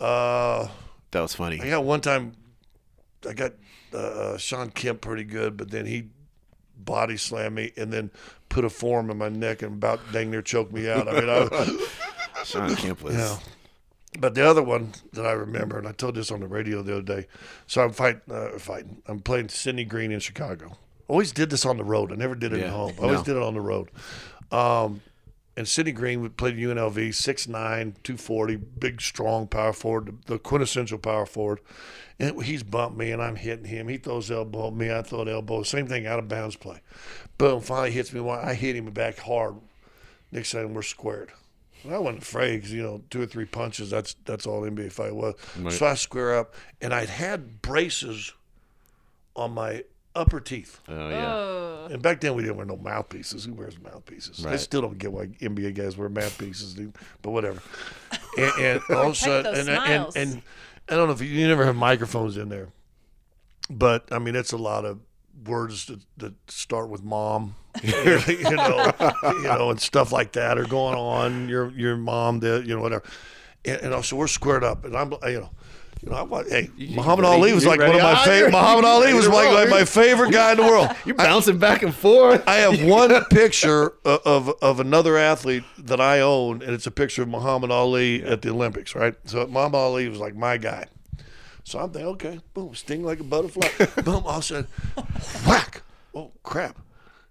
Uh, 0.00 0.68
That 1.12 1.20
was 1.20 1.34
funny. 1.34 1.60
I 1.60 1.68
got 1.70 1.84
one 1.84 2.00
time. 2.00 2.34
I 3.28 3.32
got 3.34 3.52
uh, 3.94 4.36
Shawn 4.36 4.70
Kemp 4.70 5.00
pretty 5.00 5.24
good, 5.24 5.56
but 5.56 5.70
then 5.70 5.86
he 5.86 6.08
body 6.76 7.16
slammed 7.16 7.54
me 7.54 7.72
and 7.76 7.92
then 7.92 8.10
put 8.52 8.64
a 8.64 8.70
form 8.70 9.10
in 9.10 9.18
my 9.18 9.28
neck 9.28 9.62
and 9.62 9.72
about 9.74 10.00
dang 10.12 10.30
near 10.30 10.42
choked 10.42 10.72
me 10.72 10.88
out. 10.88 11.08
I 11.08 11.20
mean, 11.20 11.28
I, 11.28 12.74
Kemp 12.74 13.02
was. 13.02 13.14
yeah. 13.16 13.38
But 14.18 14.34
the 14.34 14.46
other 14.46 14.62
one 14.62 14.92
that 15.14 15.24
I 15.24 15.32
remember, 15.32 15.78
and 15.78 15.88
I 15.88 15.92
told 15.92 16.16
this 16.16 16.30
on 16.30 16.40
the 16.40 16.46
radio 16.46 16.82
the 16.82 16.92
other 16.92 17.02
day. 17.02 17.26
So 17.66 17.82
I'm 17.82 17.92
fight, 17.92 18.20
uh, 18.30 18.58
fighting. 18.58 19.00
I'm 19.06 19.20
playing 19.20 19.48
Sidney 19.48 19.84
Green 19.84 20.12
in 20.12 20.20
Chicago. 20.20 20.76
Always 21.08 21.32
did 21.32 21.48
this 21.48 21.64
on 21.64 21.78
the 21.78 21.84
road. 21.84 22.12
I 22.12 22.16
never 22.16 22.34
did 22.34 22.52
it 22.52 22.60
Yeah, 22.60 22.66
at 22.66 22.72
home. 22.72 22.92
I 22.98 23.04
always 23.04 23.20
no. 23.20 23.24
did 23.24 23.36
it 23.36 23.42
on 23.42 23.54
the 23.54 23.60
road. 23.60 23.90
Um, 24.50 25.00
and 25.56 25.68
Sidney 25.68 25.92
Green 25.92 26.20
would 26.22 26.36
play 26.36 26.52
UNLV, 26.52 27.08
6'9", 27.08 27.48
240, 28.02 28.56
big, 28.56 29.00
strong 29.00 29.46
power 29.46 29.72
forward, 29.72 30.18
the, 30.26 30.38
quintessential 30.38 30.98
power 30.98 31.26
forward. 31.26 31.60
And 32.18 32.42
he's 32.42 32.62
bumped 32.62 32.96
me, 32.96 33.10
and 33.10 33.22
I'm 33.22 33.36
hitting 33.36 33.66
him. 33.66 33.88
He 33.88 33.98
throws 33.98 34.30
elbow 34.30 34.68
at 34.68 34.74
me. 34.74 34.92
I 34.92 35.02
throw 35.02 35.22
elbow. 35.22 35.62
Same 35.62 35.86
thing, 35.86 36.06
out 36.06 36.18
of 36.18 36.28
bounds 36.28 36.56
play. 36.56 36.80
Boom, 37.38 37.60
finally 37.60 37.90
hits 37.90 38.12
me. 38.12 38.28
I 38.28 38.54
hit 38.54 38.76
him 38.76 38.90
back 38.90 39.18
hard. 39.18 39.56
Next 40.30 40.52
time 40.52 40.74
we're 40.74 40.82
squared. 40.82 41.32
I 41.90 41.98
wasn't 41.98 42.22
afraid 42.22 42.56
because 42.56 42.72
you 42.72 42.82
know 42.82 43.02
two 43.10 43.22
or 43.22 43.26
three 43.26 43.44
punches. 43.44 43.90
That's 43.90 44.14
that's 44.24 44.46
all 44.46 44.62
NBA 44.62 44.92
fight 44.92 45.14
was. 45.14 45.34
So 45.70 45.86
I 45.86 45.94
square 45.94 46.38
up, 46.38 46.54
and 46.80 46.94
I'd 46.94 47.08
had 47.08 47.60
braces 47.60 48.32
on 49.34 49.52
my 49.52 49.84
upper 50.14 50.40
teeth. 50.40 50.80
Oh 50.88 51.08
yeah. 51.08 51.34
Oh. 51.34 51.88
And 51.90 52.00
back 52.00 52.20
then 52.20 52.34
we 52.34 52.42
didn't 52.42 52.56
wear 52.56 52.66
no 52.66 52.76
mouthpieces. 52.76 53.44
Who 53.44 53.54
wears 53.54 53.78
mouthpieces? 53.80 54.46
I 54.46 54.56
still 54.56 54.82
don't 54.82 54.98
get 54.98 55.12
why 55.12 55.26
NBA 55.26 55.74
guys 55.74 55.96
wear 55.96 56.08
mouthpieces, 56.08 56.74
dude. 56.74 56.94
But 57.22 57.30
whatever. 57.30 57.62
And, 58.34 58.52
and 58.58 58.82
all 58.88 59.08
of 59.08 59.12
a 59.12 59.14
sudden, 59.14 59.54
those 59.54 59.68
and, 59.68 59.78
and, 59.78 60.16
and 60.16 60.42
I 60.88 60.94
don't 60.94 61.06
know 61.06 61.12
if 61.12 61.20
you, 61.20 61.26
you 61.26 61.46
never 61.46 61.66
have 61.66 61.76
microphones 61.76 62.38
in 62.38 62.48
there, 62.48 62.68
but 63.68 64.08
I 64.10 64.18
mean 64.18 64.34
it's 64.34 64.52
a 64.52 64.56
lot 64.56 64.86
of 64.86 65.00
words 65.46 65.86
that, 65.86 66.00
that 66.18 66.34
start 66.50 66.88
with 66.88 67.02
mom, 67.02 67.54
you 67.82 67.90
know, 67.92 68.92
you 69.22 69.42
know, 69.42 69.70
and 69.70 69.80
stuff 69.80 70.12
like 70.12 70.32
that 70.32 70.58
are 70.58 70.64
going 70.66 70.96
on. 70.96 71.48
Your 71.48 71.70
your 71.72 71.96
mom 71.96 72.40
did, 72.40 72.66
you 72.66 72.74
know, 72.76 72.82
whatever. 72.82 73.04
And, 73.64 73.80
and 73.82 73.94
also 73.94 74.16
we're 74.16 74.26
squared 74.28 74.64
up, 74.64 74.84
and 74.84 74.96
I'm, 74.96 75.12
you 75.24 75.40
know. 75.40 75.50
You 76.04 76.10
know, 76.10 76.16
I, 76.16 76.22
want- 76.22 76.48
hey, 76.48 76.68
Muhammad 76.76 77.24
ready? 77.24 77.36
Ali 77.36 77.52
was 77.52 77.64
like 77.64 77.78
one 77.78 77.90
of 77.94 78.02
my 78.02 78.14
Ah, 78.14 78.24
favorite. 78.24 78.50
Muhammad 78.50 78.84
Ali 78.84 79.14
was 79.14 79.28
like, 79.28 79.52
like 79.54 79.68
my 79.68 79.84
favorite 79.84 80.32
guy 80.32 80.50
in 80.50 80.56
the 80.56 80.64
world. 80.64 80.88
You're 81.06 81.14
bouncing 81.14 81.58
back 81.58 81.84
and 81.84 81.94
forth. 81.94 82.42
I 82.48 82.56
have 82.56 82.82
one 82.82 83.24
picture 83.26 83.92
of, 84.04 84.20
of 84.48 84.54
of 84.60 84.80
another 84.80 85.16
athlete 85.16 85.62
that 85.78 86.00
I 86.00 86.18
own, 86.18 86.60
and 86.60 86.72
it's 86.72 86.88
a 86.88 86.90
picture 86.90 87.22
of 87.22 87.28
Muhammad 87.28 87.70
Ali 87.70 88.20
at 88.24 88.42
the 88.42 88.50
Olympics, 88.50 88.96
right? 88.96 89.14
So 89.26 89.46
Muhammad 89.46 89.76
Ali 89.76 90.08
was 90.08 90.18
like 90.18 90.34
my 90.34 90.56
guy. 90.56 90.86
So 91.64 91.78
I'm 91.78 91.90
thinking, 91.90 92.08
okay, 92.12 92.40
boom, 92.54 92.74
sting 92.74 93.04
like 93.04 93.20
a 93.20 93.24
butterfly. 93.24 93.68
boom, 94.04 94.24
all 94.26 94.30
of 94.30 94.38
a 94.38 94.42
sudden, 94.42 94.66
whack. 95.46 95.82
Oh, 96.14 96.32
crap. 96.42 96.78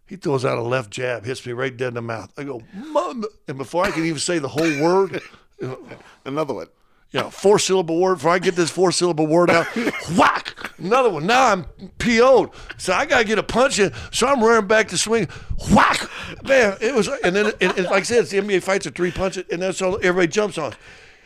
He 0.06 0.16
throws 0.18 0.44
out 0.44 0.58
a 0.58 0.62
left 0.62 0.90
jab, 0.92 1.26
hits 1.26 1.46
me 1.46 1.54
right 1.54 1.76
dead 1.76 1.90
in 1.90 1.94
the 1.94 2.02
mouth. 2.02 2.32
I 2.38 2.44
go, 2.44 2.62
Mom. 2.74 3.24
And 3.48 3.58
before 3.58 3.86
I 3.86 3.92
can 3.92 4.04
even 4.06 4.20
say 4.20 4.40
the 4.40 4.48
whole 4.50 4.82
word, 4.82 5.22
Another 6.26 6.54
one. 6.54 6.68
you 7.12 7.20
know, 7.20 7.30
four 7.30 7.60
syllable 7.60 8.00
word. 8.00 8.16
Before 8.16 8.32
I 8.32 8.40
get 8.40 8.56
this 8.56 8.72
four 8.72 8.92
syllable 8.92 9.28
word 9.28 9.50
out, 9.50 9.68
whack, 10.18 10.56
another 10.80 11.10
one. 11.10 11.28
Now 11.28 11.52
I'm 11.52 11.66
PO'd. 12.00 12.50
So 12.78 12.94
I 12.94 13.06
got 13.06 13.20
to 13.20 13.24
get 13.26 13.38
a 13.38 13.44
punch 13.44 13.80
in. 13.80 13.94
So 14.12 14.28
I'm 14.28 14.44
running 14.44 14.68
back 14.68 14.88
to 14.90 14.98
swing, 14.98 15.28
whack. 15.72 16.10
Man, 16.44 16.78
it 16.82 16.94
was, 16.96 17.08
and 17.24 17.36
then, 17.36 17.52
and, 17.62 17.78
and 17.78 17.86
like 17.86 18.02
I 18.02 18.04
said, 18.04 18.20
it's 18.20 18.32
the 18.32 18.40
NBA 18.40 18.64
fights 18.64 18.88
are 18.88 18.92
three 18.92 19.12
punches, 19.12 19.46
and 19.52 19.62
that's 19.62 19.82
all 19.82 19.96
everybody 19.98 20.28
jumps 20.28 20.58
on. 20.58 20.74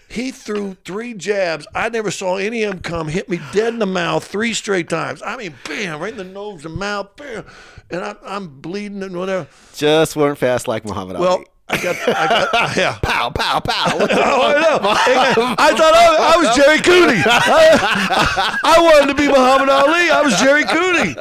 He 0.07 0.31
threw 0.31 0.75
three 0.85 1.13
jabs. 1.13 1.67
I 1.73 1.89
never 1.89 2.11
saw 2.11 2.37
any 2.37 2.63
of 2.63 2.71
them 2.71 2.79
come. 2.81 3.07
Hit 3.07 3.27
me 3.29 3.39
dead 3.51 3.73
in 3.73 3.79
the 3.79 3.85
mouth 3.85 4.25
three 4.25 4.53
straight 4.53 4.87
times. 4.89 5.21
I 5.25 5.35
mean, 5.37 5.55
bam, 5.67 5.99
right 5.99 6.11
in 6.11 6.17
the 6.17 6.23
nose 6.23 6.65
and 6.65 6.75
mouth, 6.75 7.15
bam. 7.15 7.45
And 7.89 8.01
I'm, 8.03 8.17
I'm 8.23 8.47
bleeding 8.61 9.03
and 9.03 9.17
whatever. 9.17 9.47
Just 9.73 10.15
weren't 10.15 10.37
fast 10.37 10.67
like 10.67 10.85
Muhammad 10.85 11.17
Well, 11.19 11.33
Ali. 11.33 11.37
Well, 11.39 11.45
I 11.67 11.81
got, 11.81 11.95
I 12.07 12.27
got, 12.27 12.77
yeah. 12.77 12.99
Pow, 13.01 13.31
pow, 13.31 13.59
pow. 13.59 13.97
Oh, 13.99 14.41
I 14.43 14.53
know. 14.61 14.79
I 15.57 15.73
thought 15.75 15.93
I, 15.95 16.33
I 16.33 16.37
was 16.37 16.55
Gerry 16.55 16.79
Cooney. 16.79 17.23
I, 17.25 18.59
I 18.63 18.81
wanted 18.81 19.07
to 19.07 19.15
be 19.15 19.27
Muhammad 19.27 19.69
Ali. 19.69 20.09
I 20.11 20.21
was 20.21 20.37
Gerry 20.39 20.63
Cooney. 20.65 21.15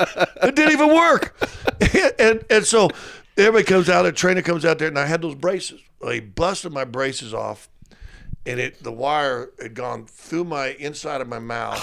It 0.47 0.55
didn't 0.55 0.73
even 0.73 0.89
work. 0.95 1.35
And 2.19 2.45
and 2.51 2.65
so 2.67 2.91
everybody 3.39 3.65
comes 3.65 3.89
out, 3.89 4.05
a 4.05 4.13
trainer 4.13 4.43
comes 4.43 4.65
out 4.67 4.79
there, 4.79 4.89
and 4.89 4.99
I 4.99 5.07
had 5.07 5.23
those 5.23 5.35
braces. 5.35 5.81
They 6.03 6.21
busted 6.21 6.73
my 6.73 6.85
braces 6.85 7.33
off, 7.33 7.69
and 8.47 8.61
it 8.61 8.83
the 8.83 8.93
wire 8.93 9.51
had 9.61 9.75
gone 9.75 10.07
through 10.07 10.45
my 10.45 10.69
inside 10.73 11.21
of 11.21 11.29
my 11.29 11.39
mouth, 11.39 11.81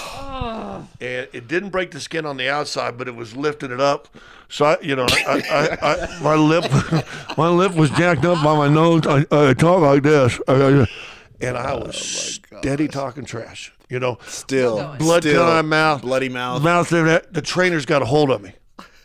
and 1.00 1.28
it 1.32 1.48
didn't 1.48 1.70
break 1.70 1.90
the 1.90 2.00
skin 2.00 2.24
on 2.26 2.36
the 2.36 2.48
outside, 2.48 2.96
but 2.96 3.08
it 3.08 3.14
was 3.16 3.36
lifting 3.36 3.70
it 3.70 3.80
up. 3.80 4.08
So 4.48 4.66
I, 4.66 4.78
you 4.80 4.94
know, 4.94 5.06
I, 5.08 5.42
I, 5.50 5.92
I, 5.92 6.20
my 6.22 6.34
lip, 6.34 6.64
my 7.38 7.48
lip 7.48 7.74
was 7.74 7.90
jacked 7.90 8.24
up 8.24 8.42
by 8.44 8.56
my 8.56 8.68
nose. 8.68 9.06
I, 9.06 9.24
I 9.30 9.54
talk 9.54 9.80
like 9.80 10.02
this, 10.02 10.38
and 10.46 11.56
I 11.56 11.74
was 11.74 12.40
oh, 12.52 12.58
steady 12.60 12.88
talking 12.88 13.24
trash. 13.24 13.72
You 13.88 14.00
know, 14.00 14.18
Still, 14.26 14.76
going. 14.76 14.98
blood 14.98 15.22
still, 15.22 15.42
coming 15.42 15.54
my 15.54 15.62
mouth, 15.62 16.00
bloody 16.00 16.30
mouth. 16.30 16.62
mouth 16.62 16.88
there. 16.88 17.22
The 17.30 17.42
trainer's 17.42 17.84
got 17.84 18.00
a 18.00 18.06
hold 18.06 18.30
of 18.30 18.40
me, 18.40 18.54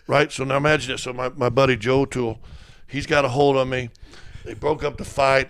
right? 0.07 0.31
So 0.31 0.45
now 0.45 0.55
imagine 0.55 0.95
it. 0.95 0.99
So 0.99 1.11
my, 1.11 1.27
my 1.29 1.49
buddy 1.49 1.75
Joe 1.75 2.01
O'Toole, 2.01 2.39
he's 2.87 3.05
got 3.05 3.25
a 3.25 3.29
hold 3.29 3.57
of 3.57 3.67
me. 3.67 3.89
They 4.45 4.53
broke 4.53 4.85
up 4.85 4.95
the 4.95 5.03
fight. 5.03 5.49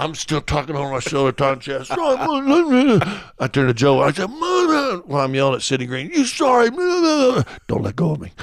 I'm 0.00 0.14
still 0.14 0.40
talking 0.40 0.74
over 0.76 0.90
my 0.90 1.00
shoulder, 1.00 1.30
talking 1.30 1.60
chest. 1.60 1.90
I 1.92 3.48
turn 3.48 3.66
to 3.66 3.74
Joe. 3.74 4.00
I 4.00 4.12
said, 4.12 4.30
"Mother," 4.30 5.02
while 5.04 5.26
I'm 5.26 5.34
yelling 5.34 5.56
at 5.56 5.62
Sidney 5.62 5.84
Green, 5.84 6.10
"You 6.10 6.24
sorry? 6.24 6.70
Don't 6.70 7.82
let 7.82 7.96
go 7.96 8.12
of 8.12 8.20
me." 8.20 8.32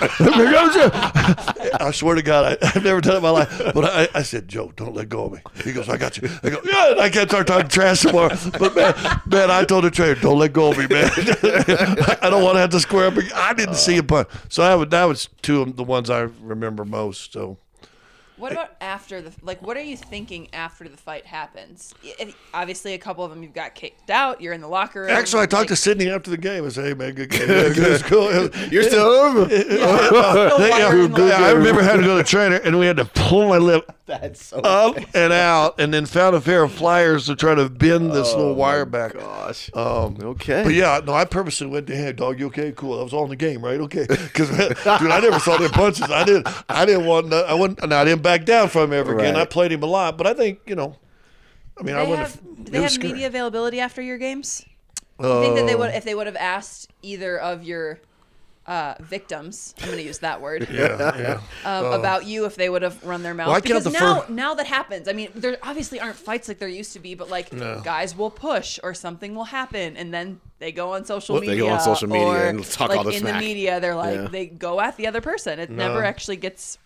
I 1.79 1.91
swear 1.93 2.13
to 2.13 2.21
God, 2.21 2.59
I, 2.61 2.67
I've 2.75 2.83
never 2.83 3.01
done 3.01 3.15
it 3.15 3.17
in 3.17 3.23
my 3.23 3.31
life. 3.31 3.73
But 3.73 3.85
I, 3.85 4.19
I 4.19 4.21
said, 4.21 4.47
Joe, 4.47 4.71
don't 4.75 4.93
let 4.93 5.09
go 5.09 5.25
of 5.25 5.33
me. 5.33 5.39
He 5.63 5.73
goes, 5.73 5.89
I 5.89 5.97
got 5.97 6.17
you. 6.17 6.29
I 6.43 6.49
go, 6.51 6.59
yeah. 6.63 7.01
I 7.01 7.09
can't 7.09 7.27
start 7.27 7.47
talking 7.47 7.67
trash 7.69 8.01
tomorrow. 8.01 8.37
But 8.59 8.75
man, 8.75 8.93
man, 9.25 9.49
I 9.49 9.63
told 9.63 9.83
the 9.83 9.91
trainer, 9.91 10.15
don't 10.15 10.37
let 10.37 10.53
go 10.53 10.69
of 10.71 10.77
me, 10.77 10.85
man. 10.87 11.09
I 12.21 12.29
don't 12.29 12.43
want 12.43 12.55
to 12.55 12.59
have 12.59 12.69
to 12.69 12.79
square 12.79 13.07
up. 13.07 13.15
I 13.33 13.53
didn't 13.53 13.75
see 13.75 13.97
a 13.97 14.03
punch. 14.03 14.27
So 14.49 14.61
that 14.61 14.75
was, 14.75 14.89
that 14.89 15.05
was 15.05 15.29
two 15.41 15.63
of 15.63 15.75
the 15.75 15.83
ones 15.83 16.11
I 16.11 16.21
remember 16.41 16.85
most. 16.85 17.33
So. 17.33 17.57
What 18.37 18.51
about 18.51 18.75
after 18.81 19.21
the 19.21 19.31
like? 19.41 19.61
What 19.61 19.77
are 19.77 19.81
you 19.81 19.97
thinking 19.97 20.47
after 20.53 20.87
the 20.87 20.97
fight 20.97 21.25
happens? 21.25 21.93
If, 22.03 22.35
obviously, 22.53 22.93
a 22.93 22.97
couple 22.97 23.23
of 23.23 23.31
them 23.31 23.41
you've 23.41 23.53
got 23.53 23.73
kicked 23.73 24.09
out. 24.11 24.41
You're 24.41 24.53
in 24.53 24.61
the 24.61 24.67
locker 24.67 25.01
room. 25.01 25.09
Actually, 25.09 25.43
I 25.43 25.45
talked 25.47 25.61
like, 25.61 25.67
to 25.69 25.75
Sydney 25.75 26.09
after 26.09 26.29
the 26.29 26.37
game. 26.37 26.65
I 26.65 26.69
said, 26.69 26.85
"Hey, 26.85 26.93
man, 26.93 27.13
good 27.13 27.29
game. 27.31 27.41
Yeah, 27.49 27.73
good. 27.73 28.03
Cool." 28.03 28.31
You're 28.69 28.83
still 28.83 29.05
over. 29.07 29.39
no 29.47 29.47
They- 30.57 30.69
wire 30.69 30.99
in 30.99 31.11
the 31.11 31.25
yeah, 31.27 31.41
I 31.43 31.51
remember 31.51 31.81
having 31.81 32.01
to 32.01 32.07
go 32.07 32.17
to 32.17 32.23
the 32.23 32.29
trainer, 32.29 32.55
and 32.57 32.77
we 32.79 32.85
had 32.85 32.97
to 32.97 33.05
pull 33.05 33.47
my 33.49 33.57
lip 33.57 33.91
That's 34.05 34.45
so. 34.45 34.59
up 34.59 34.97
and 35.15 35.33
out, 35.33 35.79
and 35.79 35.93
then 35.93 36.05
found 36.05 36.35
a 36.35 36.39
pair 36.41 36.63
of 36.63 36.73
pliers 36.75 37.25
to 37.25 37.35
try 37.35 37.55
to 37.55 37.67
bend 37.69 38.11
this 38.11 38.33
little 38.33 38.55
wire 38.55 38.85
back. 38.85 39.13
Gosh. 39.13 39.69
Um, 39.73 40.17
Okay. 40.21 40.63
But 40.63 40.73
yeah, 40.73 41.01
no, 41.05 41.13
I 41.13 41.25
purposely 41.25 41.67
went 41.67 41.87
to 41.87 41.95
hey 41.95 42.11
dog, 42.13 42.39
you 42.39 42.47
okay? 42.47 42.71
Cool. 42.71 42.99
I 42.99 43.03
was 43.03 43.13
all 43.13 43.23
in 43.23 43.29
the 43.29 43.35
game, 43.35 43.63
right? 43.63 43.79
Okay. 43.81 44.05
Because 44.07 44.49
dude, 44.49 44.77
I 45.11 45.19
never 45.19 45.39
saw 45.39 45.57
their 45.57 45.69
punches. 45.69 46.09
I 46.09 46.23
didn't. 46.23 46.47
I 46.69 46.85
didn't 46.85 47.05
want. 47.05 47.27
No, 47.29 47.41
I 47.41 47.53
wouldn't. 47.53 47.87
No, 47.87 47.95
I 47.97 48.03
didn't 48.05 48.21
back 48.27 48.45
down 48.45 48.67
from 48.69 48.91
him 48.91 48.99
ever 48.99 49.17
again. 49.17 49.35
Right. 49.35 49.41
I 49.41 49.45
played 49.45 49.71
him 49.71 49.81
a 49.83 49.85
lot, 49.87 50.17
but 50.17 50.27
I 50.27 50.33
think 50.33 50.59
you 50.65 50.75
know. 50.75 50.95
I 51.79 51.83
mean, 51.83 51.95
I 51.95 52.03
wouldn't. 52.03 52.19
have, 52.19 52.33
have, 52.33 52.65
do 52.65 52.71
they 52.71 52.81
have 52.81 52.91
scary. 52.91 53.13
media 53.13 53.27
availability 53.27 53.79
after 53.79 54.01
your 54.01 54.17
games? 54.17 54.65
I 55.19 55.41
think 55.41 55.55
that 55.55 55.65
they 55.65 55.73
Uh, 55.73 55.77
would 55.79 55.93
if 55.95 56.03
they 56.03 56.13
would 56.15 56.27
have 56.27 56.35
asked 56.35 56.89
either 57.01 57.37
of 57.39 57.63
your 57.63 57.99
uh, 58.65 58.95
victims. 58.99 59.73
I'm 59.79 59.85
going 59.85 59.97
to 59.99 60.03
use 60.03 60.19
that 60.19 60.41
word. 60.41 60.67
Yeah, 60.71 61.17
yeah. 61.17 61.39
um, 61.79 61.93
about 61.93 62.25
you 62.25 62.45
if 62.45 62.55
they 62.55 62.67
would 62.69 62.81
have 62.81 63.01
run 63.05 63.23
their 63.23 63.33
mouth. 63.33 63.47
Well, 63.47 63.55
I 63.55 63.59
because 63.61 63.85
the 63.85 63.91
now, 63.91 64.21
fir- 64.21 64.33
now 64.33 64.53
that 64.55 64.67
happens. 64.67 65.07
I 65.07 65.13
mean, 65.13 65.29
there 65.35 65.57
obviously 65.63 65.99
aren't 66.01 66.17
fights 66.17 66.47
like 66.49 66.59
there 66.59 66.67
used 66.67 66.91
to 66.93 66.99
be, 66.99 67.15
but 67.15 67.29
like 67.29 67.53
No. 67.53 67.79
guys 67.83 68.15
will 68.17 68.29
push 68.29 68.77
or 68.83 68.93
something 68.93 69.33
will 69.35 69.45
happen, 69.45 69.95
and 69.95 70.13
then 70.13 70.41
they 70.59 70.71
go 70.73 70.93
on 70.93 71.05
social 71.05 71.35
Well, 71.35 71.41
they 71.41 71.47
media. 71.49 71.63
go 71.63 71.69
on 71.69 71.79
social 71.79 72.09
media 72.09 72.49
and 72.49 72.63
talk 72.65 72.89
like 72.89 72.97
all 72.97 73.03
the 73.05 73.11
in 73.11 73.19
smack. 73.21 73.39
the 73.39 73.47
media. 73.47 73.79
They're 73.79 73.95
like 73.95 74.15
Yeah. 74.15 74.27
they 74.27 74.47
go 74.47 74.81
at 74.81 74.97
the 74.97 75.07
other 75.07 75.21
person. 75.21 75.59
It 75.59 75.69
never 75.69 76.03
actually 76.03 76.37
gets 76.37 76.77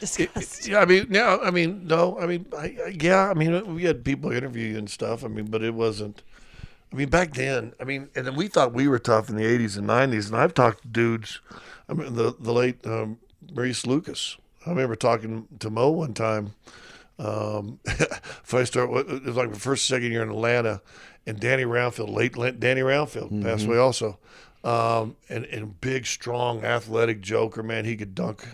discussed. 0.00 0.66
Yeah, 0.66 0.80
I 0.80 0.84
mean, 0.84 1.06
yeah, 1.10 1.38
I 1.42 1.50
mean, 1.50 1.86
no, 1.86 2.18
I 2.18 2.26
mean, 2.26 2.46
I, 2.56 2.76
I, 2.84 2.96
yeah, 3.00 3.30
I 3.30 3.34
mean, 3.34 3.74
we 3.74 3.84
had 3.84 4.04
people 4.04 4.32
interview 4.32 4.68
you 4.68 4.78
and 4.78 4.90
stuff. 4.90 5.24
I 5.24 5.28
mean, 5.28 5.46
but 5.46 5.62
it 5.62 5.74
wasn't. 5.74 6.22
I 6.92 6.96
mean, 6.96 7.08
back 7.08 7.34
then, 7.34 7.72
I 7.78 7.84
mean, 7.84 8.08
and 8.16 8.26
then 8.26 8.34
we 8.34 8.48
thought 8.48 8.72
we 8.72 8.88
were 8.88 8.98
tough 8.98 9.28
in 9.28 9.36
the 9.36 9.44
'80s 9.44 9.78
and 9.78 9.86
'90s, 9.86 10.26
and 10.26 10.36
I've 10.36 10.54
talked 10.54 10.82
to 10.82 10.88
dudes. 10.88 11.40
I 11.88 11.92
mean, 11.92 12.14
the 12.14 12.34
the 12.38 12.52
late 12.52 12.84
um, 12.86 13.18
Maurice 13.52 13.86
Lucas. 13.86 14.36
I 14.66 14.70
remember 14.70 14.96
talking 14.96 15.46
to 15.60 15.70
Mo 15.70 15.90
one 15.90 16.14
time. 16.14 16.54
Um, 17.18 17.78
if 17.84 18.54
I 18.54 18.64
start, 18.64 18.90
it 19.08 19.24
was 19.24 19.36
like 19.36 19.50
my 19.50 19.58
first 19.58 19.86
second 19.86 20.10
year 20.10 20.22
in 20.22 20.30
Atlanta, 20.30 20.82
and 21.26 21.38
Danny 21.38 21.64
Roundfield, 21.64 22.14
late 22.14 22.58
Danny 22.58 22.80
Roundfield, 22.80 23.42
passed 23.42 23.66
away 23.66 23.78
also, 23.78 24.18
um, 24.64 25.16
and 25.28 25.44
and 25.46 25.80
big, 25.80 26.06
strong, 26.06 26.64
athletic 26.64 27.20
joker, 27.20 27.62
man, 27.62 27.84
he 27.84 27.96
could 27.96 28.14
dunk 28.14 28.46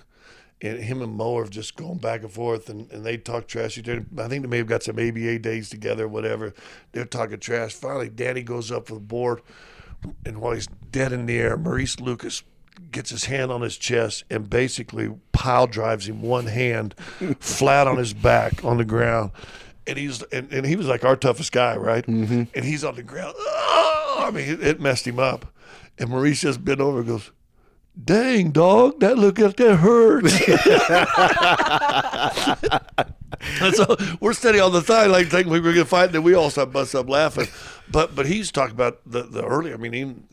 and 0.62 0.78
him 0.78 1.02
and 1.02 1.14
Mo 1.14 1.38
have 1.38 1.50
just 1.50 1.76
gone 1.76 1.98
back 1.98 2.22
and 2.22 2.32
forth, 2.32 2.68
and, 2.68 2.90
and 2.90 3.04
they 3.04 3.16
talk 3.16 3.46
trash. 3.46 3.78
I 3.78 3.82
think 3.82 4.06
they 4.16 4.38
may 4.38 4.58
have 4.58 4.66
got 4.66 4.82
some 4.82 4.98
ABA 4.98 5.40
days 5.40 5.68
together, 5.68 6.08
whatever. 6.08 6.54
They're 6.92 7.04
talking 7.04 7.38
trash. 7.38 7.74
Finally, 7.74 8.10
Danny 8.10 8.42
goes 8.42 8.72
up 8.72 8.86
for 8.86 8.94
the 8.94 9.00
board, 9.00 9.42
and 10.24 10.40
while 10.40 10.52
he's 10.54 10.68
dead 10.90 11.12
in 11.12 11.26
the 11.26 11.38
air, 11.38 11.56
Maurice 11.56 12.00
Lucas 12.00 12.42
gets 12.90 13.10
his 13.10 13.24
hand 13.24 13.50
on 13.50 13.62
his 13.62 13.76
chest 13.76 14.24
and 14.30 14.48
basically 14.48 15.10
pile 15.32 15.66
drives 15.66 16.08
him 16.08 16.22
one 16.22 16.46
hand 16.46 16.94
flat 17.40 17.86
on 17.86 17.96
his 17.96 18.14
back 18.14 18.64
on 18.64 18.76
the 18.76 18.84
ground. 18.84 19.30
And 19.86 19.98
he's 19.98 20.22
and, 20.24 20.52
and 20.52 20.66
he 20.66 20.76
was 20.76 20.88
like 20.88 21.04
our 21.04 21.16
toughest 21.16 21.52
guy, 21.52 21.76
right? 21.76 22.04
Mm-hmm. 22.06 22.44
And 22.54 22.64
he's 22.64 22.82
on 22.84 22.96
the 22.96 23.02
ground. 23.02 23.34
Oh, 23.38 24.24
I 24.26 24.30
mean, 24.30 24.48
it, 24.48 24.62
it 24.62 24.80
messed 24.80 25.06
him 25.06 25.18
up. 25.18 25.46
And 25.98 26.10
Maurice 26.10 26.40
just 26.40 26.64
bent 26.64 26.80
over 26.80 26.98
and 26.98 27.06
goes, 27.06 27.30
Dang, 28.02 28.50
dog, 28.50 29.00
that 29.00 29.16
look 29.16 29.38
like 29.38 29.56
that 29.56 29.76
hurts. 29.76 30.32
and 33.60 33.74
so 33.74 33.96
we're 34.20 34.34
standing 34.34 34.62
on 34.62 34.72
the 34.72 34.82
side, 34.82 35.06
like 35.06 35.28
thinking 35.28 35.52
we 35.52 35.60
were 35.60 35.72
to 35.72 35.84
fight, 35.84 36.06
and 36.06 36.14
then 36.14 36.22
we 36.22 36.34
all 36.34 36.50
start 36.50 36.72
bust 36.72 36.94
up 36.94 37.08
laughing. 37.08 37.48
But 37.90 38.14
but 38.14 38.26
he's 38.26 38.52
talking 38.52 38.74
about 38.74 39.00
the 39.06 39.22
the 39.22 39.44
early. 39.44 39.72
I 39.72 39.76
mean, 39.76 39.94
even, 39.94 40.24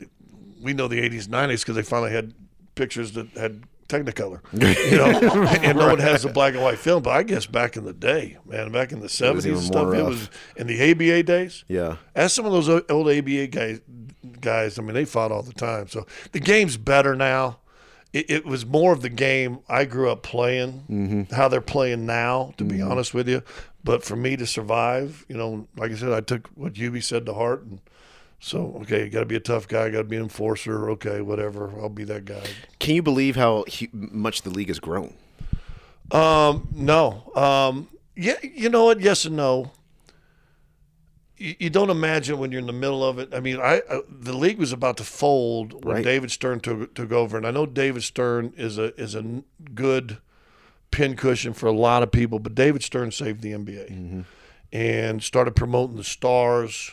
we 0.62 0.74
know 0.74 0.88
the 0.88 1.00
'80s, 1.00 1.26
'90s 1.26 1.60
because 1.60 1.76
they 1.76 1.82
finally 1.82 2.12
had 2.12 2.34
pictures 2.74 3.12
that 3.12 3.30
had 3.30 3.64
Technicolor, 3.88 4.40
you 4.90 4.96
know, 4.96 5.06
and 5.62 5.78
no 5.78 5.88
one 5.88 5.98
has 5.98 6.22
the 6.22 6.30
black 6.30 6.54
and 6.54 6.62
white 6.62 6.78
film. 6.78 7.02
But 7.02 7.10
I 7.10 7.22
guess 7.22 7.44
back 7.44 7.76
in 7.76 7.84
the 7.84 7.92
day, 7.92 8.38
man, 8.46 8.72
back 8.72 8.92
in 8.92 9.00
the 9.00 9.08
'70s 9.08 9.40
even 9.40 9.54
and 9.54 9.62
stuff, 9.62 9.94
it 9.94 10.02
was 10.02 10.30
in 10.56 10.66
the 10.66 10.90
ABA 10.90 11.24
days. 11.24 11.64
Yeah. 11.68 11.96
Ask 12.16 12.34
some 12.34 12.46
of 12.46 12.52
those 12.52 12.68
old 12.68 13.10
ABA 13.10 13.48
guys. 13.48 13.80
Guys, 14.44 14.78
I 14.78 14.82
mean, 14.82 14.94
they 14.94 15.04
fought 15.06 15.32
all 15.32 15.42
the 15.42 15.52
time. 15.54 15.88
So 15.88 16.06
the 16.32 16.40
game's 16.40 16.76
better 16.76 17.14
now. 17.16 17.58
It, 18.12 18.30
it 18.30 18.44
was 18.44 18.64
more 18.64 18.92
of 18.92 19.00
the 19.00 19.08
game 19.08 19.58
I 19.68 19.84
grew 19.86 20.08
up 20.10 20.22
playing, 20.22 20.84
Mm-hmm. 20.90 21.34
how 21.34 21.48
they're 21.48 21.60
playing 21.60 22.06
now. 22.06 22.52
To 22.58 22.64
be 22.64 22.80
honest 22.82 23.12
with 23.14 23.28
you, 23.28 23.42
but 23.82 24.04
for 24.04 24.14
me 24.16 24.36
to 24.36 24.46
survive, 24.46 25.24
you 25.28 25.36
know, 25.36 25.66
like 25.76 25.90
I 25.90 25.94
said, 25.96 26.12
I 26.12 26.20
took 26.20 26.46
what 26.54 26.74
Hubie 26.74 27.02
said 27.02 27.26
to 27.26 27.34
heart, 27.34 27.64
and 27.64 27.80
so 28.38 28.78
okay, 28.82 29.08
got 29.08 29.20
to 29.20 29.26
be 29.26 29.34
a 29.36 29.40
tough 29.40 29.66
guy, 29.66 29.88
got 29.90 29.98
to 29.98 30.04
be 30.04 30.16
an 30.16 30.22
enforcer. 30.22 30.90
Okay, 30.90 31.22
whatever, 31.22 31.72
I'll 31.80 31.88
be 31.88 32.04
that 32.04 32.24
guy. 32.24 32.44
Can 32.78 32.94
you 32.94 33.02
believe 33.02 33.34
how 33.36 33.64
hu- 33.80 33.88
much 33.92 34.42
the 34.42 34.50
league 34.50 34.68
has 34.68 34.78
grown? 34.78 35.14
Um, 36.12 36.68
no. 36.72 37.32
Um, 37.34 37.88
yeah, 38.14 38.34
you 38.42 38.68
know 38.68 38.84
what? 38.84 39.00
Yes 39.00 39.24
and 39.24 39.36
no. 39.36 39.72
You, 41.36 41.54
you 41.58 41.70
don't 41.70 41.90
imagine 41.90 42.38
when 42.38 42.52
you're 42.52 42.60
in 42.60 42.66
the 42.66 42.72
middle 42.72 43.04
of 43.04 43.18
it. 43.18 43.34
I 43.34 43.40
mean, 43.40 43.58
I, 43.60 43.82
I 43.90 44.00
the 44.08 44.32
league 44.32 44.58
was 44.58 44.72
about 44.72 44.96
to 44.98 45.04
fold 45.04 45.84
when 45.84 45.96
Right. 45.96 46.04
David 46.04 46.30
Stern 46.30 46.60
took 46.60 46.94
took 46.94 47.12
over, 47.12 47.36
and 47.36 47.46
I 47.46 47.50
know 47.50 47.66
David 47.66 48.02
Stern 48.02 48.52
is 48.56 48.78
a 48.78 48.94
is 49.00 49.14
a 49.14 49.42
good 49.74 50.18
pincushion 50.90 51.52
for 51.52 51.66
a 51.66 51.72
lot 51.72 52.02
of 52.02 52.12
people, 52.12 52.38
but 52.38 52.54
David 52.54 52.82
Stern 52.82 53.10
saved 53.10 53.40
the 53.40 53.52
NBA 53.52 53.90
mm-hmm. 53.90 54.20
and 54.72 55.22
started 55.22 55.56
promoting 55.56 55.96
the 55.96 56.04
stars. 56.04 56.92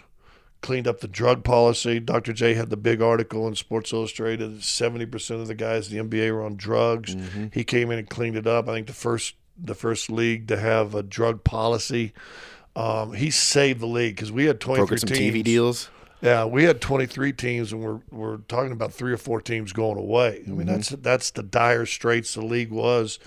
Cleaned 0.62 0.88
up 0.88 1.00
the 1.00 1.08
drug 1.08 1.44
policy. 1.44 2.00
Dr. 2.00 2.34
J 2.34 2.54
had 2.54 2.70
the 2.70 2.78
big 2.78 3.02
article 3.02 3.48
in 3.48 3.56
Sports 3.56 3.92
Illustrated. 3.94 4.64
Seventy 4.64 5.08
percent 5.08 5.42
of 5.42 5.48
the 5.48 5.56
guys 5.56 5.92
in 5.92 6.08
the 6.08 6.18
NBA 6.18 6.32
were 6.32 6.44
on 6.44 6.56
drugs. 6.56 7.16
Mm-hmm. 7.16 7.48
He 7.52 7.64
came 7.64 7.90
in 7.90 7.98
and 7.98 8.08
cleaned 8.08 8.36
it 8.36 8.46
up. 8.46 8.70
I 8.70 8.74
think 8.74 8.86
the 8.86 8.94
first 8.94 9.34
the 9.58 9.74
first 9.74 10.12
league 10.12 10.48
to 10.50 10.58
have 10.58 10.94
a 10.94 11.02
drug 11.02 11.44
policy. 11.44 12.14
Um, 12.76 13.14
he 13.14 13.32
saved 13.32 13.80
the 13.82 13.86
league 13.88 14.16
because 14.16 14.32
we 14.32 14.46
had 14.46 14.60
twenty 14.60 14.84
Brokered 14.84 14.88
three 14.90 14.98
some 15.00 15.10
teams. 15.10 15.36
TV 15.36 15.44
deals. 15.44 15.90
Yeah, 16.22 16.46
we 16.46 16.66
had 16.66 16.82
23 16.82 17.34
teams, 17.34 17.74
and 17.74 17.82
we're 17.82 18.00
we're 18.12 18.38
talking 18.48 18.72
about 18.72 18.94
three 18.94 19.12
or 19.12 19.18
four 19.18 19.42
teams 19.42 19.74
going 19.74 19.98
away. 19.98 20.44
I 20.48 20.52
mean, 20.52 20.68
that's 20.68 20.90
that's 20.90 21.32
the 21.32 21.42
dire 21.42 21.88
straits 21.88 22.36
the 22.36 22.46
league 22.46 22.70
was 22.70 23.18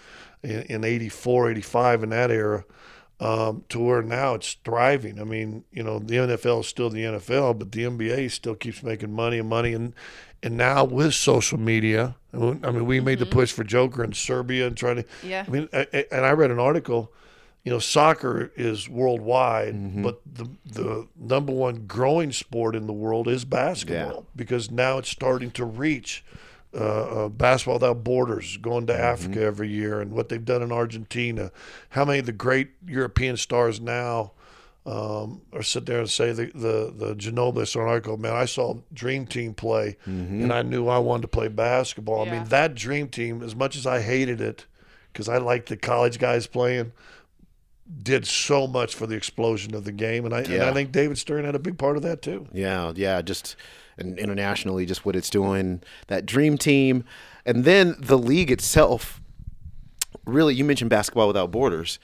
in, 0.45 0.63
in 0.63 0.85
84, 0.85 1.51
85 1.51 2.05
in 2.05 2.11
that 2.11 2.31
era, 2.31 2.65
um, 3.19 3.65
to 3.71 3.81
where 3.81 4.01
now 4.01 4.35
it's 4.35 4.57
thriving. 4.65 5.21
I 5.21 5.25
mean, 5.25 5.65
you 5.73 5.83
know, 5.83 5.99
the 5.99 6.15
NFL 6.15 6.61
is 6.61 6.69
still 6.69 6.89
the 6.89 7.03
NFL, 7.03 7.59
but 7.59 7.73
the 7.73 7.83
NBA 7.83 8.31
still 8.31 8.55
keeps 8.55 8.81
making 8.81 9.13
money 9.13 9.39
and 9.41 9.49
money, 9.49 9.73
and 9.75 9.93
and 10.45 10.57
now 10.57 10.85
with 10.85 11.15
social 11.15 11.59
media, 11.59 12.15
I 12.33 12.37
mean, 12.37 12.87
we 12.87 13.01
made 13.01 13.19
the 13.19 13.27
push 13.27 13.51
for 13.51 13.65
Joker 13.65 14.05
in 14.05 14.13
Serbia 14.13 14.69
and 14.69 14.77
trying 14.77 14.97
to. 14.97 15.05
Yeah. 15.25 15.45
I 15.47 15.51
mean, 15.51 15.69
I, 15.73 15.87
I- 15.93 16.07
and 16.13 16.25
I 16.25 16.31
read 16.31 16.53
an 16.53 16.61
article 16.61 17.13
you 17.65 17.73
know, 17.73 17.79
soccer 17.79 18.53
is 18.57 18.89
worldwide, 18.89 19.75
but 20.03 20.21
the 20.27 20.49
the 20.67 21.09
number 21.17 21.53
one 21.53 21.87
growing 21.87 22.31
sport 22.33 22.77
in 22.77 22.87
the 22.87 22.93
world 22.93 23.27
is 23.27 23.45
basketball 23.45 24.27
because 24.37 24.71
now 24.71 24.99
it's 24.99 25.09
starting 25.09 25.51
to 25.53 25.65
reach 25.65 26.25
uh, 26.75 26.79
uh, 27.25 27.29
basketball 27.29 27.77
without 27.77 28.05
borders, 28.05 28.59
going 28.59 28.87
to 28.89 28.95
Africa 28.99 29.41
every 29.41 29.69
year, 29.71 30.01
and 30.01 30.13
what 30.13 30.29
they've 30.29 30.45
done 30.45 30.63
in 30.63 30.73
Argentina. 30.73 31.51
How 31.91 32.05
many 32.05 32.19
of 32.19 32.27
the 32.27 32.33
great 32.33 32.71
European 32.87 33.37
stars 33.39 33.81
now 33.81 34.33
um, 34.87 35.41
or 35.51 35.63
sit 35.63 35.87
there 35.87 36.01
and 36.01 36.11
say 36.11 36.33
the 36.33 36.47
the 36.47 36.93
the 36.95 37.15
Ginobili 37.15 37.75
an 37.77 37.89
article, 37.89 38.19
man, 38.19 38.35
I 38.35 38.45
saw 38.45 38.77
Dream 38.93 39.27
Team 39.27 39.55
play, 39.55 39.97
and 40.43 40.53
I 40.53 40.61
knew 40.63 40.89
I 40.89 40.99
wanted 40.99 41.23
to 41.23 41.29
play 41.29 41.49
basketball. 41.49 42.29
I 42.29 42.31
mean, 42.31 42.45
that 42.51 42.75
Dream 42.75 43.09
Team, 43.09 43.43
as 43.43 43.57
much 43.57 43.77
as 43.77 43.87
I 43.87 44.03
hated 44.03 44.43
it, 44.43 44.67
because 45.13 45.29
I 45.31 45.39
liked 45.39 45.71
the 45.71 45.79
college 45.79 46.19
guys 46.19 46.47
playing 46.47 46.93
did 48.03 48.27
so 48.27 48.67
much 48.67 48.95
for 48.95 49.07
the 49.07 49.15
explosion 49.15 49.75
of 49.75 49.85
the 49.85 49.93
game, 49.93 50.25
and 50.25 50.35
I 50.35 50.41
and 50.43 50.63
I 50.63 50.73
think 50.73 50.93
David 50.93 51.19
Stern 51.19 51.45
had 51.45 51.55
a 51.55 51.59
big 51.59 51.79
part 51.79 51.97
of 51.97 52.03
that 52.03 52.23
too. 52.23 52.47
Yeah, 52.53 52.93
yeah, 52.95 53.21
just 53.23 53.57
and 53.99 54.19
internationally, 54.19 54.87
just 54.87 55.05
what 55.05 55.17
it's 55.17 55.31
doing. 55.31 55.83
That 56.09 56.27
dream 56.27 56.59
team, 56.59 57.05
and 57.45 57.65
then 57.65 57.97
the 57.99 58.19
league 58.19 58.51
itself. 58.51 59.21
Really, 60.27 60.55
you 60.55 60.65
mentioned 60.65 60.89
basketball 60.89 61.27
without 61.27 61.51
borders. 61.51 61.99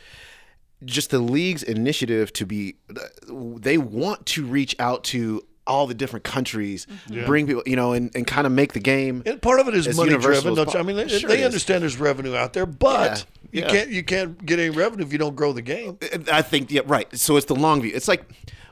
Just 0.84 1.10
the 1.10 1.18
league's 1.18 1.62
initiative 1.62 2.32
to 2.34 2.44
be, 2.46 2.76
they 3.28 3.78
want 3.78 4.26
to 4.26 4.44
reach 4.44 4.76
out 4.78 5.04
to 5.04 5.42
all 5.70 5.86
the 5.86 5.94
different 5.94 6.24
countries, 6.24 6.86
mm-hmm. 7.08 7.24
bring 7.24 7.46
people, 7.46 7.62
you 7.64 7.76
know, 7.76 7.92
and, 7.92 8.14
and 8.14 8.26
kind 8.26 8.46
of 8.46 8.52
make 8.52 8.72
the 8.72 8.80
game. 8.80 9.22
And 9.24 9.40
part 9.40 9.60
of 9.60 9.68
it 9.68 9.74
is 9.74 9.96
money 9.96 10.16
driven. 10.16 10.54
Don't 10.54 10.74
you? 10.74 10.80
I 10.80 10.82
mean, 10.82 10.96
they, 10.96 11.08
Sure 11.08 11.28
they 11.28 11.44
understand 11.44 11.82
there's 11.82 11.98
revenue 11.98 12.34
out 12.34 12.52
there, 12.52 12.66
but 12.66 13.24
Yeah, 13.52 13.60
you 13.60 13.62
yeah. 13.62 13.72
can't 13.72 13.90
you 13.90 14.02
can't 14.02 14.46
get 14.46 14.58
any 14.58 14.70
revenue 14.70 15.04
if 15.04 15.12
you 15.12 15.18
don't 15.18 15.36
grow 15.36 15.52
the 15.52 15.62
game. 15.62 15.98
I 16.30 16.42
think 16.42 16.70
yeah, 16.70 16.82
right. 16.84 17.08
So 17.16 17.36
it's 17.36 17.46
the 17.46 17.54
long 17.54 17.82
view. 17.82 17.92
It's 17.94 18.08
like 18.08 18.24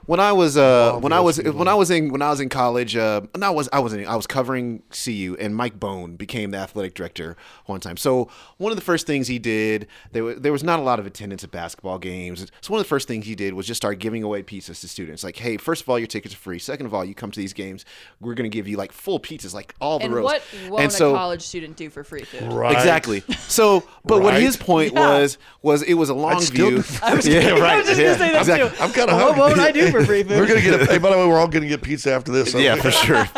when 0.08 0.20
I 0.20 0.32
was 0.32 0.56
uh, 0.56 0.94
when 1.00 1.12
I 1.12 1.20
was 1.20 1.36
that's 1.36 1.54
when 1.54 1.68
I 1.68 1.74
was 1.74 1.90
in 1.90 2.10
when 2.10 2.22
I 2.22 2.30
was 2.30 2.40
in 2.40 2.48
college. 2.48 2.96
Uh, 2.96 3.20
no, 3.36 3.46
I 3.46 3.50
was 3.50 3.68
I 3.74 3.78
wasn't. 3.80 4.06
I 4.06 4.16
was 4.16 4.26
covering 4.26 4.82
CU, 4.90 5.36
and 5.38 5.54
Mike 5.54 5.78
Bohn 5.78 6.16
became 6.16 6.50
the 6.50 6.56
athletic 6.56 6.94
director 6.94 7.36
one 7.66 7.78
time. 7.80 7.98
So 7.98 8.30
one 8.56 8.72
of 8.72 8.78
the 8.78 8.84
first 8.84 9.06
things 9.06 9.28
he 9.28 9.38
did, 9.38 9.86
there 10.12 10.24
was, 10.24 10.38
there 10.38 10.50
was 10.50 10.64
not 10.64 10.78
a 10.78 10.82
lot 10.82 10.98
of 10.98 11.04
attendance 11.04 11.44
at 11.44 11.50
basketball 11.50 11.98
games. 11.98 12.40
So 12.62 12.72
one 12.72 12.80
of 12.80 12.86
the 12.86 12.88
first 12.88 13.06
things 13.06 13.26
he 13.26 13.34
did 13.34 13.52
was 13.52 13.66
just 13.66 13.76
start 13.76 13.98
giving 13.98 14.22
away 14.22 14.42
pizzas 14.42 14.80
to 14.80 14.88
students. 14.88 15.22
Like, 15.22 15.36
hey, 15.36 15.58
first 15.58 15.82
of 15.82 15.90
all, 15.90 15.98
your 15.98 16.08
tickets 16.08 16.32
are 16.34 16.38
free. 16.38 16.58
Second 16.58 16.86
of 16.86 16.94
all, 16.94 17.04
you 17.04 17.14
come 17.14 17.30
to 17.30 17.38
these 17.38 17.52
games, 17.52 17.84
we're 18.18 18.34
going 18.34 18.50
to 18.50 18.54
give 18.56 18.66
you 18.66 18.78
like 18.78 18.92
full 18.92 19.20
pizzas, 19.20 19.52
like 19.52 19.74
all 19.78 19.98
the 19.98 20.06
And 20.06 20.14
rows. 20.14 20.24
what 20.24 20.42
won't 20.70 20.82
and 20.84 20.90
so 20.92 21.10
a 21.14 21.18
college 21.18 21.42
student 21.42 21.76
do 21.76 21.90
for 21.90 22.02
free 22.02 22.22
food? 22.22 22.50
Right. 22.50 22.72
Exactly. 22.74 23.20
So, 23.40 23.84
but 24.06 24.22
what 24.22 24.40
his 24.40 24.56
point 24.56 24.94
Yeah. 24.94 25.00
was 25.20 25.36
was 25.60 25.82
it 25.82 25.94
was 25.94 26.08
a 26.08 26.14
long 26.14 26.40
still 26.40 26.70
view. 26.70 26.78
do. 26.82 26.88
I 27.02 27.14
was 27.14 27.28
yeah, 27.28 27.42
gonna- 27.42 27.56
I 27.56 27.60
right. 27.60 27.76
was 27.78 27.86
just 27.88 28.00
yeah, 28.00 28.06
gonna 28.06 28.18
say 28.18 28.32
that 28.32 28.40
exactly. 28.40 28.70
too. 28.70 28.82
I'm 28.82 28.92
kind 28.92 29.10
of 29.10 29.20
What 29.20 29.36
won't 29.36 29.58
I 29.58 29.70
do 29.70 29.90
for 29.90 29.97
free 30.04 30.22
food? 30.22 30.38
We're 30.38 30.46
gonna 30.46 30.60
get. 30.60 30.80
A, 30.82 30.86
hey, 30.86 30.98
by 30.98 31.10
the 31.10 31.16
way, 31.18 31.26
we're 31.26 31.38
all 31.38 31.48
gonna 31.48 31.68
get 31.68 31.82
pizza 31.82 32.12
after 32.12 32.32
this. 32.32 32.54
Yeah, 32.54 32.76
for 32.76 32.90
sure. 32.90 33.26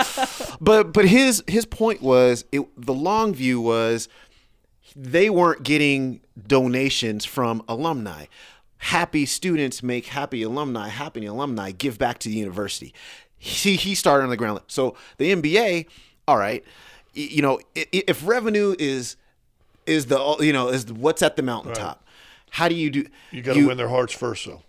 But 0.63 0.93
but 0.93 1.07
his 1.07 1.43
his 1.47 1.65
point 1.65 2.03
was 2.03 2.45
it, 2.53 2.61
the 2.77 2.93
long 2.93 3.33
view 3.33 3.63
was 3.63 4.09
they 4.95 5.31
weren't 5.31 5.63
getting 5.63 6.21
donations 6.47 7.25
from 7.25 7.63
alumni. 7.67 8.27
Happy 8.77 9.25
students 9.25 9.83
make 9.83 10.07
happy 10.07 10.43
alumni. 10.43 10.89
Happy 10.89 11.25
alumni 11.25 11.71
give 11.71 11.97
back 11.99 12.19
to 12.19 12.29
the 12.29 12.35
university. 12.35 12.93
He 13.39 13.77
he 13.77 13.95
started 13.95 14.25
on 14.25 14.31
the 14.31 14.37
ground. 14.37 14.61
So 14.67 14.97
the 15.17 15.33
NBA, 15.35 15.87
all 16.29 16.37
right, 16.37 16.63
you 17.15 17.41
know, 17.41 17.59
i- 17.77 17.87
i- 17.95 18.05
if 18.07 18.27
revenue 18.27 18.75
is 18.79 19.17
is 19.87 20.07
the 20.07 20.37
you 20.41 20.53
know 20.53 20.69
is 20.69 20.93
what's 20.93 21.23
at 21.23 21.37
the 21.37 21.43
mountaintop. 21.43 22.05
How 22.51 22.69
do 22.69 22.75
you 22.75 22.91
do? 22.91 23.07
You 23.31 23.41
got 23.43 23.55
to 23.55 23.67
win 23.67 23.79
their 23.79 23.89
hearts 23.89 24.13
first, 24.13 24.45
though. 24.45 24.63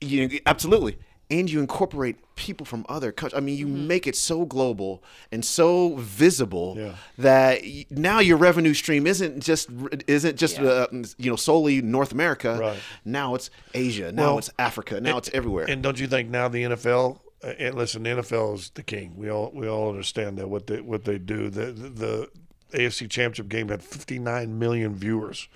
you 0.00 0.40
absolutely 0.46 0.96
and 1.30 1.50
you 1.50 1.60
incorporate 1.60 2.16
people 2.36 2.64
from 2.64 2.86
other 2.88 3.12
countries 3.12 3.36
i 3.36 3.40
mean 3.40 3.56
you 3.58 3.66
make 3.66 4.06
it 4.06 4.16
so 4.16 4.44
global 4.44 5.02
and 5.32 5.44
so 5.44 5.94
visible 5.96 6.74
Yeah. 6.78 6.94
that 7.18 7.62
y- 7.62 7.84
now 7.90 8.20
your 8.20 8.36
revenue 8.36 8.74
stream 8.74 9.06
isn't 9.06 9.40
just 9.42 9.68
isn't 10.06 10.36
just 10.36 10.58
Yeah. 10.58 10.68
uh, 10.68 10.86
you 11.18 11.30
know 11.30 11.36
solely 11.36 11.82
north 11.82 12.12
america 12.12 12.56
Right. 12.60 12.78
now 13.04 13.34
it's 13.34 13.50
asia 13.74 14.12
now 14.12 14.22
Well, 14.22 14.38
it's 14.38 14.50
africa 14.58 15.00
now 15.00 15.18
it's 15.18 15.30
everywhere 15.34 15.66
And 15.68 15.82
don't 15.82 15.98
you 16.00 16.06
think 16.06 16.30
now 16.30 16.48
the 16.48 16.62
NFL? 16.62 17.18
uh, 17.42 17.48
And 17.58 17.74
listen, 17.74 18.02
the 18.04 18.10
NFL 18.10 18.54
is 18.54 18.70
the 18.74 18.82
king. 18.82 19.14
We 19.16 19.30
all 19.30 19.50
we 19.54 19.68
all 19.68 19.88
understand 19.90 20.38
that 20.38 20.48
what 20.48 20.66
they 20.66 20.80
what 20.80 21.04
they 21.04 21.18
do. 21.18 21.50
The 21.50 21.66
the, 21.72 21.88
the 22.04 22.30
AFC 22.78 23.08
Championship 23.08 23.48
game 23.48 23.68
had 23.68 23.82
59 23.82 24.58
million 24.58 24.94
viewers 24.94 25.48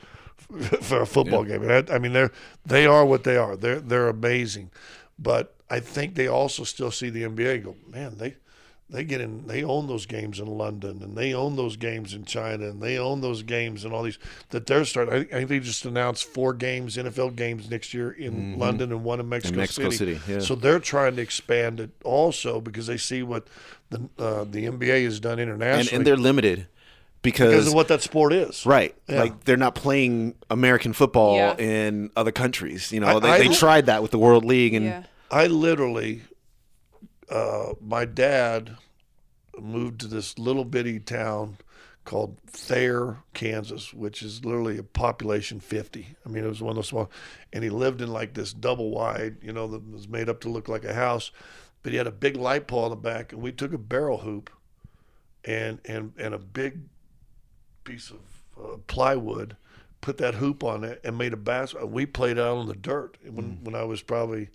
for 0.81 1.01
a 1.03 1.07
football 1.07 1.45
game. 1.45 1.62
I, 1.68 1.85
I 1.95 1.99
mean, 1.99 2.12
they're 2.12 2.31
they 2.64 2.87
are 2.87 3.05
what 3.05 3.25
they 3.25 3.37
are. 3.37 3.57
They're 3.57 3.81
they're 3.81 4.09
amazing. 4.09 4.70
But 5.18 5.55
I 5.77 5.81
think 5.81 6.14
they 6.14 6.29
also 6.29 6.64
still 6.64 6.91
see 6.91 7.11
the 7.11 7.23
NBA 7.23 7.55
and 7.57 7.64
go, 7.64 7.77
man, 7.89 8.16
they 8.18 8.37
they 8.91 9.05
get 9.05 9.23
in 9.23 9.47
they 9.47 9.64
own 9.64 9.87
those 9.87 10.05
games 10.05 10.39
in 10.39 10.47
London 10.47 11.03
and 11.03 11.16
they 11.16 11.33
own 11.33 11.57
those 11.57 11.77
games 11.79 12.12
in 12.12 12.25
China 12.27 12.68
and 12.68 12.83
they 12.83 12.99
own 12.99 13.23
those 13.23 13.43
games 13.43 13.85
and 13.87 13.95
all 13.95 14.03
these 14.03 14.18
that 14.51 14.66
they're 14.66 14.85
starting 14.85 15.14
I, 15.14 15.18
I 15.20 15.25
think 15.39 15.49
they 15.49 15.61
just 15.61 15.87
announced 15.87 16.25
four 16.25 16.53
games 16.53 16.97
NFL 16.99 17.35
games 17.37 17.70
next 17.70 17.95
year 17.95 18.11
in 18.11 18.59
London 18.59 18.93
and 18.93 19.03
one 19.03 19.18
in 19.18 19.29
Mexico, 19.31 19.57
Mexico 19.57 19.89
City, 19.89 20.20
yeah. 20.29 20.41
So 20.41 20.55
they're 20.55 20.79
trying 20.81 21.16
to 21.16 21.23
expand 21.23 21.81
it 21.81 21.91
also 22.05 22.61
because 22.61 22.87
they 22.87 22.99
see 22.99 23.23
what 23.23 23.47
the 23.89 24.11
uh, 24.18 24.45
the 24.45 24.66
NBA 24.66 25.05
has 25.05 25.18
done 25.20 25.39
internationally 25.39 25.89
and, 25.89 25.93
and 25.99 26.07
they're 26.07 26.16
limited 26.31 26.66
because, 27.23 27.51
because 27.51 27.66
of 27.68 27.75
what 27.75 27.89
that 27.89 28.03
sport 28.03 28.35
is. 28.35 28.66
right 28.66 28.95
Yeah. 29.09 29.20
like 29.23 29.45
they're 29.45 29.57
not 29.57 29.75
playing 29.75 30.35
american 30.51 30.93
football 30.93 31.37
Yeah. 31.37 31.57
in 31.57 32.11
other 32.14 32.33
countries 32.33 32.93
you 32.93 33.01
know 33.01 33.07
I- 33.16 33.20
they, 33.20 33.31
I- 33.31 33.39
they 33.49 33.55
tried 33.55 33.87
that 33.87 34.03
with 34.03 34.11
the 34.11 34.18
world 34.18 34.45
league 34.45 34.75
and 34.75 34.85
Yeah. 34.85 35.03
I 35.33 35.47
literally, 35.47 36.20
uh, 37.30 37.72
my 37.80 38.05
dad 38.05 38.76
moved 39.59 40.03
to 40.03 40.07
this 40.07 40.39
little 40.39 40.66
bitty 40.66 41.01
town 41.01 41.57
called 42.05 42.37
Thayer, 42.47 43.16
Kansas, 43.33 43.95
which 43.95 44.22
is 44.22 44.45
literally 44.45 44.76
a 44.76 44.83
population 44.83 45.59
50. 45.59 46.16
I 46.26 46.28
mean, 46.28 46.45
it 46.45 46.49
was 46.49 46.61
one 46.61 46.72
of 46.72 46.76
those 46.76 46.89
small, 46.89 47.11
and 47.51 47.64
he 47.64 47.70
lived 47.70 48.03
in 48.03 48.12
like 48.12 48.35
this 48.35 48.53
double 48.53 48.91
wide, 48.91 49.39
you 49.41 49.55
know, 49.55 49.66
that 49.68 49.91
was 49.91 50.07
made 50.07 50.28
up 50.28 50.41
to 50.43 50.51
look 50.51 50.68
like 50.68 50.85
a 50.85 50.93
house, 50.93 51.30
but 51.83 51.93
he 51.93 51.99
had 51.99 52.07
a 52.07 52.12
big 52.12 52.37
light 52.37 52.66
pole 52.66 52.85
in 52.85 52.91
the 52.91 52.97
back, 52.97 53.33
and 53.33 53.41
we 53.41 53.53
took 53.53 53.72
a 53.72 53.78
barrel 53.78 54.18
hoop 54.18 54.51
and, 55.47 55.80
and, 55.87 56.12
and 56.18 56.35
a 56.35 56.39
big 56.39 56.80
piece 57.85 58.11
of 58.11 58.20
uh, 58.62 58.76
plywood, 58.87 59.57
put 60.03 60.18
that 60.18 60.35
hoop 60.35 60.62
on 60.62 60.85
it, 60.85 61.01
and 61.05 61.16
made 61.16 61.33
a 61.33 61.39
basket. 61.39 61.89
We 61.89 62.05
played 62.05 62.39
out 62.39 62.59
on 62.59 62.66
the 62.66 62.74
dirt 62.74 63.16
when, 63.26 63.64
when 63.64 63.74
I 63.74 63.85
was 63.85 64.03
probably 64.03 64.51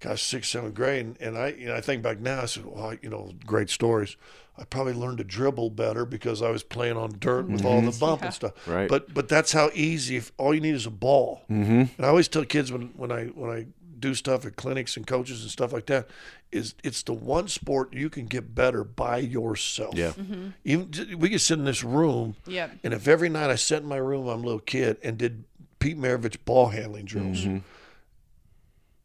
gosh, 0.00 0.22
sixth, 0.22 0.50
seventh 0.50 0.74
grade, 0.74 1.04
and, 1.04 1.20
and 1.20 1.38
I, 1.38 1.48
you 1.48 1.66
know, 1.66 1.74
I 1.74 1.80
think 1.80 2.02
back 2.02 2.20
now, 2.20 2.42
I 2.42 2.46
said, 2.46 2.66
well, 2.66 2.94
you 3.00 3.10
know, 3.10 3.32
great 3.46 3.70
stories. 3.70 4.16
I 4.56 4.64
probably 4.64 4.92
learned 4.92 5.18
to 5.18 5.24
dribble 5.24 5.70
better 5.70 6.04
because 6.04 6.42
I 6.42 6.50
was 6.50 6.64
playing 6.64 6.96
on 6.96 7.14
dirt 7.20 7.48
with 7.48 7.64
all 7.64 7.80
the 7.80 7.90
mm-hmm. 7.90 8.00
bump 8.00 8.20
Yeah. 8.20 8.26
and 8.26 8.34
stuff. 8.34 8.68
Right. 8.68 8.88
But 8.88 9.14
but 9.14 9.28
that's 9.28 9.52
how 9.52 9.70
easy. 9.72 10.16
If 10.16 10.32
all 10.36 10.52
you 10.52 10.60
need 10.60 10.74
is 10.74 10.84
a 10.84 10.90
ball. 10.90 11.42
Mm-hmm. 11.48 11.82
And 11.96 12.00
I 12.00 12.08
always 12.08 12.26
tell 12.26 12.44
kids 12.44 12.72
when 12.72 12.88
when 12.96 13.12
I 13.12 13.26
when 13.26 13.50
I 13.50 13.66
do 14.00 14.14
stuff 14.14 14.44
at 14.46 14.56
clinics 14.56 14.96
and 14.96 15.06
coaches 15.06 15.42
and 15.42 15.50
stuff 15.50 15.72
like 15.72 15.86
that, 15.86 16.08
is 16.50 16.74
it's 16.82 17.02
the 17.04 17.12
one 17.12 17.46
sport 17.46 17.92
you 17.92 18.10
can 18.10 18.26
get 18.26 18.54
better 18.54 18.82
by 18.82 19.18
yourself. 19.18 19.94
Yeah. 19.94 20.10
Mm-hmm. 20.10 20.48
Even 20.64 21.18
we 21.18 21.30
could 21.30 21.40
sit 21.40 21.58
in 21.58 21.64
this 21.64 21.84
room. 21.84 22.34
Yep. 22.46 22.78
And 22.82 22.94
if 22.94 23.06
every 23.06 23.28
night 23.28 23.50
I 23.50 23.54
sat 23.54 23.82
in 23.82 23.88
my 23.88 23.96
room, 23.96 24.26
I'm 24.26 24.42
a 24.42 24.46
little 24.46 24.60
kid, 24.60 24.98
and 25.04 25.16
did 25.18 25.44
Pete 25.78 25.98
Maravich 25.98 26.38
ball 26.44 26.68
handling 26.68 27.04
drills, 27.04 27.42
mm-hmm. 27.42 27.58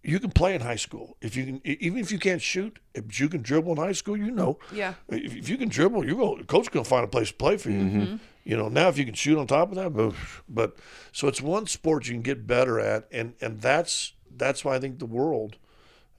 You 0.03 0.19
can 0.19 0.31
play 0.31 0.53
in 0.53 0.61
high 0.61 0.75
school. 0.75 1.15
If 1.21 1.35
you 1.35 1.45
can, 1.45 1.61
e- 1.65 1.77
even 1.79 1.99
if 1.99 2.11
you 2.11 2.19
can't 2.19 2.41
shoot, 2.41 2.79
if 2.93 3.19
you 3.19 3.29
can 3.29 3.41
dribble 3.41 3.71
in 3.71 3.77
high 3.77 3.93
school, 3.93 4.17
you 4.17 4.31
know. 4.31 4.59
Yeah. 4.71 4.95
If, 5.07 5.35
if 5.35 5.49
you 5.49 5.57
can 5.57 5.69
dribble, 5.69 6.05
you 6.05 6.15
go. 6.15 6.37
Coach 6.43 6.69
gonna 6.71 6.83
find 6.83 7.05
a 7.05 7.07
place 7.07 7.29
to 7.29 7.35
play 7.35 7.57
for 7.57 7.69
you. 7.69 7.79
Mm-hmm. 7.79 8.01
Mm-hmm. 8.01 8.15
You 8.43 8.57
know. 8.57 8.67
Now, 8.67 8.89
if 8.89 8.97
you 8.97 9.05
can 9.05 9.13
shoot 9.13 9.39
on 9.39 9.47
top 9.47 9.69
of 9.69 9.75
that, 9.75 9.93
but, 9.93 10.13
but 10.49 10.77
so 11.13 11.27
it's 11.27 11.41
one 11.41 11.67
sport 11.67 12.07
you 12.07 12.13
can 12.13 12.21
get 12.21 12.45
better 12.45 12.79
at, 12.79 13.07
and 13.11 13.33
and 13.41 13.61
that's 13.61 14.13
that's 14.35 14.65
why 14.65 14.75
I 14.75 14.79
think 14.79 14.99
the 14.99 15.05
world 15.05 15.55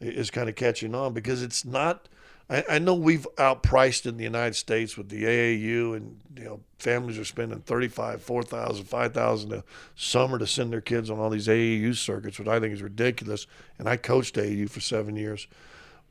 is 0.01 0.31
kind 0.31 0.49
of 0.49 0.55
catching 0.57 0.95
on 0.95 1.13
because 1.13 1.43
it's 1.43 1.65
not. 1.65 2.09
I, 2.51 2.65
I 2.73 2.79
know 2.79 2.95
we've 2.95 3.27
outpriced 3.37 4.05
in 4.07 4.17
the 4.19 4.25
United 4.25 4.55
States 4.55 4.97
with 4.99 5.09
the 5.09 5.25
AAU, 5.25 5.97
and 5.97 6.21
you 6.37 6.45
know 6.45 6.61
families 6.79 7.19
are 7.19 7.25
spending 7.25 7.61
thirty 7.61 7.89
five, 7.89 8.21
four 8.23 8.43
thousand, 8.43 8.85
five 8.85 9.15
thousand 9.15 9.53
a 9.53 9.65
summer 9.95 10.39
to 10.39 10.47
send 10.47 10.73
their 10.73 10.81
kids 10.83 11.09
on 11.11 11.19
all 11.19 11.31
these 11.31 11.49
AAU 11.49 11.95
circuits, 11.97 12.39
which 12.39 12.49
I 12.49 12.61
think 12.61 12.75
is 12.75 12.83
ridiculous. 12.83 13.47
And 13.79 13.89
I 13.89 13.97
coached 13.97 14.35
AAU 14.37 14.69
for 14.69 14.81
seven 14.81 15.17
years, 15.17 15.47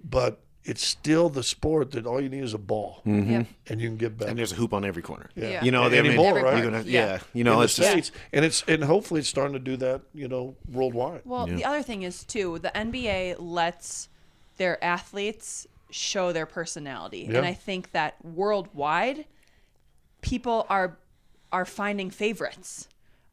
but 0.04 0.40
it's 0.66 0.84
still 0.86 1.28
the 1.30 1.44
sport 1.44 1.92
that 1.92 2.06
all 2.08 2.22
you 2.22 2.30
need 2.30 2.44
is 2.44 2.54
a 2.54 2.58
ball, 2.58 3.02
mm-hmm. 3.06 3.30
Yep. 3.32 3.48
and 3.68 3.82
you 3.82 3.90
can 3.90 3.98
get 3.98 4.18
better. 4.18 4.30
and 4.30 4.40
there's 4.40 4.54
a 4.54 4.56
hoop 4.56 4.74
on 4.74 4.86
every 4.86 5.02
corner 5.02 5.30
Yeah. 5.36 5.62
you 5.62 5.72
know 5.72 5.84
And 5.84 5.94
they- 5.94 6.00
I 6.00 6.02
mean, 6.04 6.12
anymore, 6.14 6.36
right? 6.42 6.64
you're 6.64 6.72
gonna- 6.72 6.84
Yeah. 6.86 7.06
yeah 7.06 7.20
you 7.34 7.44
know 7.44 7.52
in 7.56 7.58
the 7.60 7.64
it's 7.66 7.76
just 7.76 7.90
states, 7.92 8.12
and 8.32 8.46
it's 8.46 8.64
and 8.66 8.82
hopefully 8.82 9.20
it's 9.20 9.28
starting 9.28 9.52
to 9.54 9.60
do 9.60 9.76
that, 9.78 10.04
you 10.14 10.30
know, 10.30 10.56
worldwide. 10.72 11.20
Well, 11.26 11.48
the 11.48 11.66
other 11.66 11.84
thing 11.84 12.04
is 12.04 12.24
too, 12.24 12.60
the 12.60 12.72
NBA 12.74 13.36
lets 13.40 14.08
their 14.56 14.82
athletes 14.82 15.68
show 15.94 16.32
their 16.34 16.46
personality, 16.46 17.28
Yeah. 17.30 17.38
and 17.38 17.46
I 17.46 17.54
think 17.54 17.92
that 17.92 18.16
worldwide, 18.26 19.26
people 20.22 20.66
are 20.70 20.98
are 21.52 21.66
finding 21.66 22.10
favorites 22.10 22.88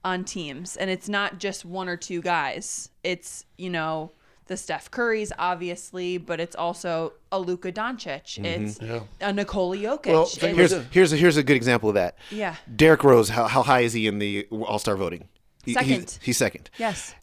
on 0.04 0.24
teams, 0.24 0.76
and 0.76 0.90
it's 0.90 1.08
not 1.08 1.38
just 1.38 1.64
one 1.64 1.88
or 1.88 1.96
two 1.96 2.20
guys. 2.20 2.90
It's 3.02 3.44
you 3.56 3.70
know 3.70 4.12
the 4.46 4.56
Steph 4.56 4.90
Currys, 4.90 5.30
obviously, 5.38 6.18
but 6.18 6.40
it's 6.40 6.56
also 6.56 7.12
a 7.30 7.38
Luka 7.38 7.70
Doncic. 7.72 8.44
It's 8.44 8.78
Mm-hmm. 8.78 8.84
Yeah. 8.86 9.00
a 9.28 9.32
Nikola 9.32 9.76
Jokic. 9.76 10.06
Well, 10.06 10.28
here's 10.54 10.72
about 10.72 10.86
here's 10.92 11.12
a, 11.12 11.16
here's 11.16 11.36
a 11.36 11.42
good 11.42 11.56
example 11.56 11.88
of 11.88 11.94
that 11.94 12.16
yeah. 12.30 12.56
Derrick 12.74 13.04
Rose, 13.04 13.28
how, 13.30 13.46
how 13.46 13.62
high 13.62 13.80
is 13.80 13.92
he 13.92 14.06
in 14.06 14.18
the 14.18 14.46
All 14.50 14.78
Star 14.78 14.96
voting? 14.96 15.28
He- 15.64 15.74
Second. 15.74 15.88
He's, 15.90 16.18
he's 16.22 16.36
second. 16.36 16.70
Yes. 16.78 17.14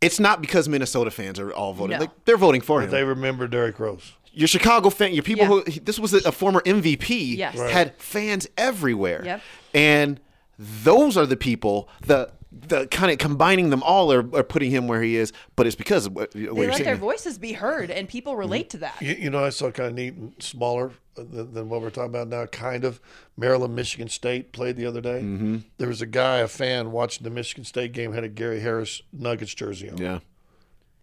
It's 0.00 0.20
not 0.20 0.40
because 0.40 0.68
Minnesota 0.68 1.10
fans 1.10 1.40
are 1.40 1.52
all 1.52 1.72
voting. 1.72 1.96
No. 1.96 2.02
Like 2.02 2.24
they're 2.24 2.36
voting 2.36 2.60
for 2.60 2.80
him. 2.82 2.90
They 2.90 3.02
remember 3.02 3.48
Derrick 3.48 3.80
Rose. 3.80 4.12
Your 4.38 4.48
Chicago 4.48 4.88
fan, 4.90 5.12
your 5.12 5.22
people 5.24 5.44
Yeah. 5.58 5.62
who 5.72 5.80
this 5.80 5.98
was 5.98 6.14
a, 6.14 6.18
a 6.28 6.32
former 6.32 6.60
MVP, 6.64 7.36
Yes. 7.36 7.56
Right. 7.56 7.70
had 7.70 7.94
fans 8.00 8.48
everywhere. 8.56 9.22
Yep. 9.24 9.40
And 9.74 10.20
those 10.58 11.16
are 11.16 11.26
the 11.26 11.36
people, 11.36 11.88
the 12.00 12.30
the 12.50 12.86
kind 12.86 13.12
of 13.12 13.18
combining 13.18 13.68
them 13.70 13.82
all 13.82 14.10
are, 14.10 14.24
are 14.34 14.42
putting 14.42 14.70
him 14.70 14.88
where 14.88 15.02
he 15.02 15.16
is. 15.16 15.32
But 15.54 15.66
it's 15.66 15.76
because 15.76 16.06
of 16.06 16.14
what, 16.14 16.28
what 16.28 16.32
They 16.34 16.40
you're 16.40 16.54
let 16.72 16.82
their 16.82 16.96
voices 16.96 17.36
be 17.38 17.52
heard, 17.52 17.90
and 17.90 18.08
people 18.08 18.32
Mm-hmm. 18.32 18.38
relate 18.40 18.70
to 18.70 18.78
that. 18.78 18.96
You, 19.02 19.14
you 19.14 19.30
know, 19.30 19.44
I 19.44 19.50
saw 19.50 19.70
kind 19.70 19.88
of 19.90 19.94
neat 19.94 20.14
and 20.14 20.32
smaller 20.40 20.92
than, 21.14 21.52
than 21.52 21.68
what 21.68 21.82
we're 21.82 21.90
talking 21.90 22.10
about 22.10 22.28
now. 22.28 22.46
Kind 22.46 22.84
of 22.84 23.00
Maryland, 23.36 23.76
Michigan 23.76 24.08
State 24.08 24.52
played 24.52 24.76
the 24.76 24.86
other 24.86 25.00
day. 25.02 25.20
Mm-hmm. 25.20 25.58
There 25.76 25.88
was 25.88 26.00
a 26.00 26.06
guy, 26.06 26.38
a 26.38 26.48
fan, 26.48 26.90
watching 26.90 27.22
the 27.24 27.30
Michigan 27.30 27.64
State 27.64 27.92
game, 27.92 28.12
had 28.14 28.24
a 28.24 28.28
Gary 28.28 28.60
Harris 28.60 29.02
Nuggets 29.12 29.54
jersey 29.54 29.90
on 29.90 29.98
Yeah. 29.98 30.20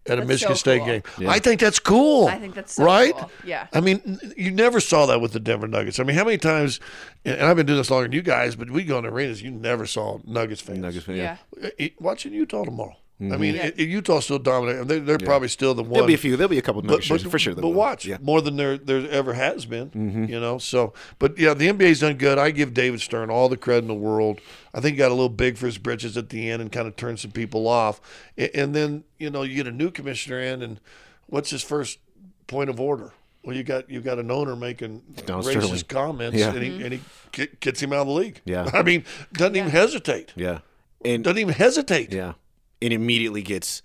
At 0.07 0.13
a 0.13 0.21
That's 0.21 0.27
Michigan 0.27 0.55
so 0.55 0.59
State 0.59 0.79
cool. 0.79 0.87
game. 0.87 1.03
Yeah. 1.19 1.29
I 1.31 1.39
think 1.39 1.59
that's 1.59 1.79
cool. 1.79 2.27
I 2.27 2.37
think 2.37 2.53
that's 2.53 2.73
so 2.75 2.83
right. 2.83 3.13
cool. 3.15 3.31
Yeah. 3.43 3.67
I 3.73 3.81
mean, 3.81 4.19
you 4.37 4.51
never 4.51 4.79
saw 4.79 5.05
that 5.07 5.19
with 5.21 5.33
the 5.33 5.39
Denver 5.39 5.67
Nuggets. 5.67 5.99
I 5.99 6.03
mean, 6.03 6.15
how 6.15 6.23
many 6.23 6.37
times? 6.37 6.79
And 7.25 7.41
I've 7.41 7.55
been 7.55 7.65
doing 7.65 7.77
this 7.77 7.89
longer 7.89 8.05
than 8.07 8.11
you 8.13 8.21
guys, 8.21 8.55
but 8.55 8.69
we 8.69 8.83
go 8.83 8.99
in 8.99 9.05
arenas. 9.05 9.41
You 9.41 9.51
never 9.51 9.85
saw 9.87 10.19
Nuggets 10.25 10.61
fans. 10.61 10.79
Nuggets 10.79 11.05
fan, 11.05 11.15
Yeah. 11.15 11.37
yeah. 11.59 11.69
Uh, 11.79 11.87
Watching 11.99 12.33
Utah 12.33 12.63
tomorrow. 12.65 12.95
I 13.17 13.23
mm-hmm. 13.23 13.41
mean, 13.41 13.55
Yeah. 13.55 13.67
it, 13.67 13.75
it- 13.79 13.87
Utah's 13.89 14.25
still 14.25 14.39
dominating. 14.39 14.87
They're, 14.87 14.99
they're 14.99 15.17
probably 15.17 15.47
still 15.47 15.73
the 15.73 15.83
one. 15.83 15.93
There'll 15.93 16.07
be 16.07 16.15
a 16.15 16.17
few. 16.17 16.35
There'll 16.35 16.49
be 16.49 16.57
a 16.57 16.61
couple 16.61 16.81
of 16.81 16.87
But, 16.87 17.07
Nuggets 17.07 17.23
but, 17.23 17.31
for 17.31 17.39
sure. 17.39 17.55
but 17.55 17.63
will. 17.63 17.71
watch 17.73 18.05
Yeah. 18.05 18.17
more 18.21 18.41
than 18.41 18.57
there 18.57 18.77
there 18.77 19.09
ever 19.09 19.33
has 19.35 19.65
been. 19.65 19.89
Mm-hmm. 19.91 20.25
You 20.25 20.39
know, 20.41 20.57
so 20.57 20.93
but 21.17 21.37
yeah, 21.37 21.53
the 21.53 21.67
NBA's 21.69 22.01
done 22.01 22.17
good. 22.17 22.37
I 22.37 22.51
give 22.51 22.73
David 22.73 22.99
Stern 22.99 23.29
all 23.29 23.47
the 23.47 23.55
credit 23.55 23.83
in 23.83 23.87
the 23.87 23.93
world. 23.93 24.41
I 24.73 24.81
think 24.81 24.95
he 24.95 24.97
got 24.97 25.11
a 25.11 25.13
little 25.13 25.29
big 25.29 25.57
for 25.57 25.65
his 25.65 25.77
britches 25.77 26.17
at 26.17 26.27
the 26.27 26.49
end 26.49 26.61
and 26.61 26.69
kind 26.71 26.87
of 26.89 26.97
turned 26.97 27.19
some 27.21 27.31
people 27.31 27.67
off. 27.69 28.01
A- 28.37 28.53
And 28.53 28.75
then 28.75 29.05
you 29.17 29.29
know 29.29 29.43
you 29.43 29.55
get 29.55 29.67
a 29.67 29.71
new 29.71 29.91
commissioner 29.91 30.41
in, 30.41 30.61
and 30.61 30.81
what's 31.27 31.51
his 31.51 31.63
first 31.63 31.99
point 32.47 32.69
of 32.69 32.81
order? 32.81 33.13
Well, 33.45 33.55
you 33.55 33.63
got 33.63 33.89
you 33.89 34.01
got 34.01 34.19
an 34.19 34.29
owner 34.29 34.57
making 34.57 35.03
Don 35.25 35.41
racist 35.41 35.51
Sterling. 35.77 35.81
comments, 35.87 36.37
Yeah. 36.37 36.53
and 36.53 36.61
he 36.63 36.83
and 36.83 36.93
he 36.93 37.01
get, 37.31 37.61
gets 37.61 37.79
him 37.79 37.93
out 37.93 37.99
of 38.01 38.07
the 38.07 38.13
league. 38.13 38.41
Yeah. 38.43 38.69
I 38.73 38.83
mean, 38.83 39.05
doesn't 39.31 39.55
even 39.55 39.69
hesitate. 39.69 40.33
Yeah. 40.35 40.59
And 41.05 41.23
Doesn't 41.23 41.37
even 41.37 41.53
hesitate. 41.53 42.11
yeah, 42.11 42.33
and 42.81 42.93
immediately 42.93 43.41
gets 43.41 43.81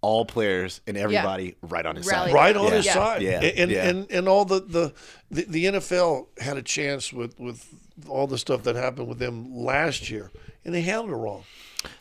all 0.00 0.24
players 0.24 0.80
and 0.86 0.96
everybody 0.96 1.56
right 1.60 1.84
on 1.84 1.96
his 1.96 2.06
Rally 2.06 2.28
side. 2.30 2.34
right 2.34 2.56
on 2.56 2.68
Yeah. 2.68 2.74
his 2.76 2.86
Yeah. 2.86 2.94
side. 2.94 3.22
Yeah. 3.22 3.40
And, 3.42 3.58
and, 3.58 3.70
Yeah. 3.70 3.88
and 3.88 4.10
and 4.10 4.28
all 4.28 4.44
the, 4.44 4.60
the 4.60 4.94
the 5.30 5.44
the 5.48 5.64
NFL 5.66 6.28
had 6.40 6.56
a 6.56 6.62
chance 6.62 7.12
with 7.12 7.38
with 7.40 7.66
all 8.08 8.26
the 8.28 8.38
stuff 8.38 8.62
that 8.62 8.76
happened 8.76 9.08
with 9.08 9.18
them 9.18 9.52
last 9.56 10.08
year, 10.08 10.30
and 10.64 10.72
they 10.74 10.82
handled 10.82 11.10
it 11.10 11.16
wrong. 11.16 11.42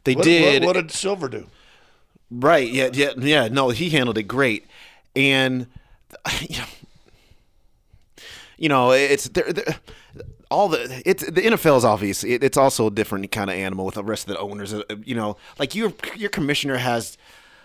They 0.04 0.14
What, 0.14 0.24
did. 0.26 0.64
What, 0.64 0.76
what 0.76 0.82
did 0.82 0.92
Silver 0.92 1.28
do? 1.28 1.48
Right. 2.30 2.70
Yeah. 2.72 2.90
Yeah. 2.94 3.12
Yeah. 3.18 3.48
No, 3.48 3.70
he 3.70 3.90
handled 3.90 4.18
it 4.20 4.24
great, 4.24 4.68
and 5.16 5.66
you 6.48 6.58
know, 6.60 6.66
you 8.58 8.70
know 8.70 8.92
it's 8.92 9.28
there. 9.30 9.54
All 10.50 10.70
the 10.70 11.02
it's 11.06 11.24
the 11.26 11.42
NFL 11.42 11.78
is 11.78 11.86
obvious. 11.86 12.24
It, 12.24 12.44
it's 12.44 12.58
also 12.58 12.88
a 12.88 12.92
different 12.92 13.32
kind 13.32 13.50
of 13.50 13.56
animal 13.56 13.86
with 13.86 13.96
the 13.96 14.04
rest 14.04 14.28
of 14.30 14.36
the 14.36 14.40
owners. 14.40 14.74
Uh, 14.74 14.84
You 15.04 15.16
know, 15.16 15.38
like 15.60 15.76
your 15.76 15.94
your 16.16 16.30
commissioner 16.30 16.78
has. 16.78 17.18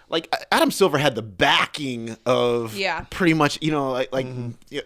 Like 0.09 0.30
Adam 0.53 0.70
Silver 0.70 0.99
had 0.99 1.14
the 1.14 1.22
backing 1.22 2.18
of 2.26 2.76
Yeah. 2.76 3.07
pretty 3.09 3.33
much 3.33 3.59
you 3.62 3.70
know 3.70 3.93
like, 3.93 4.12
like 4.12 4.26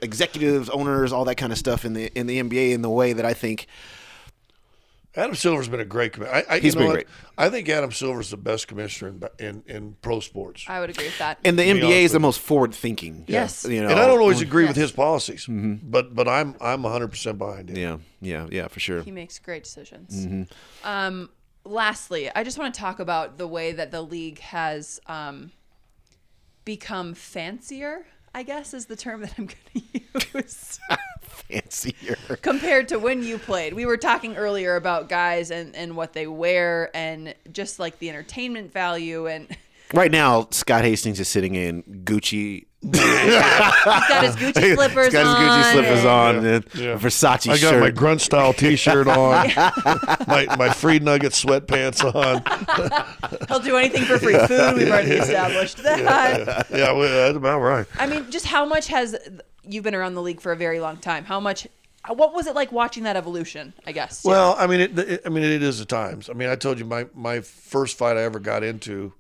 executives, 0.03 0.69
owners, 0.71 1.13
all 1.13 1.25
that 1.25 1.35
kind 1.35 1.51
of 1.53 1.59
stuff 1.59 1.85
in 1.85 1.95
the 1.95 2.13
in 2.17 2.27
the 2.29 2.41
NBA 2.41 2.73
in 2.73 2.83
the 2.83 2.91
way 2.91 3.13
that 3.13 3.25
I 3.25 3.35
think 3.35 3.67
Adam 5.17 5.35
Silver's 5.35 5.69
been 5.69 5.81
a 5.81 5.85
great 5.85 6.13
commissioner. 6.13 6.45
I, 6.49 6.55
I, 6.57 6.59
He's 6.59 6.75
you 6.75 6.81
know 6.81 6.87
been 6.87 6.89
what? 6.89 6.95
great. 6.95 7.07
I 7.39 7.49
think 7.49 7.69
Adam 7.69 7.91
Silver's 7.91 8.31
the 8.31 8.37
best 8.37 8.69
commissioner 8.69 9.09
in 9.39 9.47
in, 9.47 9.63
in 9.67 9.97
pro 10.03 10.21
sports. 10.21 10.65
I 10.69 10.81
would 10.81 10.91
agree 10.91 11.07
with 11.07 11.19
that. 11.19 11.39
and 11.45 11.59
the 11.59 11.63
be 11.65 11.81
NBA 11.81 11.85
honest 11.85 11.97
is 11.99 12.13
the 12.13 12.21
most 12.21 12.41
forward 12.41 12.75
thinking. 12.75 13.25
Yes. 13.27 13.65
you 13.65 13.81
know, 13.83 13.89
and 13.89 13.99
I 13.99 14.07
don't 14.07 14.21
always 14.21 14.41
agree 14.43 14.67
with 14.67 14.77
his 14.77 14.93
policies, 14.93 15.47
Mm-hmm. 15.47 15.91
but 15.91 16.15
but 16.15 16.29
I'm 16.29 16.55
I'm 16.61 16.83
100 16.83 17.09
percent 17.09 17.39
behind 17.39 17.71
him. 17.71 17.77
Yeah, 17.77 17.97
yeah, 18.21 18.47
yeah, 18.51 18.69
for 18.69 18.81
sure. 18.81 19.03
he 19.03 19.11
makes 19.11 19.39
great 19.39 19.65
decisions. 19.65 20.27
Mm-hmm. 20.27 20.87
Um, 20.89 21.31
lastly, 21.65 22.31
I 22.35 22.45
just 22.45 22.59
want 22.59 22.75
to 22.75 22.81
talk 22.81 23.01
about 23.01 23.39
the 23.39 23.47
way 23.49 23.73
that 23.73 23.91
the 23.91 24.03
league 24.03 24.41
has 24.41 25.01
um, 25.07 25.51
become 26.65 27.15
fancier. 27.15 28.07
I 28.35 28.43
guess 28.43 28.75
is 28.75 28.85
the 28.85 28.97
term 28.97 29.23
that 29.23 29.33
I'm 29.39 29.47
going 29.47 29.83
to 30.23 30.35
use. 30.35 30.79
Fancier. 31.49 32.17
compared 32.43 32.89
to 32.89 32.99
when 32.99 33.23
you 33.23 33.39
played. 33.39 33.75
We 33.75 33.87
were 33.87 33.97
talking 33.97 34.37
earlier 34.37 34.77
about 34.77 35.09
guys 35.09 35.51
and, 35.51 35.75
and 35.77 35.97
what 35.97 36.13
they 36.13 36.27
wear 36.27 36.91
and 36.95 37.35
just 37.53 37.79
like 37.79 37.99
the 37.99 38.09
entertainment 38.09 38.73
value 38.73 39.27
and 39.27 39.49
Right 39.95 40.11
now, 40.11 40.49
Scott 40.51 40.83
Hastings 40.83 41.21
is 41.21 41.29
sitting 41.29 41.55
in 41.55 41.83
Gucci. 42.05 42.66
He's 42.83 42.91
got 42.93 44.25
his 44.25 44.37
Gucci 44.37 44.75
slippers 44.75 45.07
He's 45.07 45.13
got 45.15 45.27
his 45.27 45.35
on. 45.35 45.63
Gucci 45.63 45.73
slippers 45.73 46.05
on 46.05 46.37
and 46.47 46.65
Yeah. 46.75 46.99
Versace 46.99 47.49
I 47.51 47.59
got 47.59 47.71
shirt. 47.71 47.81
my 47.81 47.91
grunt 47.91 48.21
style 48.21 48.53
T-shirt 48.53 49.09
on, 49.09 49.47
my 50.29 50.47
my 50.57 50.69
free 50.71 50.99
nugget 50.99 51.33
sweatpants 51.33 52.05
on. 52.05 52.43
He'll 53.49 53.61
do 53.61 53.77
anything 53.77 54.05
for 54.05 54.19
free 54.19 54.39
food. 54.47 54.77
We've 54.77 54.89
already 54.89 55.13
established 55.13 55.79
that. 55.83 56.67
Yeah, 56.71 56.93
well, 56.93 57.01
that's 57.09 57.37
about 57.37 57.61
right. 57.61 57.87
I 57.99 58.07
mean, 58.07 58.31
just 58.31 58.47
how 58.47 58.65
much 58.65 58.87
has 58.89 59.17
you've 59.65 59.85
been 59.85 59.95
around 59.95 60.15
the 60.15 60.23
league 60.23 60.41
for 60.41 60.53
a 60.53 60.57
very 60.57 60.79
long 60.81 60.97
time? 60.99 61.25
How 61.25 61.41
much? 61.41 61.67
What 62.09 62.35
was 62.35 62.47
it 62.47 62.55
like 62.55 62.71
watching 62.71 63.03
that 63.03 63.17
evolution? 63.17 63.73
I 63.85 63.91
guess. 63.93 64.23
Well, 64.25 64.55
I 64.59 64.69
mean, 64.69 64.81
it, 64.81 64.97
it, 64.99 65.23
I 65.27 65.29
mean, 65.29 65.43
it 65.43 65.61
is 65.63 65.81
at 65.81 65.89
times. 65.89 66.31
I 66.31 66.35
mean, 66.35 66.49
I 66.49 66.55
told 66.55 66.79
you 66.79 66.85
my 66.85 67.07
my 67.15 67.41
first 67.41 67.99
fight 67.99 68.17
I 68.17 68.23
ever 68.23 68.39
got 68.39 68.63
into 68.63 69.13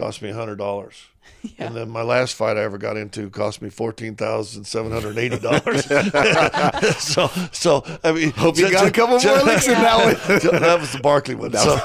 cost 0.00 0.22
me 0.22 0.30
hundred 0.30 0.56
dollars. 0.56 1.06
And 1.58 1.74
then 1.74 1.88
my 1.88 2.02
last 2.02 2.34
fight 2.34 2.58
I 2.58 2.62
ever 2.64 2.76
got 2.76 2.98
into 2.98 3.30
cost 3.30 3.62
me 3.62 3.70
fourteen 3.70 4.14
thousand 4.14 4.64
seven 4.64 4.92
hundred 4.92 5.16
eighty 5.16 5.38
dollars. 5.38 5.86
so, 6.98 7.28
so 7.52 7.82
I 8.04 8.12
mean, 8.12 8.30
Hope 8.32 8.58
you 8.58 8.70
got 8.70 8.86
a 8.86 8.90
couple 8.90 9.18
more 9.18 9.42
licks 9.44 9.66
in 9.66 9.72
that 9.72 10.04
one. 10.04 10.60
that 10.60 10.80
was 10.80 10.92
the 10.92 10.98
Barkley 10.98 11.34
one. 11.34 11.52
So, 11.52 11.76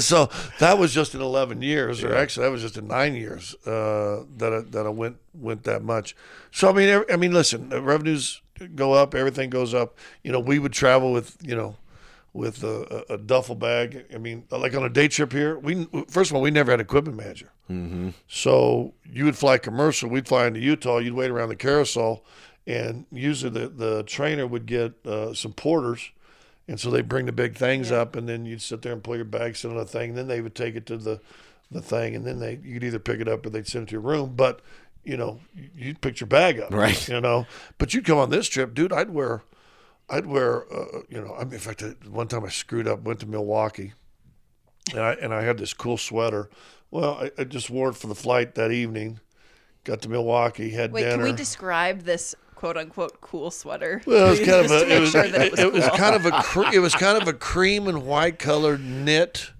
so 0.00 0.30
that 0.58 0.76
was 0.78 0.92
just 0.92 1.14
in 1.14 1.22
eleven 1.22 1.62
years, 1.62 2.02
or 2.04 2.14
actually 2.14 2.44
that 2.44 2.52
was 2.52 2.60
just 2.62 2.76
in 2.76 2.86
nine 2.86 3.14
years 3.14 3.54
uh, 3.66 4.24
that 4.36 4.52
I, 4.52 4.60
that 4.72 4.84
I 4.86 4.90
went 4.90 5.16
went 5.32 5.62
that 5.64 5.82
much. 5.82 6.14
So 6.50 6.68
I 6.68 6.72
mean, 6.72 7.04
I 7.10 7.16
mean, 7.16 7.32
listen, 7.32 7.70
the 7.70 7.80
revenues 7.80 8.42
go 8.74 8.92
up, 8.92 9.14
everything 9.14 9.48
goes 9.48 9.72
up. 9.72 9.96
You 10.22 10.32
know, 10.32 10.40
we 10.40 10.58
would 10.58 10.72
travel 10.72 11.12
with 11.12 11.36
you 11.42 11.56
know 11.56 11.76
with 12.36 12.62
a, 12.62 13.04
a 13.10 13.14
a 13.14 13.18
duffel 13.18 13.54
bag. 13.54 14.04
I 14.14 14.18
mean, 14.18 14.44
like 14.50 14.74
on 14.74 14.84
a 14.84 14.88
day 14.88 15.08
trip 15.08 15.32
here, 15.32 15.58
we 15.58 15.86
first 16.08 16.30
of 16.30 16.36
all 16.36 16.42
we 16.42 16.50
never 16.50 16.70
had 16.70 16.80
equipment 16.80 17.16
manager. 17.16 17.50
Mm-hmm. 17.70 18.10
So 18.28 18.94
you 19.04 19.24
would 19.24 19.36
fly 19.36 19.58
commercial. 19.58 20.08
We'd 20.08 20.28
fly 20.28 20.46
into 20.46 20.60
Utah. 20.60 20.98
You'd 20.98 21.14
wait 21.14 21.30
around 21.30 21.48
the 21.48 21.56
carousel, 21.56 22.24
and 22.66 23.06
usually 23.10 23.50
the 23.50 23.68
the 23.68 24.02
trainer 24.04 24.46
would 24.46 24.66
get 24.66 25.04
uh, 25.06 25.34
some 25.34 25.52
porters. 25.52 26.10
And 26.68 26.80
so 26.80 26.90
they 26.90 27.00
bring 27.00 27.26
the 27.26 27.32
big 27.32 27.54
things 27.54 27.92
up, 27.92 28.16
and 28.16 28.28
then 28.28 28.44
you'd 28.44 28.60
sit 28.60 28.82
there 28.82 28.92
and 28.92 29.02
pull 29.02 29.14
your 29.14 29.24
bag, 29.24 29.54
sit 29.54 29.70
on 29.70 29.76
the 29.76 29.84
thing. 29.84 30.10
And 30.10 30.18
then 30.18 30.26
they 30.26 30.40
would 30.40 30.56
take 30.56 30.74
it 30.74 30.84
to 30.86 30.96
the, 30.96 31.20
the 31.70 31.80
thing, 31.80 32.16
and 32.16 32.26
then 32.26 32.40
they 32.40 32.58
you'd 32.60 32.82
either 32.82 32.98
pick 32.98 33.20
it 33.20 33.28
up 33.28 33.46
or 33.46 33.50
they'd 33.50 33.68
send 33.68 33.84
it 33.84 33.90
to 33.90 33.92
your 33.92 34.00
room. 34.00 34.32
But 34.34 34.60
you 35.04 35.16
know, 35.16 35.38
you'd 35.76 36.00
pick 36.00 36.18
your 36.18 36.26
bag 36.26 36.58
up, 36.58 36.72
Right. 36.72 37.08
You 37.08 37.20
know, 37.20 37.46
but 37.78 37.94
you'd 37.94 38.04
come 38.04 38.18
on 38.18 38.30
this 38.30 38.48
trip, 38.48 38.74
dude. 38.74 38.92
I'd 38.92 39.10
wear, 39.10 39.42
I'd 40.08 40.26
wear, 40.26 40.72
uh, 40.72 41.00
you 41.08 41.20
know, 41.20 41.34
I 41.34 41.44
mean, 41.44 41.54
in 41.54 41.58
fact, 41.58 41.82
one 42.08 42.28
time 42.28 42.44
I 42.44 42.48
screwed 42.48 42.86
up, 42.86 43.02
went 43.02 43.20
to 43.20 43.26
Milwaukee, 43.26 43.92
and 44.92 45.00
I 45.00 45.12
and 45.14 45.34
I 45.34 45.42
had 45.42 45.58
this 45.58 45.72
cool 45.74 45.96
sweater. 45.96 46.48
Well, 46.90 47.14
I, 47.20 47.30
I 47.38 47.44
just 47.44 47.70
wore 47.70 47.88
it 47.88 47.96
for 47.96 48.06
the 48.06 48.14
flight 48.14 48.54
that 48.54 48.70
evening. 48.70 49.18
Got 49.84 50.02
to 50.02 50.08
Milwaukee, 50.08 50.70
had 50.70 50.92
Wait, 50.92 51.02
dinner. 51.02 51.16
can 51.16 51.22
we 51.24 51.32
describe 51.32 52.02
this 52.02 52.34
quote 52.54 52.76
unquote 52.76 53.20
cool 53.20 53.50
sweater? 53.50 54.00
Well, 54.06 54.26
it 54.28 54.30
was 54.30 54.38
kind 54.48 54.64
of 54.64 54.66
to 54.68 54.76
a, 54.76 54.80
make 54.80 54.90
it 54.90 55.00
was, 55.00 55.10
sure 55.10 55.28
that 55.28 55.40
it 55.42 55.50
was, 55.52 55.60
it 55.60 55.72
was 55.72 55.88
kind 55.88 56.14
of 56.14 56.26
a, 56.26 56.30
cre- 56.42 56.74
it 56.74 56.78
was 56.78 56.94
kind 56.94 57.20
of 57.20 57.28
a 57.28 57.32
cream 57.32 57.88
and 57.88 58.04
white 58.06 58.38
colored 58.38 58.84
knit, 58.84 59.50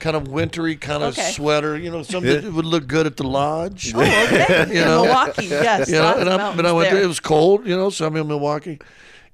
kind 0.00 0.16
of 0.16 0.26
wintry 0.28 0.74
kind 0.76 1.02
of 1.04 1.16
Okay. 1.18 1.30
sweater. 1.30 1.76
You 1.78 1.90
know, 1.92 2.02
something 2.02 2.42
that 2.42 2.52
would 2.52 2.66
look 2.66 2.86
good 2.88 3.06
at 3.06 3.16
the 3.16 3.24
lodge. 3.26 3.92
Oh, 3.94 4.00
okay. 4.00 4.66
You 4.74 4.84
know? 4.84 5.04
Milwaukee, 5.04 5.46
yes. 5.46 5.88
you 5.88 5.94
know, 5.94 6.16
and 6.18 6.28
I, 6.28 6.54
but 6.56 6.66
I 6.66 6.72
went 6.72 6.86
there. 6.86 6.96
there. 6.96 7.04
It 7.04 7.08
was 7.08 7.20
cold, 7.20 7.66
you 7.66 7.76
know, 7.76 7.90
so 7.90 8.06
I'm 8.06 8.14
in 8.16 8.26
Milwaukee, 8.28 8.78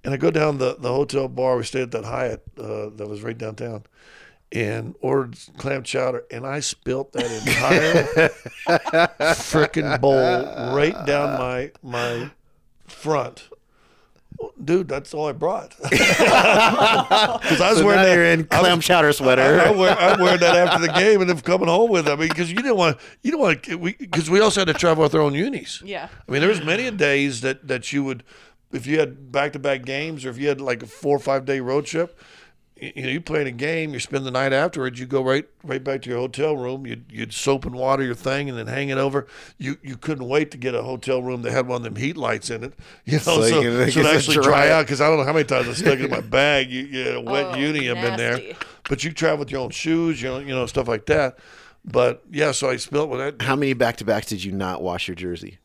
and 0.04 0.14
I 0.14 0.16
go 0.16 0.30
down 0.30 0.58
the, 0.58 0.76
the 0.78 0.88
hotel 0.92 1.28
bar. 1.28 1.56
We 1.56 1.64
stayed 1.64 1.82
at 1.82 1.90
that 1.92 2.04
Hyatt 2.04 2.42
uh, 2.58 2.90
that 2.96 3.06
was 3.08 3.22
right 3.22 3.36
downtown, 3.36 3.84
and 4.52 4.94
ordered 5.00 5.38
clam 5.58 5.82
chowder, 5.82 6.24
and 6.30 6.46
I 6.46 6.60
spilt 6.60 7.12
that 7.12 7.24
entire 7.46 8.28
freaking 9.34 10.00
bowl 10.00 10.16
right 10.74 10.96
down 11.06 11.38
my 11.38 11.70
my 11.82 12.30
front. 12.86 13.48
Dude, 14.64 14.88
that's 14.88 15.12
all 15.12 15.28
I 15.28 15.32
brought. 15.32 15.74
Because 15.90 17.60
I 17.60 17.68
was 17.70 17.78
So 17.78 17.84
wearing 17.86 18.00
now 18.00 18.06
that. 18.06 18.14
you're 18.14 18.24
in 18.24 18.40
I 18.50 18.56
was- 18.56 18.60
clam 18.60 18.80
chowder 18.80 19.08
I, 19.08 19.12
sweater. 19.12 19.42
I 19.60 19.70
wear, 19.70 19.98
I 19.98 20.20
wear 20.20 20.38
that 20.38 20.56
after 20.56 20.78
the 20.86 20.92
game 20.92 21.20
and 21.20 21.28
then 21.28 21.38
coming 21.40 21.68
home 21.68 21.90
with 21.90 22.08
it. 22.08 22.10
I 22.10 22.16
mean, 22.16 22.28
because 22.28 22.50
you 22.50 22.56
didn't 22.56 22.76
want 22.76 22.96
you 23.22 23.32
don't 23.32 23.40
want 23.40 23.66
we 23.76 23.92
because 23.94 24.30
we 24.30 24.40
also 24.40 24.60
had 24.62 24.68
to 24.68 24.72
travel 24.74 25.02
with 25.02 25.14
our 25.14 25.20
own 25.20 25.34
unis. 25.34 25.82
Yeah. 25.84 26.08
I 26.26 26.32
mean, 26.32 26.40
there 26.40 26.48
was 26.48 26.64
many 26.64 26.86
a 26.86 26.90
days 26.90 27.42
that 27.42 27.68
that 27.68 27.92
you 27.92 28.02
would, 28.04 28.22
if 28.72 28.86
you 28.86 28.98
had 29.00 29.32
back 29.32 29.52
to 29.54 29.58
back 29.58 29.84
games 29.84 30.24
or 30.24 30.30
if 30.30 30.38
you 30.38 30.48
had 30.48 30.60
like 30.60 30.82
a 30.82 30.86
four 30.86 31.16
or 31.16 31.20
five 31.20 31.44
day 31.44 31.60
road 31.60 31.86
trip, 31.86 32.18
you, 32.76 32.92
you 32.96 33.02
know, 33.02 33.08
you 33.08 33.20
play 33.20 33.40
in 33.42 33.46
a 33.46 33.50
game, 33.52 33.92
you 33.92 34.00
spend 34.00 34.24
the 34.24 34.30
night 34.30 34.52
afterwards, 34.52 34.98
you 34.98 35.06
go 35.06 35.22
right 35.22 35.46
right 35.64 35.82
back 35.84 36.02
to 36.02 36.10
your 36.10 36.18
hotel 36.18 36.56
room, 36.56 36.86
you'd, 36.86 37.04
you'd 37.10 37.32
soap 37.34 37.64
and 37.66 37.74
water 37.74 38.02
your 38.02 38.14
thing 38.14 38.48
and 38.48 38.56
then 38.56 38.66
hang 38.68 38.88
it 38.88 38.96
over. 38.98 39.26
You 39.58 39.76
you 39.82 39.96
couldn't 39.96 40.26
wait 40.28 40.50
to 40.52 40.56
get 40.56 40.74
a 40.74 40.82
hotel 40.82 41.22
room 41.22 41.42
that 41.42 41.52
had 41.52 41.66
one 41.66 41.78
of 41.78 41.82
them 41.82 41.96
heat 41.96 42.16
lights 42.16 42.48
in 42.48 42.64
it, 42.64 42.74
you 43.04 43.14
know, 43.14 43.18
So 43.18 43.42
so, 43.42 43.60
you 43.60 43.72
so, 43.90 44.00
it 44.00 44.06
it 44.06 44.06
actually 44.06 44.34
dry. 44.36 44.44
dry 44.44 44.70
out. 44.70 44.86
Because 44.86 45.00
I 45.00 45.08
don't 45.08 45.18
know 45.18 45.24
how 45.24 45.32
many 45.32 45.44
times 45.44 45.68
I 45.68 45.72
stuck 45.72 45.98
it 45.98 46.04
in 46.06 46.10
my 46.10 46.20
bag. 46.38 46.70
You, 46.70 46.82
you 46.84 47.04
had 47.06 47.14
a 47.16 47.20
wet 47.20 47.46
Oh, 47.46 47.54
uni 47.56 47.90
I've 47.90 47.96
been 47.96 48.16
there. 48.16 48.40
but 48.88 49.04
you 49.04 49.12
travel 49.12 49.38
with 49.40 49.50
your 49.50 49.60
own 49.62 49.70
shoes, 49.70 50.22
you 50.22 50.28
know, 50.28 50.38
you 50.38 50.54
know 50.54 50.66
stuff 50.66 50.88
like 50.88 51.06
that. 51.06 51.38
But 51.84 52.22
yeah, 52.30 52.52
so 52.52 52.68
I 52.68 52.76
spilled 52.76 53.08
with 53.08 53.20
that. 53.20 53.42
How 53.44 53.56
many 53.56 53.72
back 53.72 53.96
to 53.98 54.04
backs 54.04 54.26
did 54.26 54.44
you 54.44 54.52
not 54.52 54.82
wash 54.82 55.08
your 55.08 55.14
jersey? 55.14 55.58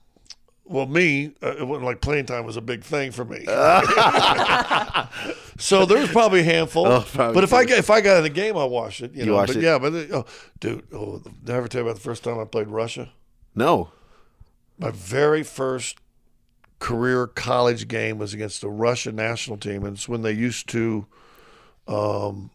Well, 0.67 0.87
me, 0.87 1.35
uh, 1.43 1.55
it 1.57 1.67
wasn't 1.67 1.85
like 1.85 2.01
playing 2.01 2.25
time 2.25 2.45
was 2.45 2.57
a 2.57 2.61
big 2.61 2.83
thing 2.83 3.11
for 3.11 3.23
me. 3.23 3.45
so 5.59 5.85
there 5.85 5.99
was 5.99 6.09
probably 6.09 6.39
a 6.39 6.43
handful. 6.43 6.87
Oh, 6.87 7.05
probably 7.07 7.33
but 7.35 7.43
if 7.43 7.53
I 7.53 7.65
got 7.65 7.77
if 7.77 7.89
I 7.89 8.01
got 8.01 8.17
in 8.17 8.23
the 8.23 8.29
game, 8.29 8.57
I 8.57 8.65
watched 8.65 9.01
it. 9.01 9.13
You, 9.13 9.25
know, 9.25 9.35
watched 9.35 9.53
but 9.53 9.57
it? 9.57 9.63
yeah, 9.63 9.77
but 9.77 9.93
uh, 9.93 10.05
oh, 10.11 10.25
dude, 10.59 10.83
oh, 10.91 11.19
did 11.19 11.53
I 11.53 11.57
ever 11.57 11.67
tell 11.67 11.81
you 11.81 11.87
about 11.87 11.95
the 11.95 12.01
first 12.01 12.23
time 12.23 12.39
I 12.39 12.45
played 12.45 12.67
Russia? 12.67 13.11
No. 13.53 13.91
My 14.77 14.91
very 14.91 15.43
first 15.43 15.99
career 16.79 17.27
college 17.27 17.87
game 17.87 18.17
was 18.17 18.33
against 18.33 18.61
the 18.61 18.69
Russian 18.69 19.15
national 19.15 19.57
team, 19.57 19.85
and 19.85 19.95
it's 19.95 20.09
when 20.09 20.23
they 20.23 20.33
used 20.33 20.67
to 20.69 21.05
um, 21.87 22.49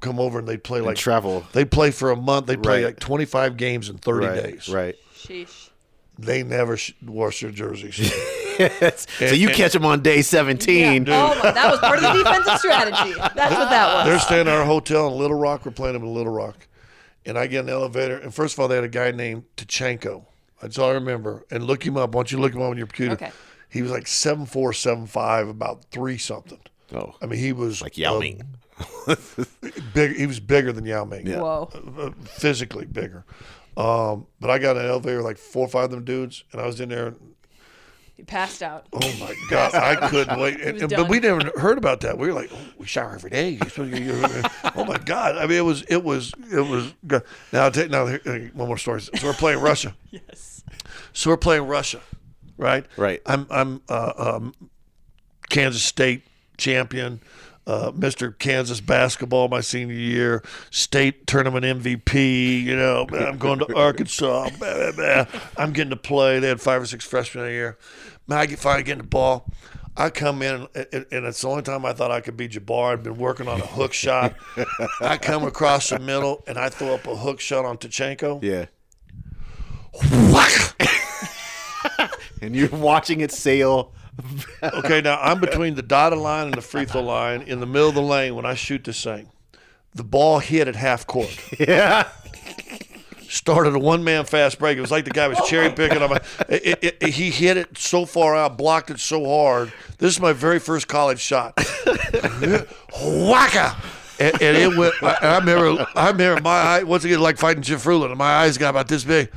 come 0.00 0.18
over 0.20 0.38
and 0.40 0.48
they'd 0.48 0.64
play 0.64 0.80
like 0.80 0.96
travel. 0.96 1.44
They 1.52 1.64
play 1.64 1.92
for 1.92 2.10
a 2.10 2.16
month. 2.16 2.46
They 2.46 2.56
play 2.56 2.78
Right. 2.82 2.86
like 2.86 3.00
twenty 3.00 3.24
five 3.24 3.56
games 3.56 3.88
in 3.88 3.98
thirty 3.98 4.26
Right. 4.26 4.42
days. 4.42 4.68
Right. 4.68 4.96
Sheesh. 5.16 5.70
They 6.18 6.42
never 6.42 6.76
sh- 6.76 6.92
wash 7.04 7.40
their 7.40 7.50
jerseys. 7.50 7.96
so 8.96 9.26
you 9.26 9.48
catch 9.48 9.72
them 9.72 9.84
on 9.86 10.02
day 10.02 10.22
17. 10.22 11.08
Oh, 11.08 11.12
my, 11.42 11.50
that 11.50 11.70
was 11.70 11.80
part 11.80 11.96
of 11.96 12.02
the 12.02 12.12
defensive 12.24 12.58
strategy. 12.58 13.14
That's 13.34 13.54
what 13.54 13.70
that 13.70 13.94
was. 13.94 14.06
They're 14.06 14.18
staying 14.18 14.46
at 14.46 14.54
our 14.54 14.64
hotel 14.64 15.08
in 15.08 15.18
Little 15.18 15.38
Rock. 15.38 15.64
We're 15.64 15.72
playing 15.72 15.94
them 15.94 16.02
in 16.02 16.14
Little 16.14 16.32
Rock. 16.32 16.66
And 17.24 17.38
I 17.38 17.46
get 17.46 17.60
in 17.60 17.66
the 17.66 17.72
elevator. 17.72 18.18
And 18.18 18.34
first 18.34 18.54
of 18.54 18.60
all, 18.60 18.68
they 18.68 18.74
had 18.74 18.84
a 18.84 18.88
guy 18.88 19.10
named 19.10 19.44
Tkachenko. 19.56 20.26
That's 20.60 20.78
all 20.78 20.90
I 20.90 20.94
remember. 20.94 21.44
And 21.50 21.64
look 21.64 21.84
him 21.84 21.96
up. 21.96 22.14
Why 22.14 22.20
don't 22.20 22.32
you 22.32 22.38
look 22.38 22.54
him 22.54 22.62
up 22.62 22.70
on 22.70 22.76
your 22.76 22.86
computer? 22.86 23.14
Okay. 23.14 23.32
He 23.68 23.80
was 23.80 23.90
like 23.90 24.06
seven 24.06 24.44
four, 24.44 24.72
seven 24.72 25.06
five, 25.06 25.48
about 25.48 25.84
three 25.90 26.18
something. 26.18 26.60
Oh. 26.94 27.14
I 27.22 27.26
mean, 27.26 27.38
he 27.38 27.52
was 27.52 27.80
Like 27.80 27.96
Yao 27.96 28.16
uh, 28.16 28.20
Ming. 28.20 28.42
big. 29.94 30.16
He 30.16 30.26
was 30.26 30.40
bigger 30.40 30.72
than 30.72 30.84
Yao 30.84 31.04
Ming. 31.04 31.26
Whoa. 31.26 31.70
Uh, 31.98 32.10
physically 32.24 32.84
bigger. 32.84 33.24
Um, 33.76 34.26
but 34.40 34.50
I 34.50 34.58
got 34.58 34.76
in 34.76 34.82
an 34.82 34.88
elevator 34.90 35.22
like 35.22 35.38
four 35.38 35.64
or 35.66 35.68
five 35.68 35.84
of 35.84 35.90
them 35.92 36.04
dudes, 36.04 36.44
and 36.52 36.60
I 36.60 36.66
was 36.66 36.80
in 36.80 36.88
there. 36.90 37.14
He 38.14 38.22
passed 38.22 38.62
out. 38.62 38.86
oh 38.92 39.00
my 39.18 39.34
god, 39.48 39.74
I 39.74 40.08
couldn't 40.08 40.38
wait. 40.38 40.60
And- 40.60 40.78
and- 40.82 40.90
but 40.90 41.08
we 41.08 41.18
never 41.18 41.50
heard 41.58 41.78
about 41.78 42.00
that. 42.02 42.18
We 42.18 42.28
were 42.28 42.34
like, 42.34 42.50
oh, 42.52 42.58
we 42.78 42.86
shower 42.86 43.14
every 43.14 43.30
day. 43.30 43.50
You're 43.50 43.68
supposed 43.70 43.92
to- 43.94 44.02
you're- 44.02 44.42
oh 44.76 44.84
my 44.84 44.98
god! 44.98 45.36
I 45.38 45.46
mean, 45.46 45.56
it 45.58 45.64
was 45.64 45.82
it 45.82 46.04
was 46.04 46.32
it 46.52 46.60
was. 46.60 46.92
good. 47.06 47.22
Now, 47.52 47.62
I'll 47.64 47.70
take 47.72 47.90
now 47.90 48.06
one 48.06 48.68
more 48.68 48.76
story. 48.78 49.00
So 49.00 49.10
we're 49.24 49.32
playing 49.32 49.60
Russia. 49.60 49.94
Yes. 50.10 50.62
So 51.14 51.30
we're 51.30 51.36
playing 51.38 51.66
Russia, 51.66 52.00
right? 52.58 52.84
Right. 52.98 53.22
I'm 53.26 53.46
I'm 53.50 53.80
uh, 53.88 54.12
um, 54.18 54.54
Kansas 55.48 55.82
State 55.82 56.22
champion, 56.58 57.20
uh, 57.66 57.92
Mr. 57.92 58.36
Kansas 58.38 58.80
basketball 58.80 59.48
my 59.48 59.60
senior 59.60 59.94
year, 59.94 60.42
state 60.70 61.26
tournament 61.26 61.64
MVP. 61.64 62.62
You 62.62 62.76
know, 62.76 63.06
I'm 63.12 63.38
going 63.38 63.58
to 63.60 63.74
Arkansas. 63.76 64.50
blah, 64.58 64.92
blah, 64.92 64.92
blah. 64.92 65.40
I'm 65.56 65.72
getting 65.72 65.90
to 65.90 65.96
play. 65.96 66.38
They 66.40 66.48
had 66.48 66.60
five 66.60 66.82
or 66.82 66.86
six 66.86 67.04
freshmen 67.04 67.46
a 67.46 67.50
year. 67.50 67.78
Man, 68.26 68.38
I 68.38 68.46
get 68.46 68.58
finally 68.58 68.82
getting 68.82 69.02
the 69.02 69.08
ball. 69.08 69.46
I 69.94 70.08
come 70.08 70.40
in, 70.40 70.68
and, 70.74 71.06
and 71.12 71.26
it's 71.26 71.42
the 71.42 71.48
only 71.48 71.62
time 71.62 71.84
I 71.84 71.92
thought 71.92 72.10
I 72.10 72.22
could 72.22 72.36
be 72.36 72.48
Jabbar. 72.48 72.94
I'd 72.94 73.02
been 73.02 73.18
working 73.18 73.46
on 73.46 73.60
a 73.60 73.66
hook 73.66 73.92
shot. 73.92 74.34
I 75.02 75.18
come 75.18 75.44
across 75.44 75.90
the 75.90 75.98
middle, 75.98 76.42
and 76.46 76.56
I 76.56 76.70
throw 76.70 76.94
up 76.94 77.06
a 77.06 77.14
hook 77.14 77.40
shot 77.40 77.66
on 77.66 77.76
Tkachenko. 77.76 78.42
Yeah. 78.42 78.66
And 82.40 82.56
you're 82.56 82.70
watching 82.70 83.20
it 83.20 83.30
sail. 83.30 83.92
Okay, 84.62 85.00
now 85.00 85.18
I'm 85.20 85.40
between 85.40 85.74
the 85.74 85.82
dotted 85.82 86.18
line 86.18 86.46
and 86.46 86.54
the 86.54 86.60
free 86.62 86.84
throw 86.84 87.02
line 87.02 87.42
in 87.42 87.60
the 87.60 87.66
middle 87.66 87.88
of 87.88 87.94
the 87.94 88.02
lane 88.02 88.34
when 88.34 88.44
I 88.46 88.54
shoot 88.54 88.84
this 88.84 89.02
thing. 89.02 89.28
The 89.94 90.04
ball 90.04 90.38
hit 90.38 90.68
at 90.68 90.76
half 90.76 91.06
court. 91.06 91.36
Yeah. 91.58 92.08
Started 93.28 93.74
a 93.74 93.78
one 93.78 94.04
man 94.04 94.26
fast 94.26 94.58
break. 94.58 94.76
It 94.76 94.82
was 94.82 94.90
like 94.90 95.06
the 95.06 95.10
guy 95.10 95.26
was 95.26 95.40
cherry 95.48 95.70
picking. 95.70 96.02
On 96.02 96.10
my, 96.10 96.20
it, 96.50 96.78
it, 96.82 96.96
it- 97.00 97.08
he 97.14 97.30
hit 97.30 97.56
it 97.56 97.78
so 97.78 98.04
far 98.04 98.36
out, 98.36 98.58
blocked 98.58 98.90
it 98.90 99.00
so 99.00 99.24
hard. 99.24 99.72
This 99.96 100.12
is 100.12 100.20
my 100.20 100.34
very 100.34 100.58
first 100.58 100.86
college 100.86 101.18
shot. 101.18 101.54
Whacka! 102.92 103.74
And, 104.20 104.42
and 104.42 104.56
it 104.56 104.76
went. 104.76 104.94
I, 105.02 105.16
I 105.22 105.38
remember. 105.38 105.86
I 105.96 106.10
remember 106.10 106.42
my 106.42 106.50
eye. 106.50 106.82
Once 106.82 107.04
again, 107.04 107.20
like 107.20 107.38
fighting 107.38 107.62
Jim 107.62 107.78
Fruland, 107.78 108.10
and 108.10 108.18
my 108.18 108.32
eyes 108.34 108.58
got 108.58 108.68
about 108.70 108.88
this 108.88 109.02
big. 109.04 109.32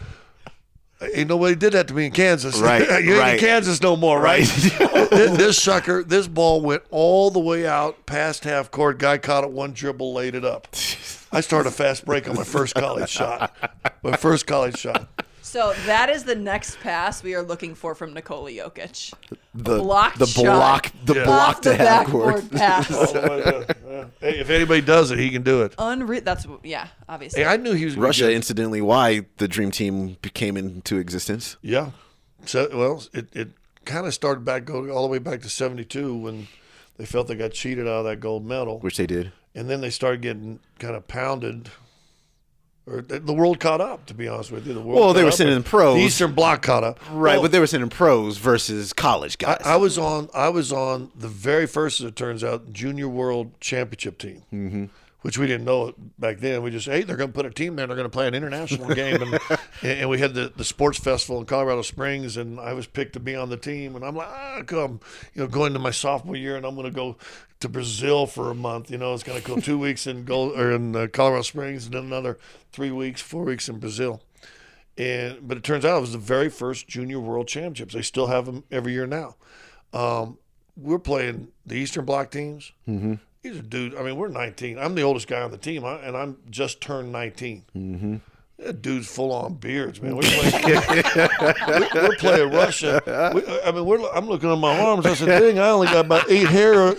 Ain't 1.13 1.29
nobody 1.29 1.55
did 1.55 1.73
that 1.73 1.87
to 1.89 1.93
me 1.93 2.05
in 2.05 2.11
Kansas. 2.11 2.59
Right, 2.59 2.81
you 3.03 3.13
ain't 3.13 3.19
right. 3.19 3.33
in 3.35 3.39
Kansas 3.39 3.81
no 3.81 3.95
more, 3.95 4.19
right? 4.19 4.45
this, 4.45 5.37
this 5.37 5.61
sucker, 5.61 6.03
this 6.03 6.27
ball 6.27 6.61
went 6.61 6.83
all 6.91 7.31
the 7.31 7.39
way 7.39 7.67
out 7.67 8.05
past 8.05 8.43
half 8.43 8.71
court. 8.71 8.99
Guy 8.99 9.17
caught 9.17 9.43
it 9.43 9.51
one 9.51 9.73
dribble, 9.73 10.13
laid 10.13 10.35
it 10.35 10.45
up. 10.45 10.67
I 11.31 11.41
started 11.41 11.69
a 11.69 11.71
fast 11.71 12.05
break 12.05 12.29
on 12.29 12.35
my 12.35 12.43
first 12.43 12.75
college 12.75 13.09
shot. 13.09 13.53
My 14.03 14.15
first 14.15 14.47
college 14.47 14.77
shot. 14.77 15.07
So 15.55 15.71
that 15.85 16.09
is 16.09 16.25
the 16.25 16.35
next 16.35 16.81
pass 16.81 17.23
we 17.23 17.33
are 17.33 17.41
looking 17.41 17.75
for 17.75 17.95
from 17.95 18.13
Nikola 18.13 18.51
Jokic. 18.51 19.13
The 19.53 19.77
blocked 19.77 20.19
the 20.19 20.25
shot. 20.25 20.43
block 20.43 20.91
the 21.05 21.13
oh, 21.15 21.15
Yeah. 21.15 21.23
block 21.23 21.61
to 21.61 21.69
the 21.69 21.75
half 21.77 22.07
court. 22.07 22.51
backboard 22.51 22.51
pass. 22.51 22.87
Hey, 24.19 24.39
if 24.39 24.49
anybody 24.49 24.81
does 24.81 25.11
it, 25.11 25.17
he 25.17 25.29
can 25.29 25.43
do 25.43 25.61
it. 25.61 25.73
Unreal. 25.77 26.19
That's 26.25 26.45
yeah. 26.61 26.89
Obviously. 27.07 27.43
Hey, 27.43 27.47
I 27.47 27.55
knew 27.55 27.71
he 27.71 27.85
was 27.85 27.95
Russia, 27.95 28.23
get- 28.25 28.33
incidentally, 28.33 28.81
why 28.81 29.27
the 29.37 29.47
dream 29.47 29.71
team 29.71 30.17
came 30.33 30.57
into 30.57 30.97
existence. 30.97 31.55
Yeah. 31.61 31.91
So 32.45 32.67
well, 32.73 33.01
it, 33.13 33.33
it 33.33 33.51
kind 33.85 34.05
of 34.05 34.13
started 34.13 34.43
back 34.43 34.65
go 34.65 34.89
all 34.89 35.03
the 35.03 35.09
way 35.09 35.19
back 35.19 35.39
to 35.43 35.49
'72 35.49 36.17
when 36.17 36.49
they 36.97 37.05
felt 37.05 37.27
they 37.27 37.35
got 37.35 37.53
cheated 37.53 37.87
out 37.87 37.99
of 37.99 38.03
that 38.03 38.19
gold 38.19 38.45
medal, 38.45 38.79
Which 38.79 38.97
they 38.97 39.07
did. 39.07 39.31
and 39.55 39.69
then 39.69 39.79
they 39.79 39.89
started 39.89 40.19
getting 40.21 40.59
kind 40.79 40.97
of 40.97 41.07
pounded. 41.07 41.69
Or 42.87 43.01
the 43.01 43.33
world 43.33 43.59
caught 43.59 43.81
up, 43.81 44.05
to 44.07 44.13
be 44.13 44.27
honest 44.27 44.51
with 44.51 44.67
you. 44.67 44.73
The 44.75 44.79
world 44.79 44.99
Well, 44.99 45.13
they 45.13 45.23
were 45.23 45.31
sending 45.31 45.63
pros. 45.63 45.95
The 45.95 46.03
Eastern 46.03 46.33
Bloc 46.33 46.61
caught 46.61 46.83
up, 46.83 46.99
Right, 47.09 47.33
Well, 47.33 47.41
but 47.41 47.51
they 47.51 47.59
were 47.59 47.65
sending 47.65 47.89
pros 47.89 48.37
versus 48.37 48.93
college 48.93 49.39
guys. 49.39 49.59
I, 49.65 49.73
I 49.73 49.75
was 49.77 49.97
on. 49.97 50.29
I 50.35 50.49
was 50.49 50.71
on 50.71 51.11
the 51.15 51.27
very 51.27 51.65
first, 51.65 51.99
as 51.99 52.05
it 52.05 52.15
turns 52.15 52.43
out, 52.43 52.71
junior 52.73 53.09
world 53.09 53.59
championship 53.59 54.19
team, 54.19 54.43
mm-hmm. 54.53 54.85
which 55.23 55.39
we 55.39 55.47
didn't 55.47 55.65
know 55.65 55.95
back 56.19 56.37
then. 56.37 56.61
We 56.61 56.69
just 56.69 56.85
hey, 56.85 57.01
they're 57.01 57.17
going 57.17 57.31
to 57.31 57.35
put 57.35 57.47
a 57.47 57.49
team 57.49 57.75
there. 57.75 57.87
They're 57.87 57.95
going 57.95 58.05
to 58.05 58.15
play 58.15 58.27
an 58.27 58.35
international 58.35 58.87
game, 58.93 59.19
and, 59.19 59.39
and 59.81 60.07
we 60.07 60.19
had 60.19 60.35
the, 60.35 60.53
the 60.55 60.63
sports 60.63 60.99
festival 60.99 61.39
in 61.39 61.47
Colorado 61.47 61.81
Springs, 61.81 62.37
and 62.37 62.59
I 62.59 62.73
was 62.73 62.85
picked 62.85 63.13
to 63.13 63.19
be 63.19 63.35
on 63.35 63.49
the 63.49 63.57
team, 63.57 63.95
and 63.95 64.05
I'm 64.05 64.15
like, 64.15 64.27
ah, 64.27 64.61
come, 64.63 64.99
you 65.33 65.41
know, 65.41 65.47
going 65.47 65.73
to 65.73 65.79
my 65.79 65.89
sophomore 65.89 66.35
year, 66.35 66.55
and 66.55 66.63
I'm 66.63 66.75
going 66.75 66.85
to 66.85 66.95
go 66.95 67.17
to 67.59 67.69
Brazil 67.69 68.25
for 68.27 68.49
a 68.51 68.55
month. 68.55 68.91
You 68.91 68.97
know, 68.97 69.13
it's 69.13 69.23
kind 69.23 69.37
of 69.37 69.43
cool. 69.43 69.61
two 69.61 69.77
weeks 69.87 70.07
in 70.07 70.25
Gold 70.25 70.57
or 70.59 70.71
in 70.71 70.95
uh, 70.95 71.07
Colorado 71.11 71.41
Springs, 71.43 71.85
and 71.85 71.93
then 71.93 72.03
another 72.05 72.37
three 72.71 72.91
weeks, 72.91 73.21
four 73.21 73.43
weeks 73.43 73.69
in 73.69 73.79
Brazil. 73.79 74.21
And 74.97 75.45
but 75.47 75.57
it 75.57 75.63
turns 75.63 75.83
out 75.85 75.97
it 75.97 76.01
was 76.01 76.13
the 76.13 76.17
very 76.17 76.49
first 76.49 76.87
junior 76.87 77.19
world 77.19 77.47
championships. 77.47 77.93
They 77.93 78.01
still 78.01 78.27
have 78.27 78.45
them 78.45 78.63
every 78.71 78.93
year 78.93 79.07
now. 79.07 79.35
Um, 79.93 80.37
we're 80.77 80.99
playing 80.99 81.49
the 81.65 81.75
Eastern 81.75 82.05
Bloc 82.05 82.31
teams. 82.31 82.71
Mm-hmm. 82.87 83.15
These 83.41 83.57
are 83.57 83.61
dudes. 83.61 83.95
I 83.97 84.03
mean, 84.03 84.15
we're 84.15 84.27
19. 84.29 84.77
I'm 84.79 84.95
the 84.95 85.03
oldest 85.03 85.27
guy 85.27 85.41
on 85.41 85.51
the 85.51 85.57
team, 85.57 85.85
I- 85.85 85.99
and 85.99 86.15
I'm 86.17 86.37
just 86.49 86.81
turned 86.81 87.11
19. 87.11 87.63
Mm-hmm. 87.75 88.15
That 88.57 88.81
dude's 88.81 89.07
full 89.07 89.31
on 89.33 89.55
beards, 89.55 90.01
man. 90.01 90.15
We're 90.15 90.21
playing, 90.21 90.63
we- 91.93 92.01
we're 92.01 92.15
playing 92.17 92.51
Russia. 92.51 93.01
We, 93.35 93.43
I 93.63 93.71
mean, 93.71 94.05
I'm 94.13 94.27
looking 94.27 94.49
at 94.51 94.57
my 94.57 94.79
arms. 94.79 95.05
I 95.05 95.13
said, 95.13 95.27
"Dang, 95.39 95.59
I 95.59 95.69
only 95.69 95.87
got 95.87 96.05
about 96.05 96.29
eight 96.31 96.47
hair. 96.47 96.95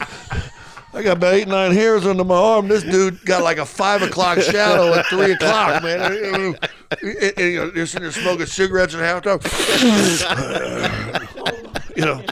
I 0.93 1.03
got 1.03 1.17
about 1.17 1.35
eight, 1.35 1.49
nine 1.49 1.73
hairs 1.73 2.07
under 2.07 2.25
my 2.25 2.37
arm. 2.37 2.69
This 2.69 2.83
dude 2.83 3.23
got 3.25 3.43
like 3.43 3.57
a 3.59 3.65
five 3.67 4.03
o'clock 4.03 4.39
shadow 4.41 4.93
at 4.95 5.07
three 5.07 5.33
o'clock, 5.33 5.83
man. 5.83 6.01
And, 6.13 6.37
and, 6.37 6.59
and, 7.03 7.39
you 7.39 7.57
know, 7.59 7.71
they're 7.71 7.87
sitting 7.87 8.03
there 8.05 8.13
smoking 8.13 8.47
cigarettes 8.47 8.95
at 8.95 9.23
halftime. 9.25 9.43
you 11.97 12.05
know, 12.05 12.23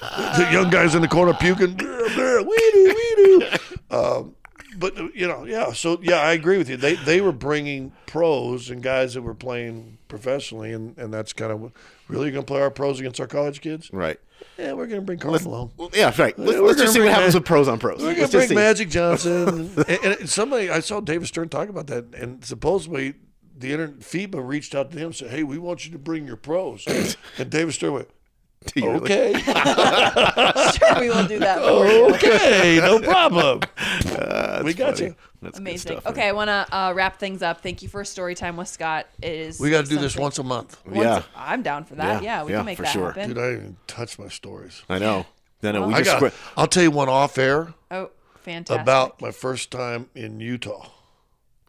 the 0.00 0.48
young 0.52 0.70
guys 0.70 0.94
in 0.94 1.02
the 1.02 1.08
corner 1.08 1.34
puking. 1.34 1.76
Wee-doo, 1.76 2.94
wee-doo. 2.96 3.46
Um, 3.90 4.34
but 4.82 5.14
you 5.14 5.28
know, 5.28 5.44
yeah. 5.44 5.72
So 5.72 5.98
yeah, 6.02 6.16
I 6.16 6.32
agree 6.32 6.58
with 6.58 6.68
you. 6.68 6.76
They 6.76 6.94
they 6.94 7.20
were 7.20 7.32
bringing 7.32 7.92
pros 8.06 8.68
and 8.68 8.82
guys 8.82 9.14
that 9.14 9.22
were 9.22 9.34
playing 9.34 9.98
professionally, 10.08 10.72
and, 10.72 10.98
and 10.98 11.14
that's 11.14 11.32
kind 11.32 11.52
of 11.52 11.72
really 12.08 12.32
going 12.32 12.44
to 12.44 12.46
play 12.46 12.60
our 12.60 12.70
pros 12.70 12.98
against 12.98 13.20
our 13.20 13.26
college 13.26 13.60
kids. 13.60 13.90
right. 13.92 14.18
Yeah, 14.58 14.72
we're 14.72 14.88
going 14.88 15.00
to 15.00 15.06
bring 15.06 15.20
Karl 15.20 15.38
Malone. 15.38 15.70
Well, 15.76 15.90
yeah, 15.94 16.12
right. 16.18 16.36
Let's, 16.36 16.58
let's 16.58 16.80
just 16.80 16.94
see 16.94 16.98
what 16.98 17.10
happens 17.10 17.34
Ma- 17.34 17.38
with 17.38 17.46
pros 17.46 17.68
on 17.68 17.78
pros. 17.78 18.00
We're 18.00 18.06
going 18.06 18.22
Let's 18.22 18.32
to 18.32 18.38
bring. 18.38 18.54
Magic 18.54 18.90
Johnson. 18.90 19.70
and, 19.88 20.04
and 20.04 20.28
somebody, 20.28 20.68
I 20.68 20.80
saw 20.80 21.00
David 21.00 21.28
Stern 21.28 21.48
talk 21.48 21.68
about 21.68 21.86
that, 21.86 22.12
and 22.16 22.44
supposedly 22.44 23.14
the 23.56 23.72
inter- 23.72 23.88
FIBA 24.00 24.44
reached 24.44 24.74
out 24.74 24.90
to 24.90 24.98
him 24.98 25.06
and 25.06 25.14
said, 25.14 25.30
"Hey, 25.30 25.44
we 25.44 25.58
want 25.58 25.86
you 25.86 25.92
to 25.92 25.98
bring 25.98 26.26
your 26.26 26.34
pros." 26.34 26.84
and 27.38 27.50
David 27.50 27.72
Stern 27.72 27.92
went, 27.92 28.08
Do 28.08 28.14
you 28.14 28.16
really? 28.16 28.21
"Okay, 28.76 29.32
sure, 29.42 31.00
we 31.00 31.08
will 31.10 31.26
do 31.26 31.38
that 31.38 31.58
for 31.62 31.86
you. 31.86 32.14
okay, 32.14 32.78
no 32.80 32.98
problem. 33.12 33.60
Uh, 34.06 34.62
we 34.64 34.74
got 34.74 34.94
funny. 34.96 35.08
you." 35.10 35.16
That's 35.42 35.58
good 35.58 35.62
Amazing. 35.62 35.92
stuff. 36.00 36.06
Okay, 36.12 36.28
I 36.28 36.32
want 36.32 36.48
to 36.48 36.66
uh, 36.76 36.92
wrap 36.94 37.18
things 37.18 37.42
up. 37.42 37.62
Thank 37.62 37.82
you 37.82 37.88
for 37.88 38.04
story 38.04 38.36
time 38.36 38.56
with 38.56 38.68
Scott. 38.68 39.08
It 39.20 39.32
is 39.32 39.58
We 39.58 39.70
got 39.70 39.84
to 39.84 39.90
do 39.90 39.98
this 39.98 40.16
once 40.16 40.38
a 40.38 40.44
month. 40.44 40.80
once- 40.86 40.98
Yeah. 40.98 41.22
I'm 41.34 41.62
down 41.62 41.84
for 41.84 41.96
that. 41.96 42.22
Yeah, 42.22 42.38
Yeah, 42.38 42.44
we 42.44 42.52
yeah, 42.52 42.58
can 42.58 42.66
make 42.66 42.76
for 42.76 42.84
that 42.84 42.92
sure. 42.92 43.06
happen. 43.08 43.28
Dude, 43.30 43.38
I 43.38 43.42
didn't 43.42 43.56
even 43.58 43.76
touch 43.88 44.20
my 44.20 44.28
stories. 44.28 44.82
I 44.88 45.00
know. 45.00 45.26
No, 45.60 45.72
no, 45.72 45.86
we 45.88 45.94
I 45.94 46.02
just. 46.02 46.20
Got, 46.20 46.32
I'll 46.56 46.68
tell 46.68 46.84
you 46.84 46.92
one 46.92 47.08
off 47.08 47.38
air. 47.38 47.74
Oh, 47.90 48.10
Fantastic. 48.42 48.82
about 48.82 49.20
my 49.20 49.32
first 49.32 49.72
time 49.72 50.08
in 50.14 50.38
Utah. 50.38 50.88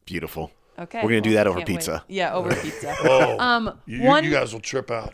Beautiful. 0.06 0.52
Okay. 0.78 1.02
We're 1.04 1.10
gonna 1.10 1.22
do 1.22 1.34
that 1.34 1.48
over 1.48 1.58
can't 1.60 1.70
wait. 1.70 1.76
pizza. 1.78 2.04
Yeah, 2.08 2.34
over 2.34 2.54
pizza. 2.56 2.96
Oh, 3.04 3.40
Um, 3.40 3.80
you, 3.88 4.04
one. 4.04 4.24
you 4.24 4.30
guys 4.32 4.54
will 4.54 4.60
trip 4.60 4.90
out. 4.92 5.14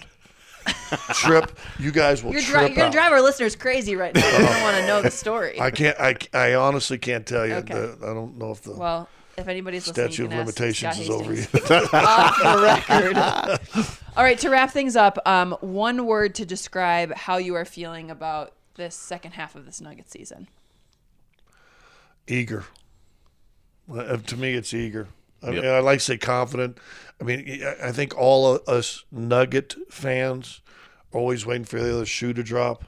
Trip. 1.14 1.58
You 1.80 1.92
guys 1.92 2.24
will 2.24 2.32
you're, 2.34 2.42
dri- 2.42 2.52
trip 2.52 2.62
you're 2.70 2.76
gonna 2.76 2.88
out. 2.88 2.92
drive 2.94 3.12
our 3.12 3.22
listeners 3.22 3.56
crazy 3.56 3.96
right 3.96 4.14
now. 4.14 4.22
They 4.22 4.38
don't 4.46 4.62
want 4.62 4.78
to 4.78 4.88
know 4.88 5.02
the 5.02 5.12
story. 5.26 5.60
I 5.60 5.72
can't. 5.72 6.00
I, 6.00 6.16
I 6.34 6.54
honestly 6.56 6.98
can't 6.98 7.26
tell 7.26 7.46
you. 7.48 7.56
Okay. 7.56 7.74
The, 7.74 7.98
I 8.04 8.14
don't 8.14 8.38
know 8.38 8.52
if 8.52 8.62
the 8.62 8.74
well, 8.74 9.08
if 9.38 9.48
anybody's 9.48 9.88
listening, 9.88 10.08
statute 10.12 10.24
you 10.32 10.40
of 10.40 10.46
limitations 10.46 11.00
is 11.00 11.10
over. 11.10 11.34
Yet. 11.34 11.94
off 11.94 12.38
the 12.42 12.62
record. 12.62 13.88
All 14.18 14.24
right, 14.24 14.38
to 14.40 14.50
wrap 14.50 14.72
things 14.72 14.96
up, 14.96 15.18
um, 15.26 15.56
one 15.62 16.06
word 16.06 16.36
to 16.36 16.46
describe 16.46 17.14
how 17.14 17.38
you 17.38 17.56
are 17.56 17.64
feeling 17.66 18.12
about 18.12 18.54
this 18.76 18.96
second 18.96 19.32
half 19.34 19.56
of 19.56 19.66
this 19.66 19.80
Nugget 19.80 20.10
season. 20.12 20.48
eager. 22.28 22.66
Uh, 23.92 24.18
to 24.18 24.38
me, 24.38 24.54
it's 24.54 24.74
eager. 24.74 25.08
I, 25.42 25.52
mean, 25.52 25.66
I 25.66 25.80
like 25.80 26.00
to 26.00 26.06
say 26.06 26.18
confident. 26.18 26.78
I 27.20 27.24
mean, 27.24 27.64
I- 27.84 27.92
think 27.92 28.18
all 28.18 28.56
of 28.56 28.68
us 28.68 29.04
Nugget 29.12 29.76
fans 29.90 30.62
are 31.14 31.20
always 31.20 31.46
waiting 31.46 31.66
for 31.66 31.80
the 31.82 31.94
other 31.94 32.06
shoe 32.06 32.34
to 32.34 32.44
drop. 32.44 32.86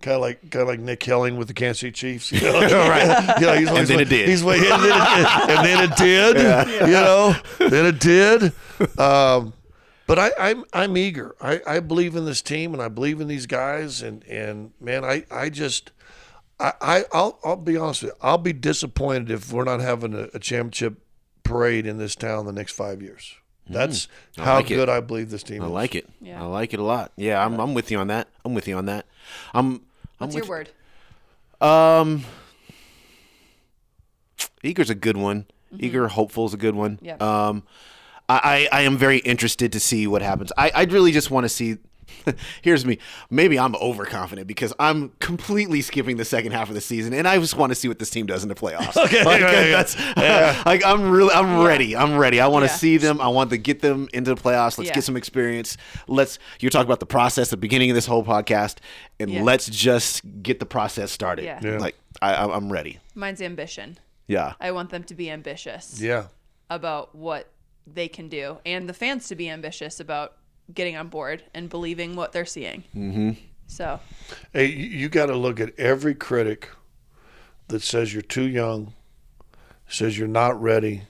Kind 0.00 0.16
of 0.16 0.20
like, 0.20 0.40
kind 0.50 0.62
of 0.62 0.68
like 0.68 0.80
Nick 0.80 1.02
Helling 1.04 1.36
with 1.36 1.46
the 1.46 1.54
Kansas 1.54 1.78
City 1.78 1.92
Chiefs. 1.92 2.32
You 2.32 2.40
know, 2.40 2.58
right? 2.88 3.40
You 3.40 3.46
know, 3.46 3.54
he's 3.54 3.68
always 3.68 3.88
then 3.88 4.00
it 4.00 4.08
did. 4.08 4.28
He's 4.28 4.42
waiting, 4.42 4.70
and 4.70 4.82
then 4.82 4.90
it, 4.90 5.26
and 5.48 5.66
then 5.66 5.90
it 5.90 5.96
did. 5.96 6.36
You 6.88 6.92
know, 6.92 7.36
then 7.58 7.86
it 7.86 8.00
did. 8.00 8.52
Um, 8.98 9.52
but 10.08 10.18
I, 10.18 10.30
I'm 10.38 10.64
I'm 10.72 10.96
eager. 10.96 11.36
I, 11.40 11.60
I 11.66 11.78
believe 11.80 12.16
in 12.16 12.24
this 12.24 12.42
team, 12.42 12.72
and 12.74 12.82
I 12.82 12.88
believe 12.88 13.20
in 13.20 13.28
these 13.28 13.46
guys, 13.46 14.02
and 14.02 14.24
and 14.24 14.72
man, 14.80 15.04
I 15.04 15.24
I 15.30 15.48
just. 15.50 15.92
I, 16.58 16.72
I 16.80 17.04
I'll 17.12 17.38
I'll 17.44 17.56
be 17.56 17.76
honest 17.76 18.02
with 18.02 18.12
you. 18.12 18.18
I'll 18.20 18.38
be 18.38 18.52
disappointed 18.52 19.30
if 19.30 19.52
we're 19.52 19.64
not 19.64 19.80
having 19.80 20.14
a, 20.14 20.28
a 20.34 20.38
championship 20.38 21.00
parade 21.44 21.86
in 21.86 21.98
this 21.98 22.14
town 22.14 22.46
the 22.46 22.52
next 22.52 22.72
five 22.72 23.02
years. 23.02 23.34
That's 23.68 24.08
how 24.36 24.56
like 24.56 24.70
it. 24.70 24.74
good 24.74 24.88
I 24.88 25.00
believe 25.00 25.30
this 25.30 25.42
team 25.42 25.62
I 25.62 25.66
is. 25.66 25.72
like 25.72 25.94
it. 25.94 26.08
Yeah. 26.20 26.42
I 26.42 26.46
like 26.46 26.74
it 26.74 26.80
a 26.80 26.82
lot. 26.82 27.12
Yeah, 27.16 27.44
I'm, 27.44 27.58
I'm 27.60 27.74
with 27.74 27.90
you 27.90 27.98
on 27.98 28.08
that. 28.08 28.28
I'm 28.44 28.54
with 28.54 28.66
you 28.68 28.76
on 28.76 28.86
that. 28.86 29.06
I'm. 29.54 29.82
I'm 30.20 30.28
What's 30.28 30.34
with, 30.34 30.44
your 30.46 30.50
word? 30.50 30.68
Um, 31.60 32.24
eager's 34.62 34.90
a 34.90 34.94
good 34.94 35.16
one. 35.16 35.46
Eager, 35.78 36.08
hopeful 36.08 36.46
is 36.46 36.54
a 36.54 36.56
good 36.58 36.74
one. 36.74 36.96
Mm-hmm. 36.96 37.06
Yeah. 37.06 37.16
Um, 37.16 37.62
I, 38.28 38.68
I 38.72 38.80
I 38.80 38.82
am 38.82 38.96
very 38.96 39.18
interested 39.18 39.72
to 39.72 39.80
see 39.80 40.06
what 40.06 40.22
happens. 40.22 40.52
I 40.56 40.70
I 40.74 40.84
really 40.84 41.12
just 41.12 41.30
want 41.30 41.44
to 41.44 41.48
see. 41.48 41.78
Here's 42.62 42.84
me. 42.86 42.98
Maybe 43.30 43.58
I'm 43.58 43.74
overconfident 43.76 44.46
because 44.46 44.72
I'm 44.78 45.10
completely 45.20 45.80
skipping 45.82 46.16
the 46.16 46.24
second 46.24 46.52
half 46.52 46.68
of 46.68 46.74
the 46.74 46.80
season, 46.80 47.12
and 47.12 47.26
I 47.26 47.38
just 47.38 47.56
want 47.56 47.70
to 47.70 47.74
see 47.74 47.88
what 47.88 47.98
this 47.98 48.10
team 48.10 48.26
does 48.26 48.42
in 48.42 48.48
the 48.48 48.54
playoffs. 48.54 48.96
Okay, 48.96 49.24
like, 49.24 49.40
yeah, 49.42 49.50
yeah. 49.50 49.70
that's 49.70 49.96
like 50.66 50.84
I'm 50.84 51.10
really 51.10 51.32
I'm 51.34 51.62
ready. 51.64 51.96
I'm 51.96 52.16
ready. 52.16 52.40
I 52.40 52.46
want 52.46 52.68
to 52.68 52.74
see 52.74 52.96
them. 52.96 53.20
I 53.20 53.28
want 53.28 53.50
to 53.50 53.56
get 53.58 53.80
them 53.80 54.08
into 54.12 54.34
the 54.34 54.40
playoffs. 54.40 54.78
Let's 54.78 54.88
Yeah. 54.88 54.94
get 54.94 55.04
some 55.04 55.16
experience. 55.16 55.76
Let's. 56.08 56.38
You're 56.60 56.70
talking 56.70 56.86
about 56.88 57.00
the 57.00 57.06
process 57.06 57.50
the 57.50 57.56
beginning 57.56 57.90
of 57.90 57.94
this 57.94 58.06
whole 58.06 58.24
podcast, 58.24 58.76
and 59.20 59.30
Yeah. 59.30 59.42
let's 59.42 59.66
just 59.68 60.22
get 60.42 60.60
the 60.60 60.66
process 60.66 61.10
started. 61.12 61.44
Yeah. 61.44 61.60
Yeah. 61.62 61.78
Like 61.78 61.96
I, 62.20 62.34
I'm 62.34 62.50
I'm 62.50 62.72
ready. 62.72 62.98
Mine's 63.14 63.42
ambition. 63.42 63.98
Yeah. 64.28 64.54
I 64.60 64.70
want 64.72 64.90
them 64.90 65.04
to 65.04 65.14
be 65.14 65.30
ambitious 65.30 66.00
Yeah. 66.00 66.26
about 66.70 67.14
what 67.14 67.48
they 67.86 68.06
can 68.08 68.28
do, 68.28 68.58
and 68.64 68.88
the 68.88 68.94
fans 68.94 69.28
to 69.28 69.34
be 69.34 69.48
ambitious 69.50 69.98
about 69.98 70.34
getting 70.72 70.96
on 70.96 71.08
board 71.08 71.42
and 71.54 71.68
believing 71.68 72.16
what 72.16 72.32
they're 72.32 72.44
seeing. 72.44 72.84
Mm-hmm. 72.94 73.30
So, 73.66 74.00
Hey, 74.52 74.66
you, 74.66 74.86
you 74.86 75.08
got 75.08 75.26
to 75.26 75.36
look 75.36 75.60
at 75.60 75.78
every 75.78 76.14
critic 76.14 76.68
that 77.68 77.82
says 77.82 78.12
you're 78.12 78.22
too 78.22 78.46
young, 78.46 78.92
says 79.88 80.18
you're 80.18 80.28
not 80.28 80.60
ready. 80.60 81.02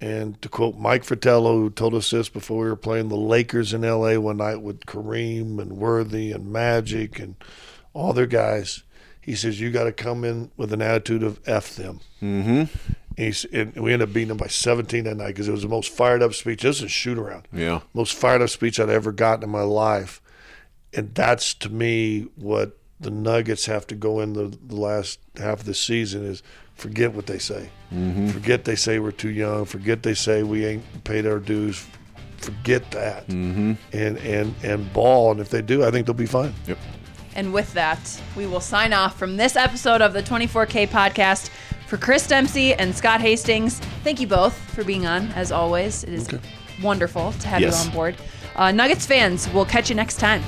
And 0.00 0.40
to 0.42 0.48
quote 0.48 0.76
Mike 0.76 1.04
Fratello, 1.04 1.58
who 1.58 1.70
told 1.70 1.94
us 1.94 2.10
this 2.10 2.28
before 2.28 2.64
we 2.64 2.68
were 2.68 2.76
playing 2.76 3.08
the 3.08 3.16
Lakers 3.16 3.72
in 3.72 3.80
LA 3.80 4.18
one 4.18 4.36
night 4.36 4.60
with 4.60 4.80
Kareem 4.80 5.58
and 5.58 5.78
Worthy 5.78 6.32
and 6.32 6.52
Magic 6.52 7.18
and 7.18 7.36
all 7.94 8.12
their 8.12 8.26
guys, 8.26 8.82
he 9.22 9.34
says, 9.34 9.58
You 9.58 9.70
got 9.70 9.84
to 9.84 9.92
come 9.92 10.22
in 10.22 10.50
with 10.56 10.72
an 10.72 10.82
attitude 10.82 11.22
of 11.22 11.40
F 11.46 11.76
them. 11.76 12.00
Mm-hmm. 12.22 12.64
And, 13.18 13.26
he's, 13.26 13.44
and 13.46 13.74
we 13.76 13.92
ended 13.92 14.08
up 14.08 14.14
beating 14.14 14.28
them 14.28 14.36
by 14.36 14.46
17 14.48 15.04
that 15.04 15.16
night 15.16 15.28
because 15.28 15.48
it 15.48 15.52
was 15.52 15.62
the 15.62 15.68
most 15.68 15.90
fired 15.90 16.22
up 16.22 16.34
speech. 16.34 16.62
This 16.62 16.76
is 16.76 16.82
a 16.82 16.88
shoot 16.88 17.16
around 17.18 17.48
Yeah. 17.52 17.80
most 17.94 18.14
fired 18.14 18.42
up 18.42 18.50
speech 18.50 18.78
I'd 18.78 18.90
ever 18.90 19.10
gotten 19.12 19.44
in 19.44 19.50
my 19.50 19.62
life. 19.62 20.20
And 20.92 21.14
that's 21.14 21.54
to 21.54 21.68
me 21.70 22.26
what 22.36 22.78
the 23.00 23.10
Nuggets 23.10 23.66
have 23.66 23.86
to 23.88 23.94
go 23.94 24.20
in 24.20 24.32
the, 24.34 24.56
the 24.66 24.76
last 24.76 25.18
half 25.38 25.60
of 25.60 25.66
the 25.66 25.74
season 25.74 26.24
is 26.24 26.42
forget 26.74 27.12
what 27.14 27.26
they 27.26 27.38
say. 27.38 27.70
Mm-hmm. 27.92 28.28
Forget 28.28 28.64
they 28.64 28.76
say 28.76 28.98
we're 28.98 29.10
too 29.12 29.30
young. 29.30 29.64
Forget 29.66 30.02
they 30.02 30.14
say 30.14 30.42
we 30.42 30.64
ain't 30.66 31.04
paid 31.04 31.26
our 31.26 31.38
dues. 31.38 31.86
Forget 32.38 32.90
that. 32.92 33.26
Mm-hmm. 33.28 33.72
And, 33.92 34.18
and, 34.18 34.54
and 34.62 34.92
ball. 34.92 35.30
And 35.32 35.40
if 35.40 35.48
they 35.50 35.62
do, 35.62 35.84
I 35.84 35.90
think 35.90 36.06
they'll 36.06 36.14
be 36.14 36.26
fine. 36.26 36.54
Yep. 36.66 36.78
and 37.34 37.52
with 37.52 37.72
that, 37.74 38.20
we 38.36 38.46
will 38.46 38.60
sign 38.60 38.92
off 38.92 39.18
from 39.18 39.36
this 39.36 39.56
episode 39.56 40.00
of 40.02 40.12
the 40.12 40.22
24K 40.22 40.88
podcast. 40.88 41.50
For 41.86 41.96
Chris 41.96 42.26
Dempsey 42.26 42.74
and 42.74 42.94
Scott 42.94 43.20
Hastings, 43.20 43.78
thank 44.02 44.20
you 44.20 44.26
both 44.26 44.56
for 44.74 44.82
being 44.82 45.06
on, 45.06 45.28
as 45.32 45.52
always. 45.52 46.02
It 46.04 46.12
is 46.14 46.28
wonderful 46.82 47.32
to 47.32 47.48
have 47.48 47.60
Yes. 47.60 47.84
you 47.84 47.90
on 47.90 47.94
board. 47.94 48.16
Uh, 48.56 48.72
Nuggets 48.72 49.06
fans, 49.06 49.48
we'll 49.50 49.64
catch 49.66 49.88
you 49.88 49.94
next 49.94 50.16
time. 50.18 50.42